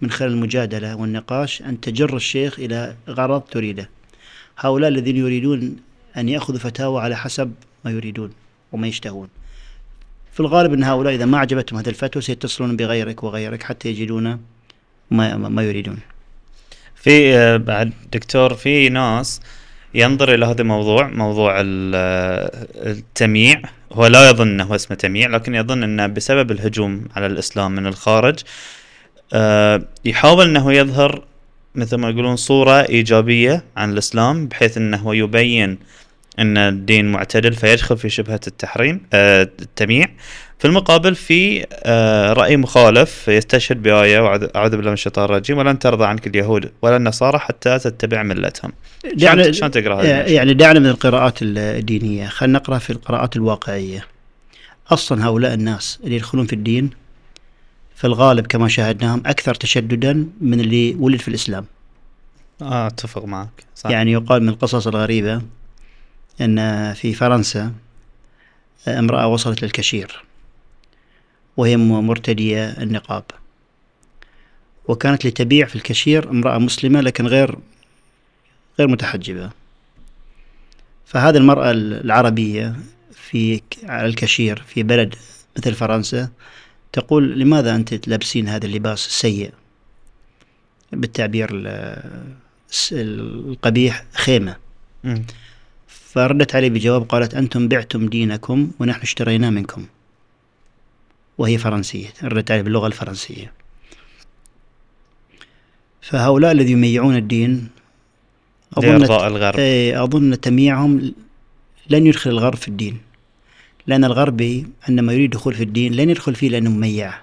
من 0.00 0.10
خلال 0.10 0.30
المجادلة 0.30 0.96
والنقاش 0.96 1.62
أن 1.62 1.80
تجر 1.80 2.16
الشيخ 2.16 2.58
إلى 2.58 2.96
غرض 3.08 3.40
تريده. 3.40 3.88
هؤلاء 4.58 4.90
الذين 4.90 5.16
يريدون 5.16 5.76
أن 6.16 6.28
يأخذوا 6.28 6.58
فتاوى 6.58 7.02
على 7.02 7.16
حسب 7.16 7.54
ما 7.84 7.90
يريدون 7.90 8.32
وما 8.72 8.86
يشتهون. 8.86 9.28
في 10.32 10.40
الغالب 10.40 10.72
أن 10.72 10.84
هؤلاء 10.84 11.14
إذا 11.14 11.24
ما 11.24 11.38
عجبتهم 11.38 11.78
هذه 11.78 11.88
الفتوى 11.88 12.22
سيتصلون 12.22 12.76
بغيرك 12.76 13.24
وغيرك 13.24 13.62
حتى 13.62 13.88
يجدون 13.88 14.38
ما, 15.10 15.36
ما 15.36 15.62
يريدون. 15.62 15.98
في 16.94 17.36
آه، 17.36 17.56
بعد 17.56 17.92
دكتور 18.12 18.54
في 18.54 18.88
ناس 18.88 19.40
ينظر 19.94 20.34
إلى 20.34 20.46
هذا 20.46 20.62
الموضوع 20.62 21.08
موضوع 21.08 21.60
آه، 21.60 22.66
التمييع. 22.76 23.62
هو 23.92 24.06
لا 24.06 24.30
يظن 24.30 24.48
إنه 24.48 24.74
اسمه 24.74 24.96
تمييع 24.96 25.28
لكن 25.28 25.54
يظن 25.54 25.82
إنه 25.82 26.06
بسبب 26.06 26.50
الهجوم 26.50 27.04
على 27.16 27.26
الإسلام 27.26 27.72
من 27.72 27.86
الخارج 27.86 28.38
آه، 29.32 29.82
يحاول 30.04 30.48
إنه 30.48 30.72
يظهر 30.72 31.24
مثل 31.74 31.96
ما 31.96 32.10
يقولون 32.10 32.36
صورة 32.36 32.72
إيجابية 32.72 33.64
عن 33.76 33.92
الإسلام 33.92 34.46
بحيث 34.46 34.76
إنه 34.76 35.16
يبين 35.16 35.78
أن 36.38 36.56
الدين 36.58 37.12
معتدل 37.12 37.52
فيدخل 37.52 37.98
في 37.98 38.08
شبهة 38.10 38.40
التحريم 38.46 39.00
آه 39.12 39.42
التمييع. 39.42 40.06
في 40.58 40.68
المقابل 40.68 41.14
في 41.14 41.66
آه 41.72 42.32
رأي 42.32 42.56
مخالف 42.56 43.28
يستشهد 43.28 43.82
بآية 43.82 44.18
أعوذ 44.56 44.70
بالله 44.70 44.86
من 44.86 44.92
الشيطان 44.92 45.24
الرجيم 45.24 45.58
ولن 45.58 45.78
ترضى 45.78 46.04
عنك 46.04 46.26
اليهود 46.26 46.72
ولا 46.82 46.96
النصارى 46.96 47.38
حتى 47.38 47.78
تتبع 47.78 48.22
ملتهم. 48.22 48.72
دعنا 49.14 49.42
شلون- 49.42 49.52
شلون 49.52 49.70
تقرا؟ 49.70 50.02
يعني 50.04 50.54
دعنا 50.54 50.78
من 50.78 50.86
القراءات 50.86 51.38
الدينية. 51.42 52.26
خلينا 52.28 52.58
نقرأ 52.58 52.78
في 52.78 52.90
القراءات 52.90 53.36
الواقعية. 53.36 54.06
أصلا 54.90 55.26
هؤلاء 55.26 55.54
الناس 55.54 55.98
اللي 56.04 56.16
يدخلون 56.16 56.46
في 56.46 56.52
الدين 56.52 56.90
في 57.96 58.06
الغالب 58.06 58.46
كما 58.46 58.68
شاهدناهم 58.68 59.22
أكثر 59.26 59.54
تشددا 59.54 60.26
من 60.40 60.60
اللي 60.60 60.94
ولد 60.98 61.20
في 61.20 61.28
الإسلام. 61.28 61.64
آه 62.62 62.86
أتفق 62.86 63.24
معك 63.24 63.64
صح. 63.76 63.90
يعني 63.90 64.12
يقال 64.12 64.42
من 64.42 64.48
القصص 64.48 64.86
الغريبة 64.86 65.42
أن 66.40 66.92
في 66.94 67.14
فرنسا 67.14 67.72
امرأة 68.88 69.26
وصلت 69.26 69.62
للكشير 69.62 70.24
وهي 71.56 71.76
مرتدية 71.76 72.64
النقاب. 72.70 73.24
وكانت 74.88 75.26
لتبيع 75.26 75.66
في 75.66 75.76
الكشير 75.76 76.30
امرأة 76.30 76.58
مسلمة 76.58 77.00
لكن 77.00 77.26
غير 77.26 77.58
غير 78.78 78.88
متحجبة. 78.88 79.50
فهذه 81.06 81.36
المرأة 81.36 81.70
العربية 81.70 82.76
في 83.12 83.60
على 83.84 84.08
الكشير 84.08 84.62
في 84.66 84.82
بلد 84.82 85.14
مثل 85.58 85.74
فرنسا 85.74 86.28
تقول 86.92 87.38
لماذا 87.40 87.74
أنت 87.74 87.94
تلبسين 87.94 88.48
هذا 88.48 88.66
اللباس 88.66 89.06
السيء؟ 89.06 89.52
بالتعبير 90.92 91.48
القبيح 92.92 94.04
خيمة. 94.12 94.56
فردت 96.12 96.56
عليه 96.56 96.70
بجواب 96.70 97.02
قالت 97.02 97.34
أنتم 97.34 97.68
بعتم 97.68 98.06
دينكم 98.06 98.70
ونحن 98.80 99.00
اشترينا 99.00 99.50
منكم. 99.50 99.86
وهي 101.38 101.58
فرنسية 101.58 102.08
ردت 102.22 102.50
عليه 102.50 102.62
باللغة 102.62 102.86
الفرنسية. 102.86 103.52
فهؤلاء 106.00 106.52
الذي 106.52 106.72
يميعون 106.72 107.16
الدين 107.16 107.68
أظن 108.76 109.02
الغرب. 109.26 109.58
إيه، 109.58 110.04
أظن 110.04 110.40
تمييعهم 110.40 111.14
لن 111.90 112.06
يدخل 112.06 112.30
الغرب 112.30 112.56
في 112.56 112.68
الدين. 112.68 112.98
لأن 113.86 114.04
الغربي 114.04 114.66
عندما 114.88 115.12
يريد 115.12 115.24
الدخول 115.24 115.54
في 115.54 115.62
الدين 115.62 115.92
لن 115.92 116.10
يدخل 116.10 116.34
فيه 116.34 116.48
لأنه 116.48 116.70
مميع. 116.70 117.14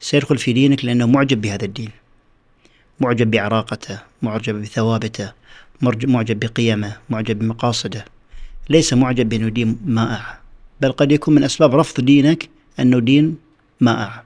سيدخل 0.00 0.38
في 0.38 0.52
دينك 0.52 0.84
لأنه 0.84 1.06
معجب 1.06 1.40
بهذا 1.40 1.64
الدين. 1.64 1.90
معجب 3.00 3.30
بعراقته 3.30 3.98
معجب 4.22 4.54
بثوابته 4.62 5.32
معجب 5.82 6.40
بقيمه 6.40 6.96
معجب 7.10 7.38
بمقاصده. 7.38 8.04
ليس 8.70 8.92
معجب 8.92 9.28
بأنه 9.28 9.48
دين 9.48 9.78
مائع 9.86 10.38
بل 10.80 10.92
قد 10.92 11.12
يكون 11.12 11.34
من 11.34 11.44
أسباب 11.44 11.74
رفض 11.74 12.04
دينك 12.04 12.48
أنه 12.80 12.98
دين 12.98 13.36
مائع. 13.80 14.22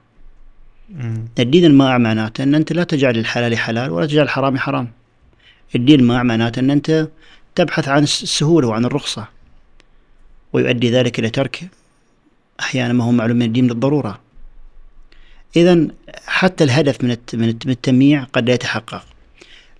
الدين 1.39 1.65
المائع 1.65 1.97
معناته 1.97 2.43
أن 2.43 2.55
أنت 2.55 2.73
لا 2.73 2.83
تجعل 2.83 3.17
الحلال 3.17 3.57
حلال 3.57 3.91
ولا 3.91 4.05
تجعل 4.05 4.23
الحرام 4.23 4.57
حرام. 4.57 4.91
الدين 5.75 5.99
المائع 5.99 6.23
معناته 6.23 6.59
أن 6.59 6.71
أنت 6.71 7.07
تبحث 7.55 7.87
عن 7.87 8.03
الس- 8.03 8.23
السهولة 8.23 8.67
وعن 8.67 8.85
الرخصة 8.85 9.27
ويؤدي 10.53 10.91
ذلك 10.91 11.19
إلى 11.19 11.29
ترك 11.29 11.67
أحيانا 12.59 12.93
ما 12.93 13.03
هو 13.03 13.11
معلوم 13.11 13.37
من 13.37 13.45
الدين 13.45 13.67
بالضرورة 13.67 14.19
إذا 15.55 15.87
حتى 16.25 16.63
الهدف 16.63 17.03
من 17.03 17.11
التمييع 17.69 18.23
قد 18.23 18.47
لا 18.47 18.53
يتحقق. 18.53 19.03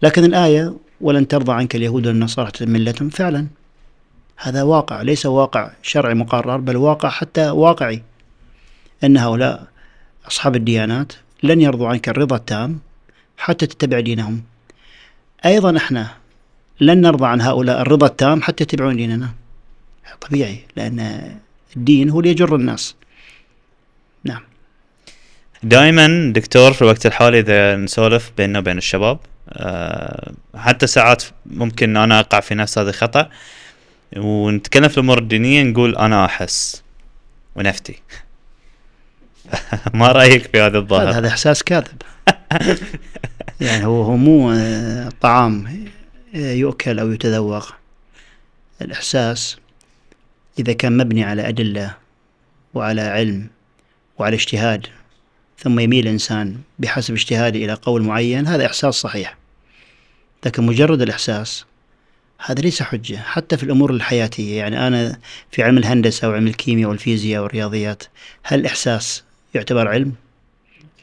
لكن 0.01 0.23
الآية 0.23 0.73
ولن 1.01 1.27
ترضى 1.27 1.51
عنك 1.51 1.75
اليهود 1.75 2.07
والنصارى 2.07 2.51
ملتهم. 2.61 3.09
فعلا. 3.09 3.47
هذا 4.37 4.63
واقع 4.63 5.01
ليس 5.01 5.25
واقع 5.25 5.71
شرعي 5.81 6.13
مقرر 6.13 6.57
بل 6.57 6.77
واقع 6.77 7.09
حتى 7.09 7.49
واقعي. 7.49 8.03
أن 9.03 9.17
هؤلاء 9.17 9.67
أصحاب 10.27 10.55
الديانات 10.55 11.13
لن 11.43 11.61
يرضوا 11.61 11.87
عنك 11.87 12.09
الرضا 12.09 12.35
التام 12.35 12.79
حتى 13.37 13.65
تتبع 13.65 13.99
دينهم. 13.99 14.43
أيضا 15.45 15.77
إحنا 15.77 16.07
لن 16.81 17.01
نرضى 17.01 17.25
عن 17.25 17.41
هؤلاء 17.41 17.81
الرضا 17.81 18.07
التام 18.07 18.41
حتى 18.41 18.63
يتبعون 18.63 18.95
ديننا. 18.95 19.29
طبيعي 20.21 20.59
لأن 20.75 21.31
الدين 21.75 22.09
هو 22.09 22.19
اللي 22.19 22.31
يجر 22.31 22.55
الناس. 22.55 22.95
نعم. 24.23 24.41
دائما 25.63 26.33
دكتور 26.35 26.73
في 26.73 26.81
الوقت 26.81 27.05
الحالي 27.05 27.39
إذا 27.39 27.75
نسولف 27.75 28.31
بيننا 28.37 28.59
وبين 28.59 28.77
الشباب 28.77 29.19
حتى 30.55 30.87
ساعات 30.87 31.23
ممكن 31.45 31.97
أنا 31.97 32.19
أقع 32.19 32.39
في 32.39 32.55
نفس 32.55 32.77
هذا 32.77 32.89
الخطا 32.89 33.29
ونتكلم 34.17 34.87
في 34.87 34.97
الأمور 34.97 35.17
الدينية 35.17 35.63
نقول 35.63 35.95
أنا 35.95 36.25
أحس 36.25 36.83
ونفتي. 37.55 38.01
ما 39.93 40.11
رأيك 40.11 40.49
في 40.51 40.61
هذا 40.61 40.77
الظاهر؟ 40.77 41.11
هذا 41.11 41.27
إحساس 41.27 41.63
كاذب. 41.63 42.01
يعني 43.61 43.85
هو 43.85 44.01
هو 44.01 44.17
مو 44.17 44.51
آه، 44.51 45.09
طعام 45.21 45.85
آه، 46.35 46.51
يؤكل 46.53 46.99
أو 46.99 47.11
يتذوق. 47.11 47.73
الإحساس 48.81 49.57
إذا 50.59 50.73
كان 50.73 50.97
مبني 50.97 51.23
على 51.23 51.49
أدلة 51.49 51.95
وعلى 52.73 53.01
علم 53.01 53.47
وعلى 54.17 54.35
اجتهاد 54.35 54.87
ثم 55.59 55.79
يميل 55.79 56.07
الإنسان 56.07 56.57
بحسب 56.79 57.13
اجتهاده 57.13 57.59
إلى 57.59 57.73
قول 57.73 58.01
معين 58.01 58.47
هذا 58.47 58.65
إحساس 58.65 58.95
صحيح. 58.95 59.37
لكن 60.45 60.65
مجرد 60.65 61.01
الإحساس 61.01 61.65
هذا 62.45 62.61
ليس 62.61 62.81
حجة 62.81 63.17
حتى 63.17 63.57
في 63.57 63.63
الأمور 63.63 63.91
الحياتية. 63.91 64.57
يعني 64.57 64.87
أنا 64.87 65.19
في 65.51 65.63
علم 65.63 65.77
الهندسة 65.77 66.27
أو 66.27 66.31
علم 66.31 66.47
الكيمياء 66.47 66.89
والفيزياء 66.89 67.43
والرياضيات 67.43 68.03
هل 68.43 68.59
الإحساس 68.59 69.23
يعتبر 69.53 69.87
علم؟ 69.87 70.13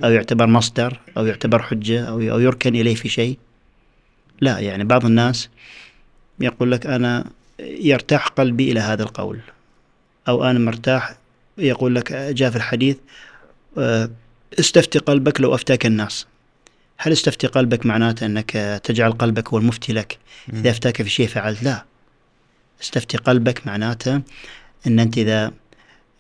أو 0.05 0.11
يعتبر 0.11 0.47
مصدر؟ 0.47 1.01
أو 1.17 1.27
يعتبر 1.27 1.63
حجة؟ 1.63 2.05
أو 2.05 2.21
أو 2.21 2.41
يركن 2.41 2.75
إليه 2.75 2.95
في 2.95 3.09
شيء؟ 3.09 3.39
لا 4.41 4.59
يعني 4.59 4.85
بعض 4.85 5.05
الناس 5.05 5.49
يقول 6.41 6.73
لك 6.73 6.87
أنا 6.87 7.25
يرتاح 7.61 8.27
قلبي 8.29 8.73
إلى 8.73 8.81
هذا 8.81 9.03
القول. 9.03 9.41
أو 10.29 10.45
أنا 10.45 10.59
مرتاح 10.59 11.15
يقول 11.59 11.95
لك 11.95 12.13
جاء 12.13 12.51
في 12.51 12.57
الحديث 12.57 12.97
آه، 13.79 14.11
استفتي 14.59 14.99
قلبك 14.99 15.41
لو 15.41 15.55
أفتاك 15.55 15.87
الناس. 15.87 16.27
هل 17.05 17.13
استفتي 17.13 17.47
قلبك 17.47 17.87
معناته 17.87 18.27
أنك 18.27 18.51
تجعل 18.85 19.13
قلبك 19.13 19.49
هو 19.49 19.59
المفتي 19.59 19.93
لك؟ 19.93 20.19
إذا 20.53 20.71
أفتاك 20.71 21.03
في 21.03 21.11
شيء 21.11 21.27
فعلت 21.29 21.63
لا. 21.63 21.85
استفتي 22.83 23.17
قلبك 23.17 23.67
معناته 23.67 24.21
أن 24.87 24.99
أنت 25.01 25.19
إذا 25.19 25.53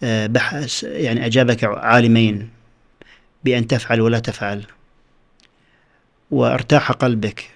آه، 0.02 0.26
بحث 0.26 0.82
يعني 0.82 1.26
أجابك 1.26 1.64
عالمين 1.64 2.50
بأن 3.44 3.66
تفعل 3.66 4.00
ولا 4.00 4.18
تفعل. 4.18 4.64
وأرتاح 6.30 6.92
قلبك 6.92 7.50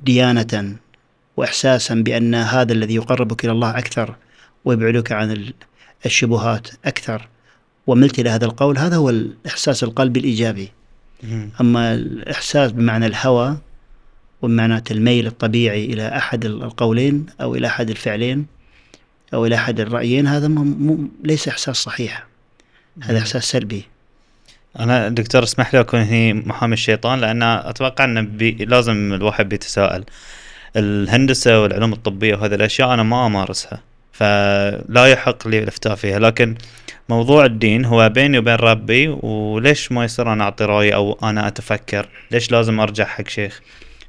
ديانة 0.00 0.76
وإحساسا 1.36 1.94
بأن 1.94 2.34
هذا 2.34 2.72
الذي 2.72 2.94
يقربك 2.94 3.44
إلى 3.44 3.52
الله 3.52 3.78
أكثر 3.78 4.16
ويبعدك 4.64 5.12
عن 5.12 5.30
ال- 5.30 5.54
الشبهات 6.06 6.68
أكثر. 6.84 7.28
وملت 7.86 8.18
إلى 8.18 8.30
هذا 8.30 8.44
القول 8.44 8.78
هذا 8.78 8.96
هو 8.96 9.10
الإحساس 9.10 9.84
القلبي 9.84 10.20
الإيجابي. 10.20 10.72
أما 11.60 11.94
الإحساس 11.94 12.72
بمعنى 12.72 13.06
الهوى 13.06 13.56
وبمعنى 14.42 14.82
الميل 14.90 15.26
الطبيعي 15.26 15.84
إلى 15.84 16.08
أحد 16.08 16.44
القولين 16.44 17.26
أو 17.40 17.54
إلى 17.54 17.66
أحد 17.66 17.90
الفعلين 17.90 18.46
أو 19.34 19.46
إلى 19.46 19.54
أحد 19.54 19.80
الرأيين 19.80 20.26
هذا 20.26 20.48
مو 20.48 20.98
ليس 21.24 21.48
إحساس 21.48 21.76
صحيح. 21.76 22.26
هذا 23.02 23.18
إحساس 23.18 23.44
سلبي. 23.44 23.84
أنا 24.78 25.08
دكتور 25.08 25.42
اسمح 25.42 25.74
لي 25.74 25.80
أكون 25.80 26.00
هني 26.00 26.32
محامي 26.32 26.74
الشيطان 26.74 27.20
لأن 27.20 27.42
أتوقع 27.42 28.04
إنه 28.04 28.20
بي 28.20 28.50
لازم 28.50 29.12
الواحد 29.12 29.48
بيتساءل. 29.48 30.04
الهندسة 30.76 31.62
والعلوم 31.62 31.92
الطبية 31.92 32.34
وهذه 32.34 32.54
الأشياء 32.54 32.94
أنا 32.94 33.02
ما 33.02 33.26
أمارسها. 33.26 33.80
فلا 34.12 35.06
يحق 35.06 35.48
لي 35.48 35.58
الافتاء 35.58 35.94
فيها. 35.94 36.18
لكن 36.18 36.54
موضوع 37.08 37.44
الدين 37.44 37.84
هو 37.84 38.08
بيني 38.08 38.38
وبين 38.38 38.54
ربي 38.54 39.08
وليش 39.08 39.92
ما 39.92 40.04
يصير 40.04 40.32
أنا 40.32 40.44
أعطي 40.44 40.64
رأي 40.64 40.94
أو 40.94 41.18
أنا 41.22 41.48
أتفكر؟ 41.48 42.08
ليش 42.30 42.50
لازم 42.50 42.80
أرجع 42.80 43.04
حق 43.04 43.28
شيخ؟ 43.28 43.60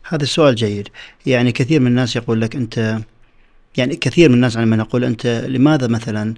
هذا 0.07 0.23
السؤال 0.23 0.55
جيد. 0.55 0.89
يعني 1.25 1.51
كثير 1.51 1.79
من 1.79 1.87
الناس 1.87 2.15
يقول 2.15 2.41
لك 2.41 2.55
أنت 2.55 2.99
يعني 3.77 3.95
كثير 3.95 4.29
من 4.29 4.35
الناس 4.35 4.57
عندما 4.57 4.75
نقول 4.75 5.03
أنت 5.03 5.27
لماذا 5.27 5.87
مثلا 5.87 6.33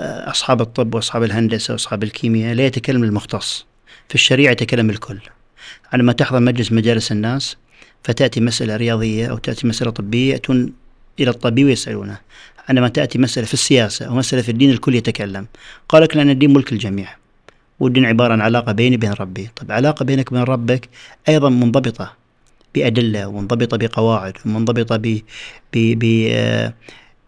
آه، 0.00 0.30
أصحاب 0.30 0.60
الطب 0.60 0.94
وأصحاب 0.94 1.22
الهندسة 1.22 1.72
وأصحاب 1.72 2.02
الكيمياء 2.02 2.54
لا 2.54 2.66
يتكلم 2.66 3.04
المختص؟ 3.04 3.66
في 4.08 4.14
الشريعة 4.14 4.52
يتكلم 4.52 4.90
الكل. 4.90 5.18
عندما 5.92 6.12
تحضر 6.12 6.40
مجلس 6.40 6.72
مجالس 6.72 7.12
الناس 7.12 7.56
فتأتي 8.02 8.40
مسألة 8.40 8.76
رياضية 8.76 9.26
أو 9.26 9.38
تأتي 9.38 9.66
مسألة 9.66 9.90
طبية 9.90 10.32
يأتون 10.32 10.72
إلى 11.20 11.30
الطبيب 11.30 11.66
ويسألونه. 11.66 12.18
عندما 12.68 12.88
تأتي 12.88 13.18
مسألة 13.18 13.46
في 13.46 13.54
السياسة 13.54 14.06
أو 14.06 14.14
مسألة 14.14 14.42
في 14.42 14.48
الدين 14.48 14.70
الكل 14.70 14.94
يتكلم. 14.94 15.46
قال 15.88 16.02
لك 16.02 16.16
لأن 16.16 16.30
الدين 16.30 16.52
ملك 16.52 16.72
الجميع. 16.72 17.08
والدين 17.80 18.04
عبارة 18.04 18.32
عن 18.32 18.40
علاقة 18.40 18.72
بيني 18.72 18.96
وبين 18.96 19.12
ربي. 19.12 19.50
طب 19.56 19.72
علاقة 19.72 20.04
بينك 20.04 20.32
وبين 20.32 20.42
ربك 20.42 20.88
أيضا 21.28 21.48
منضبطة 21.48 22.12
بأدلة 22.74 23.28
ومنضبطة 23.28 23.76
بقواعد 23.76 24.32
ومنضبطة 24.46 24.96
ب 24.96 25.20
ب 25.72 25.88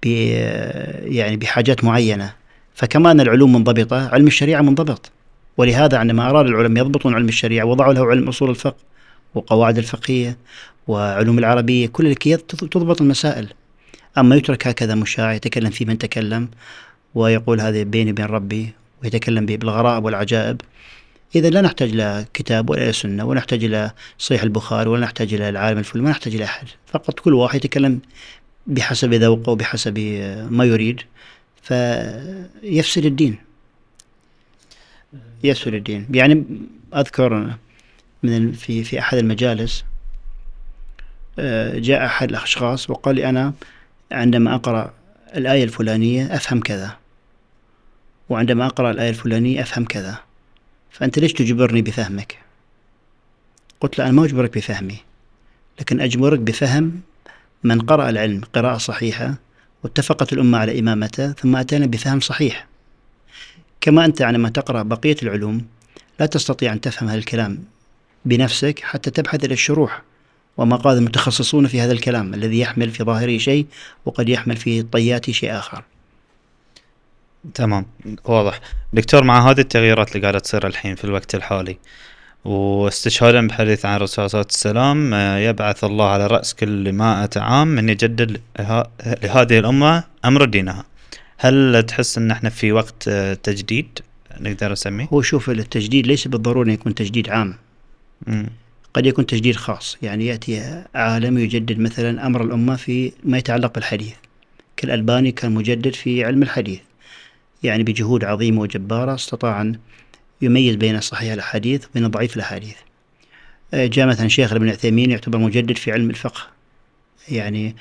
ب 0.02 0.06
آه، 0.06 1.04
يعني 1.04 1.36
بحاجات 1.36 1.84
معينة. 1.84 2.32
فكمان 2.74 3.20
العلوم 3.20 3.52
منضبطة 3.52 4.08
علم 4.08 4.26
الشريعة 4.26 4.62
منضبط. 4.62 5.10
ولهذا 5.56 5.98
عندما 5.98 6.30
أراد 6.30 6.46
العلماء 6.46 6.84
يضبطون 6.84 7.14
علم 7.14 7.28
الشريعة 7.28 7.64
وضعوا 7.64 7.92
له 7.92 8.06
علم 8.06 8.28
أصول 8.28 8.50
الفقه 8.50 8.90
وقواعد 9.34 9.78
الفقهية 9.78 10.38
وعلوم 10.88 11.38
العربية 11.38 11.86
كل 11.86 12.06
الكي 12.06 12.36
تضبط 12.36 13.00
المسائل. 13.00 13.48
أما 14.18 14.36
يترك 14.36 14.66
هكذا 14.66 14.94
مشاع 14.94 15.32
يتكلم 15.32 15.70
في 15.70 15.84
من 15.84 15.98
تكلم 15.98 16.48
ويقول 17.14 17.60
هذا 17.60 17.82
بيني 17.82 18.10
وبين 18.10 18.26
ربي 18.26 18.72
ويتكلم 19.02 19.46
بالغرائب 19.46 20.04
والعجائب. 20.04 20.60
إذا 21.34 21.50
لا 21.50 21.60
نحتاج 21.60 21.90
إلى 21.90 22.26
كتاب 22.34 22.70
ولا 22.70 22.82
إلى 22.82 22.92
سنة 22.92 23.24
ولا 23.24 23.38
نحتاج 23.38 23.64
إلى 23.64 23.90
صحيح 24.18 24.42
البخاري 24.42 24.90
ولا 24.90 25.02
نحتاج 25.02 25.34
إلى 25.34 25.48
العالم 25.48 25.78
الفلاني 25.78 26.04
ما 26.04 26.10
نحتاج 26.10 26.34
إلى 26.34 26.44
أحد. 26.44 26.66
فقط 26.86 27.20
كل 27.20 27.34
واحد 27.34 27.64
يتكلم 27.64 28.00
بحسب 28.66 29.14
ذوقه 29.14 29.52
وبحسب 29.52 29.98
ما 30.50 30.64
يريد. 30.64 31.00
فيفسد 31.62 33.04
الدين. 33.04 33.38
يفسد 35.44 35.74
الدين. 35.74 36.06
يعني 36.10 36.44
أذكر 36.94 37.56
من 38.22 38.52
في 38.52 38.84
في 38.84 38.98
أحد 38.98 39.18
المجالس 39.18 39.84
آه، 41.38 41.78
جاء 41.78 42.06
أحد 42.06 42.30
الأشخاص 42.30 42.90
وقال 42.90 43.14
لي 43.14 43.28
أنا 43.28 43.52
عندما 44.12 44.54
أقرأ 44.54 44.94
الآية 45.36 45.64
الفلانية 45.64 46.34
أفهم 46.36 46.60
كذا. 46.60 46.96
وعندما 48.28 48.66
أقرأ 48.66 48.90
الآية 48.90 49.10
الفلانية 49.10 49.62
أفهم 49.62 49.84
كذا. 49.84 50.18
فأنت 50.90 51.18
ليش 51.18 51.32
تجبرني 51.32 51.82
بفهمك؟ 51.82 52.38
قلت 53.80 53.98
له 53.98 54.04
أنا 54.04 54.12
ما 54.12 54.24
أجبرك 54.24 54.56
بفهمي 54.56 54.96
لكن 55.80 56.00
أجبرك 56.00 56.38
بفهم 56.38 57.00
من 57.64 57.80
قرأ 57.80 58.10
العلم 58.10 58.40
قراءة 58.54 58.78
صحيحة 58.78 59.34
واتفقت 59.82 60.32
الأمة 60.32 60.58
على 60.58 60.80
إمامته 60.80 61.32
ثم 61.32 61.56
أتينا 61.56 61.86
بفهم 61.86 62.20
صحيح. 62.20 62.66
كما 63.80 64.04
أنت 64.04 64.22
عندما 64.22 64.48
تقرأ 64.48 64.82
بقية 64.82 65.16
العلوم 65.22 65.66
لا 66.20 66.26
تستطيع 66.26 66.72
أن 66.72 66.80
تفهم 66.80 67.08
هذا 67.08 67.18
الكلام 67.18 67.64
بنفسك 68.24 68.80
حتى 68.82 69.10
تبحث 69.10 69.44
إلى 69.44 69.54
الشروح. 69.54 70.02
وما 70.60 70.76
قال 70.76 70.98
المتخصصون 70.98 71.66
في 71.66 71.80
هذا 71.80 71.92
الكلام 71.92 72.34
الذي 72.34 72.60
يحمل 72.60 72.90
في 72.90 73.04
ظاهره 73.04 73.38
شيء 73.38 73.66
وقد 74.04 74.28
يحمل 74.28 74.56
في 74.56 74.82
طياته 74.82 75.32
شيء 75.32 75.58
آخر. 75.58 75.84
تمام 77.54 77.86
واضح. 78.24 78.60
دكتور 78.92 79.24
مع 79.24 79.50
هذه 79.50 79.60
التغييرات 79.60 80.08
اللي 80.08 80.22
قاعدة 80.22 80.38
تصير 80.38 80.66
الحين 80.66 80.94
في 80.94 81.04
الوقت 81.04 81.34
الحالي 81.34 81.78
واستشهادا 82.44 83.46
بحديث 83.46 83.86
عن 83.86 83.96
الرسول 83.96 84.30
صلى 84.30 84.40
الله 84.40 84.80
عليه 84.80 84.90
وسلم 84.90 85.14
آه، 85.14 85.38
يبعث 85.38 85.84
الله 85.84 86.08
على 86.08 86.26
رأس 86.26 86.54
كل 86.54 86.92
مائة 86.92 87.30
عام 87.36 87.68
من 87.68 87.88
يجدد 87.88 88.40
لهذه 89.22 89.58
الأمة 89.58 90.04
أمر 90.24 90.44
دينها. 90.44 90.84
هل 91.38 91.82
تحس 91.82 92.18
أن 92.18 92.30
إحنا 92.30 92.50
في 92.50 92.72
وقت 92.72 93.08
آه، 93.08 93.34
تجديد؟ 93.34 93.98
نقدر 94.40 94.72
نسميه؟ 94.72 95.08
هو 95.12 95.22
شوف 95.22 95.50
التجديد 95.50 96.06
ليس 96.06 96.28
بالضرورة 96.28 96.70
يكون 96.70 96.94
تجديد 96.94 97.30
عام. 97.30 97.54
م. 98.26 98.44
قد 98.94 99.06
يكون 99.06 99.26
تجديد 99.26 99.56
خاص. 99.56 99.96
يعني 100.02 100.26
يأتي 100.26 100.84
عالم 100.94 101.38
يجدد 101.38 101.78
مثلا 101.78 102.26
أمر 102.26 102.44
الأمة 102.44 102.76
في 102.76 103.12
ما 103.24 103.38
يتعلق 103.38 103.74
بالحديث 103.74 104.14
كالألباني 104.76 105.32
كان 105.32 105.52
مجدد 105.52 105.94
في 105.94 106.24
علم 106.24 106.42
الحديث. 106.42 106.80
يعني 107.62 107.82
بجهود 107.82 108.24
عظيمة 108.24 108.60
وجبارة 108.60 109.14
استطاع 109.14 109.60
أن 109.60 109.78
يميز 110.42 110.74
بين 110.74 111.00
صحيح 111.00 111.32
الأحاديث 111.32 111.86
وبين 111.86 112.06
ضعيف 112.06 112.36
الأحاديث. 112.36 112.76
آه، 113.74 113.86
جاء 113.86 114.06
مثلا 114.06 114.28
شيخ 114.28 114.52
ابن 114.52 114.68
عثيمين 114.68 115.10
يعتبر 115.10 115.38
مجدد 115.38 115.76
في 115.76 115.92
علم 115.92 116.10
الفقه. 116.10 116.40
يعني 117.28 117.76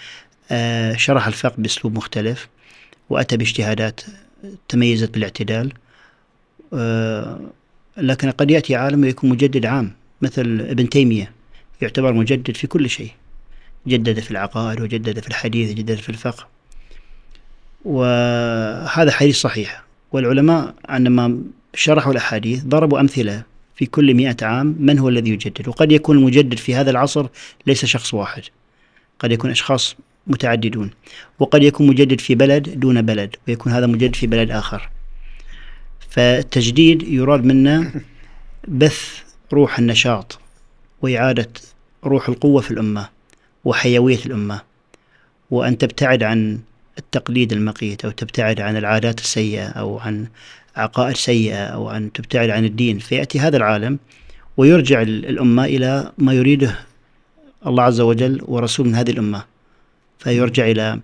آه، 0.52 0.96
شرح 0.96 1.28
الفقه 1.28 1.56
بأسلوب 1.58 1.96
مختلف 1.98 2.48
وأتى 3.10 3.38
باجتهادات 3.38 4.02
تميزت 4.68 5.14
بالاعتدال. 5.14 5.74
آه، 6.74 7.40
لكن 7.98 8.32
قد 8.32 8.52
يأتي 8.52 8.76
عالم 8.76 9.02
ويكون 9.02 9.30
مجدد 9.30 9.66
عام. 9.66 9.99
مثل 10.22 10.66
ابن 10.70 10.90
تيمية 10.90 11.32
يعتبر 11.82 12.14
مجدد 12.14 12.58
في 12.58 12.68
كل 12.68 12.90
شيء. 12.90 13.12
جدد 13.88 14.20
في 14.20 14.32
العقائد 14.32 14.82
وجدد 14.82 15.20
في 15.20 15.28
الحديث 15.28 15.72
وجدد 15.72 15.96
في 15.96 16.10
الفقه. 16.10 16.48
وهذا 17.86 19.12
حديث 19.12 19.36
صحيح. 19.36 19.84
والعلماء 20.12 20.76
عندما 20.90 21.42
شرحوا 21.74 22.12
الأحاديث 22.12 22.64
ضربوا 22.64 23.00
أمثلة 23.00 23.44
في 23.76 23.86
كل 23.86 24.14
مئة 24.14 24.46
عام 24.46 24.76
من 24.80 25.00
هو 25.00 25.10
الذي 25.10 25.30
يجدد. 25.32 25.68
وقد 25.68 25.92
يكون 25.92 26.18
المجدد 26.18 26.58
في 26.58 26.76
هذا 26.76 26.92
العصر 26.92 27.28
ليس 27.68 27.86
شخص 27.86 28.14
واحد. 28.14 28.44
قد 29.20 29.32
يكون 29.32 29.52
أشخاص 29.52 29.96
متعددون. 30.28 30.92
وقد 31.40 31.64
يكون 31.64 31.88
مجدد 31.88 32.22
في 32.22 32.36
بلد 32.36 32.80
دون 32.80 33.02
بلد 33.02 33.36
ويكون 33.48 33.72
هذا 33.72 33.88
مجدد 33.88 34.16
في 34.16 34.28
بلد 34.28 34.52
آخر. 34.52 34.90
فالتجديد 36.10 37.04
يراد 37.04 37.46
منا 37.46 37.92
بث 38.68 39.29
روح 39.54 39.80
النشاط 39.80 40.40
وإعادة 41.02 41.50
روح 42.04 42.30
القوة 42.30 42.62
في 42.62 42.72
الأمة 42.72 43.10
وحيوية 43.66 44.20
الأمة. 44.26 44.62
وأن 45.52 45.78
تبتعد 45.78 46.24
عن 46.24 46.60
التقليد 46.98 47.54
المقيت 47.54 48.06
أو 48.06 48.12
تبتعد 48.12 48.62
عن 48.62 48.78
العادات 48.78 49.20
السيئة 49.20 49.68
أو 49.68 50.00
عن 50.00 50.28
عقائد 50.76 51.16
سيئة 51.16 51.66
أو 51.66 51.92
أن 51.92 52.12
تبتعد 52.12 52.50
عن 52.50 52.66
الدين. 52.66 53.00
فيأتي 53.00 53.40
هذا 53.40 53.58
العالم 53.58 54.00
ويرجع 54.58 55.02
الأمة 55.02 55.66
إلى 55.66 56.12
ما 56.18 56.34
يريده 56.34 56.76
الله 57.68 57.84
عز 57.84 58.02
وجل 58.02 58.42
ورسول 58.46 58.88
من 58.88 58.96
هذه 58.96 59.12
الأمة. 59.12 59.46
فيرجع 60.20 60.66
إلى 60.66 61.00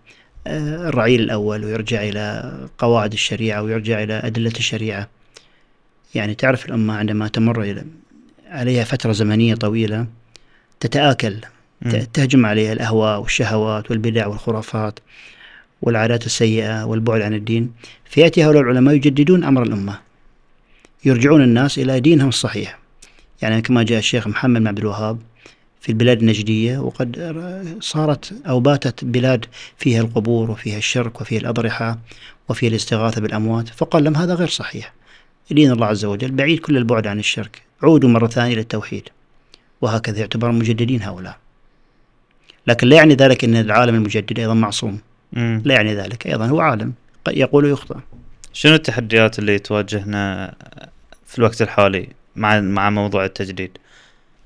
آه، 0.48 0.90
الرعيل 0.90 1.22
الأول 1.22 1.66
ويرجع 1.66 2.04
إلى 2.04 2.54
قواعد 2.78 3.14
الشريعة 3.14 3.62
ويرجع 3.62 4.04
إلى 4.04 4.14
أدلة 4.14 4.54
الشريعة. 4.58 5.10
يعني 6.16 6.36
تعرف 6.36 6.66
الأمة 6.66 6.94
عندما 6.94 7.28
تمر 7.28 7.84
عليها 8.56 8.84
فترة 8.84 9.12
زمنية 9.12 9.56
طويلة 9.56 10.08
تتآكل 10.80 11.38
تهجم 12.14 12.46
عليها 12.46 12.74
الأهواء 12.74 13.20
والشهوات 13.20 13.92
والبدع 13.92 14.28
والخرافات 14.28 15.00
والعادات 15.82 16.26
السيئة 16.26 16.84
والبعد 16.84 17.22
عن 17.22 17.34
الدين. 17.34 17.72
فيأتي 18.06 18.46
هؤلاء 18.46 18.62
العلماء 18.62 18.96
يجددون 18.96 19.44
أمر 19.44 19.64
الأمة. 19.64 20.00
يرجعون 21.06 21.44
الناس 21.44 21.80
إلى 21.80 22.00
دينهم 22.00 22.30
الصحيح. 22.30 22.80
يعني 23.42 23.62
كما 23.62 23.84
جاء 23.84 24.00
الشيخ 24.00 24.28
محمد 24.28 24.62
بن 24.62 24.68
عبد 24.68 24.80
الوهاب 24.80 25.20
في 25.82 25.90
البلاد 25.90 26.20
النجدية 26.20 26.80
وقد 26.80 27.36
صارت 27.82 28.34
أو 28.48 28.60
باتت 28.60 29.06
بلاد 29.06 29.46
فيها 29.78 30.02
القبور 30.02 30.52
وفيها 30.52 30.78
الشرك 30.78 31.22
وفيها 31.22 31.40
الأضرحة 31.40 32.00
وفيها 32.50 32.70
الاستغاثة 32.70 33.22
بالأموات 33.22 33.70
فقال 33.70 34.04
لهم 34.04 34.16
هذا 34.16 34.34
غير 34.36 34.48
صحيح. 34.48 34.94
دين 35.52 35.72
الله 35.72 35.88
عز 35.88 36.06
وجل 36.06 36.32
بعيد 36.32 36.60
كل 36.60 36.78
البعد 36.78 37.08
عن 37.08 37.20
الشرك. 37.20 37.65
عودوا 37.84 38.10
مرة 38.10 38.28
ثانية 38.28 38.56
للتوحيد 38.56 39.10
وهكذا 39.82 40.20
يعتبر 40.20 40.52
مجددين 40.52 41.02
هؤلاء. 41.02 41.38
لكن 42.68 42.88
لا 42.88 42.96
يعني 42.96 43.14
ذلك 43.14 43.44
أن 43.44 43.56
العالم 43.56 43.96
المجدد 43.96 44.40
أيضا 44.40 44.54
معصوم. 44.54 45.00
مم. 45.34 45.62
لا 45.66 45.76
يعني 45.76 45.96
ذلك. 45.96 46.28
أيضا 46.28 46.46
هو 46.48 46.60
عالم. 46.60 46.94
يقول 47.28 47.66
ويخطئ. 47.66 47.96
شنو 48.54 48.74
التحديات 48.74 49.40
اللي 49.40 49.60
تواجهنا 49.60 50.54
في 51.26 51.38
الوقت 51.40 51.62
الحالي 51.62 52.10
مع 52.36 52.60
مع 52.60 52.90
موضوع 52.90 53.26
التجديد؟ 53.26 53.78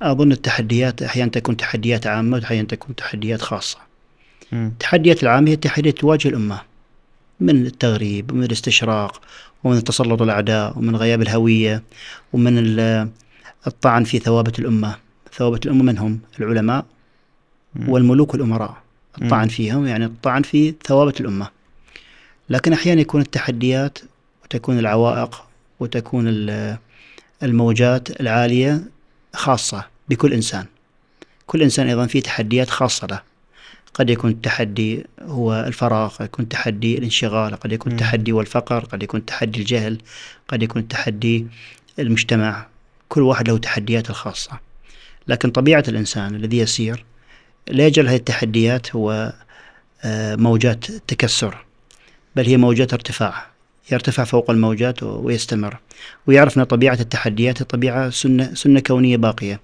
أظن 0.02 0.32
التحديات 0.32 1.02
أحيانا 1.02 1.32
تكون 1.32 1.58
تحديات 1.58 2.08
عامة 2.08 2.38
وأحيانا 2.38 2.68
تكون 2.68 2.96
تحديات 2.96 3.42
خاصة. 3.42 3.78
التحديات 4.54 5.24
العامة 5.24 5.50
هي 5.50 5.54
التحديات 5.54 5.98
تواجه 5.98 6.28
الأمة. 6.28 6.62
من 7.40 7.66
التغريب 7.66 8.32
ومن 8.32 8.44
الاستشراق 8.44 9.22
ومن 9.64 9.84
تسلط 9.84 10.22
الأعداء 10.22 10.78
ومن 10.78 10.96
غياب 10.96 11.22
الهوية 11.22 11.84
ومن 12.34 12.58
الطعن 13.68 14.04
في 14.04 14.20
ثوابت 14.20 14.60
الأمة. 14.60 14.96
ثوابت 15.34 15.66
الأمة 15.66 15.84
من 15.84 15.98
هم؟ 15.98 16.20
العلماء 16.40 16.86
والملوك 17.88 18.34
والأمراء. 18.34 18.78
الطعن 19.22 19.48
فيهم 19.48 19.88
يعني 19.88 20.06
الطعن 20.06 20.42
في 20.42 20.74
ثوابت 20.86 21.22
الأمة. 21.22 21.50
لكن 22.50 22.74
أحيانا 22.74 23.02
يكون 23.02 23.22
التحديات 23.22 24.00
وتكون 24.44 24.80
العوائق 24.80 25.44
وتكون 25.80 26.26
الموجات 27.44 28.22
العالية 28.22 28.84
خاصة 29.34 29.84
بكل 30.10 30.34
إنسان. 30.34 30.66
كل 31.48 31.62
إنسان 31.62 31.88
أيضا 31.88 32.06
فيه 32.08 32.22
تحديات 32.22 32.70
خاصة 32.70 33.08
له. 33.08 33.29
قد 33.94 34.10
يكون 34.10 34.32
التحدي 34.32 35.06
هو 35.22 35.64
الفراغ 35.68 36.16
قد 36.16 36.26
يكون 36.26 36.50
تحدي 36.50 36.98
الانشغال 36.98 37.56
قد 37.56 37.72
يكون 37.72 37.92
التحدي 37.92 38.32
والفقر 38.32 38.86
قد 38.86 39.04
يكون 39.04 39.26
تحدي 39.26 39.60
الجهل 39.60 39.98
قد 40.48 40.64
يكون 40.64 40.88
تحدي 40.88 41.48
المجتمع. 42.00 42.68
كل 43.10 43.22
واحد 43.22 43.50
له 43.50 43.58
تحديات 43.58 44.10
الخاصة. 44.10 44.60
لكن 45.28 45.50
طبيعة 45.50 45.84
الإنسان 45.88 46.36
الذي 46.36 46.58
يسير 46.58 47.06
لا 47.68 47.88
يجعل 47.88 48.08
هذه 48.08 48.16
التحديات 48.16 48.96
هو 48.96 49.34
آه، 50.04 50.36
موجات 50.36 50.86
تكسر 51.08 51.58
بل 52.36 52.46
هي 52.46 52.58
موجات 52.58 52.94
ارتفاع. 52.94 53.46
يرتفع 53.92 54.24
فوق 54.24 54.50
الموجات 54.50 55.04
ويستمر. 55.04 55.78
ويعرف 56.28 56.58
أن 56.58 56.64
طبيعة 56.64 56.98
التحديات 57.00 57.64
طبيعة 57.64 58.10
سنة, 58.10 58.54
سنة 58.54 58.80
كونية 58.80 59.18
باقية. 59.18 59.60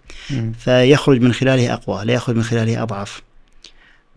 فيخرج 0.59 1.21
من 1.21 1.33
خلالها 1.33 1.73
أقوى 1.73 2.05
لا 2.05 2.13
يخرج 2.13 2.35
من 2.35 2.43
خلالها 2.43 2.83
أضعف. 2.83 3.21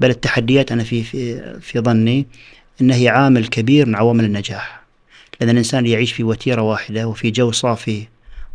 بل 0.01 0.11
التحديات 0.11 0.73
أنا 0.73 0.85
في, 0.85 1.03
في, 1.03 1.61
في 1.61 1.81
ظني 1.81 2.27
انها 2.81 2.97
هي 2.97 3.09
عامل 3.09 3.47
كبير 3.47 3.87
من 3.87 3.95
عوامل 3.95 4.25
النجاح. 4.25 4.81
لأن 5.41 5.51
الإنسان 5.51 5.87
يعيش 5.87 6.13
في 6.13 6.25
وتيرة 6.25 6.63
واحدة 6.63 7.09
وفي 7.09 7.31
جو 7.31 7.53
صافي 7.53 8.07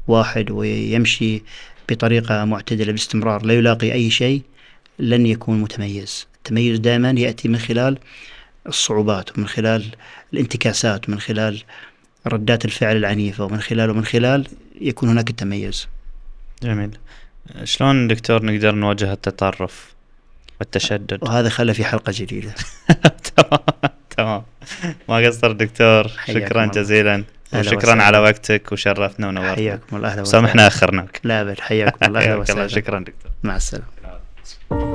واحد 0.07 0.51
ويمشي 0.51 1.43
بطريقة 1.89 2.45
معتدلة 2.45 2.91
باستمرار 2.91 3.45
لا 3.45 3.53
يلاقي 3.53 3.91
أي 3.93 4.09
شيء 4.09 4.41
لن 4.99 5.25
يكون 5.25 5.61
متميز. 5.61 6.27
التميز 6.37 6.79
دائما 6.79 7.09
يأتي 7.09 7.47
من 7.47 7.57
خلال 7.57 7.97
الصعوبات 8.67 9.37
ومن 9.37 9.47
خلال 9.47 9.85
الانتكاسات 10.33 11.09
ومن 11.09 11.19
خلال 11.19 11.63
ردات 12.27 12.65
الفعل 12.65 12.97
العنيفة 12.97 13.45
ومن 13.45 13.59
خلال 13.59 13.89
ومن 13.89 14.05
خلال 14.05 14.47
يكون 14.81 15.09
هناك 15.09 15.29
التميز. 15.29 15.87
جميل. 16.63 16.97
شلون 17.63 18.07
دكتور 18.07 18.45
نقدر 18.45 18.75
نواجه 18.75 19.13
التطرف؟ 19.13 19.93
والتشدد 20.63 21.19
وهذا 21.21 21.49
خلى 21.49 21.73
في 21.73 21.85
حلقة 21.85 22.13
جديدة. 22.15 22.53
تمام 23.35 23.59
تمام. 24.17 24.43
ما 25.09 25.27
قصر 25.27 25.51
دكتور. 25.51 26.07
شكرا. 26.07 26.65
جزيلا. 26.65 27.23
وشكرا. 27.53 28.03
على 28.03 28.17
وقتك 28.17 28.71
وشرفنا 28.71 29.27
ونورتنا. 29.27 29.55
حياكم 29.55 29.95
الله 29.95 30.23
سامحنا 30.23 30.67
أخرناك. 30.67 31.19
لا 31.23 31.43
بل 31.43 31.61
حياكم 31.61 32.05
الله 32.05 32.67
شكرا 32.67 32.99
دكتور. 32.99 33.31
مع 33.43 33.55
السلامة. 33.55 34.92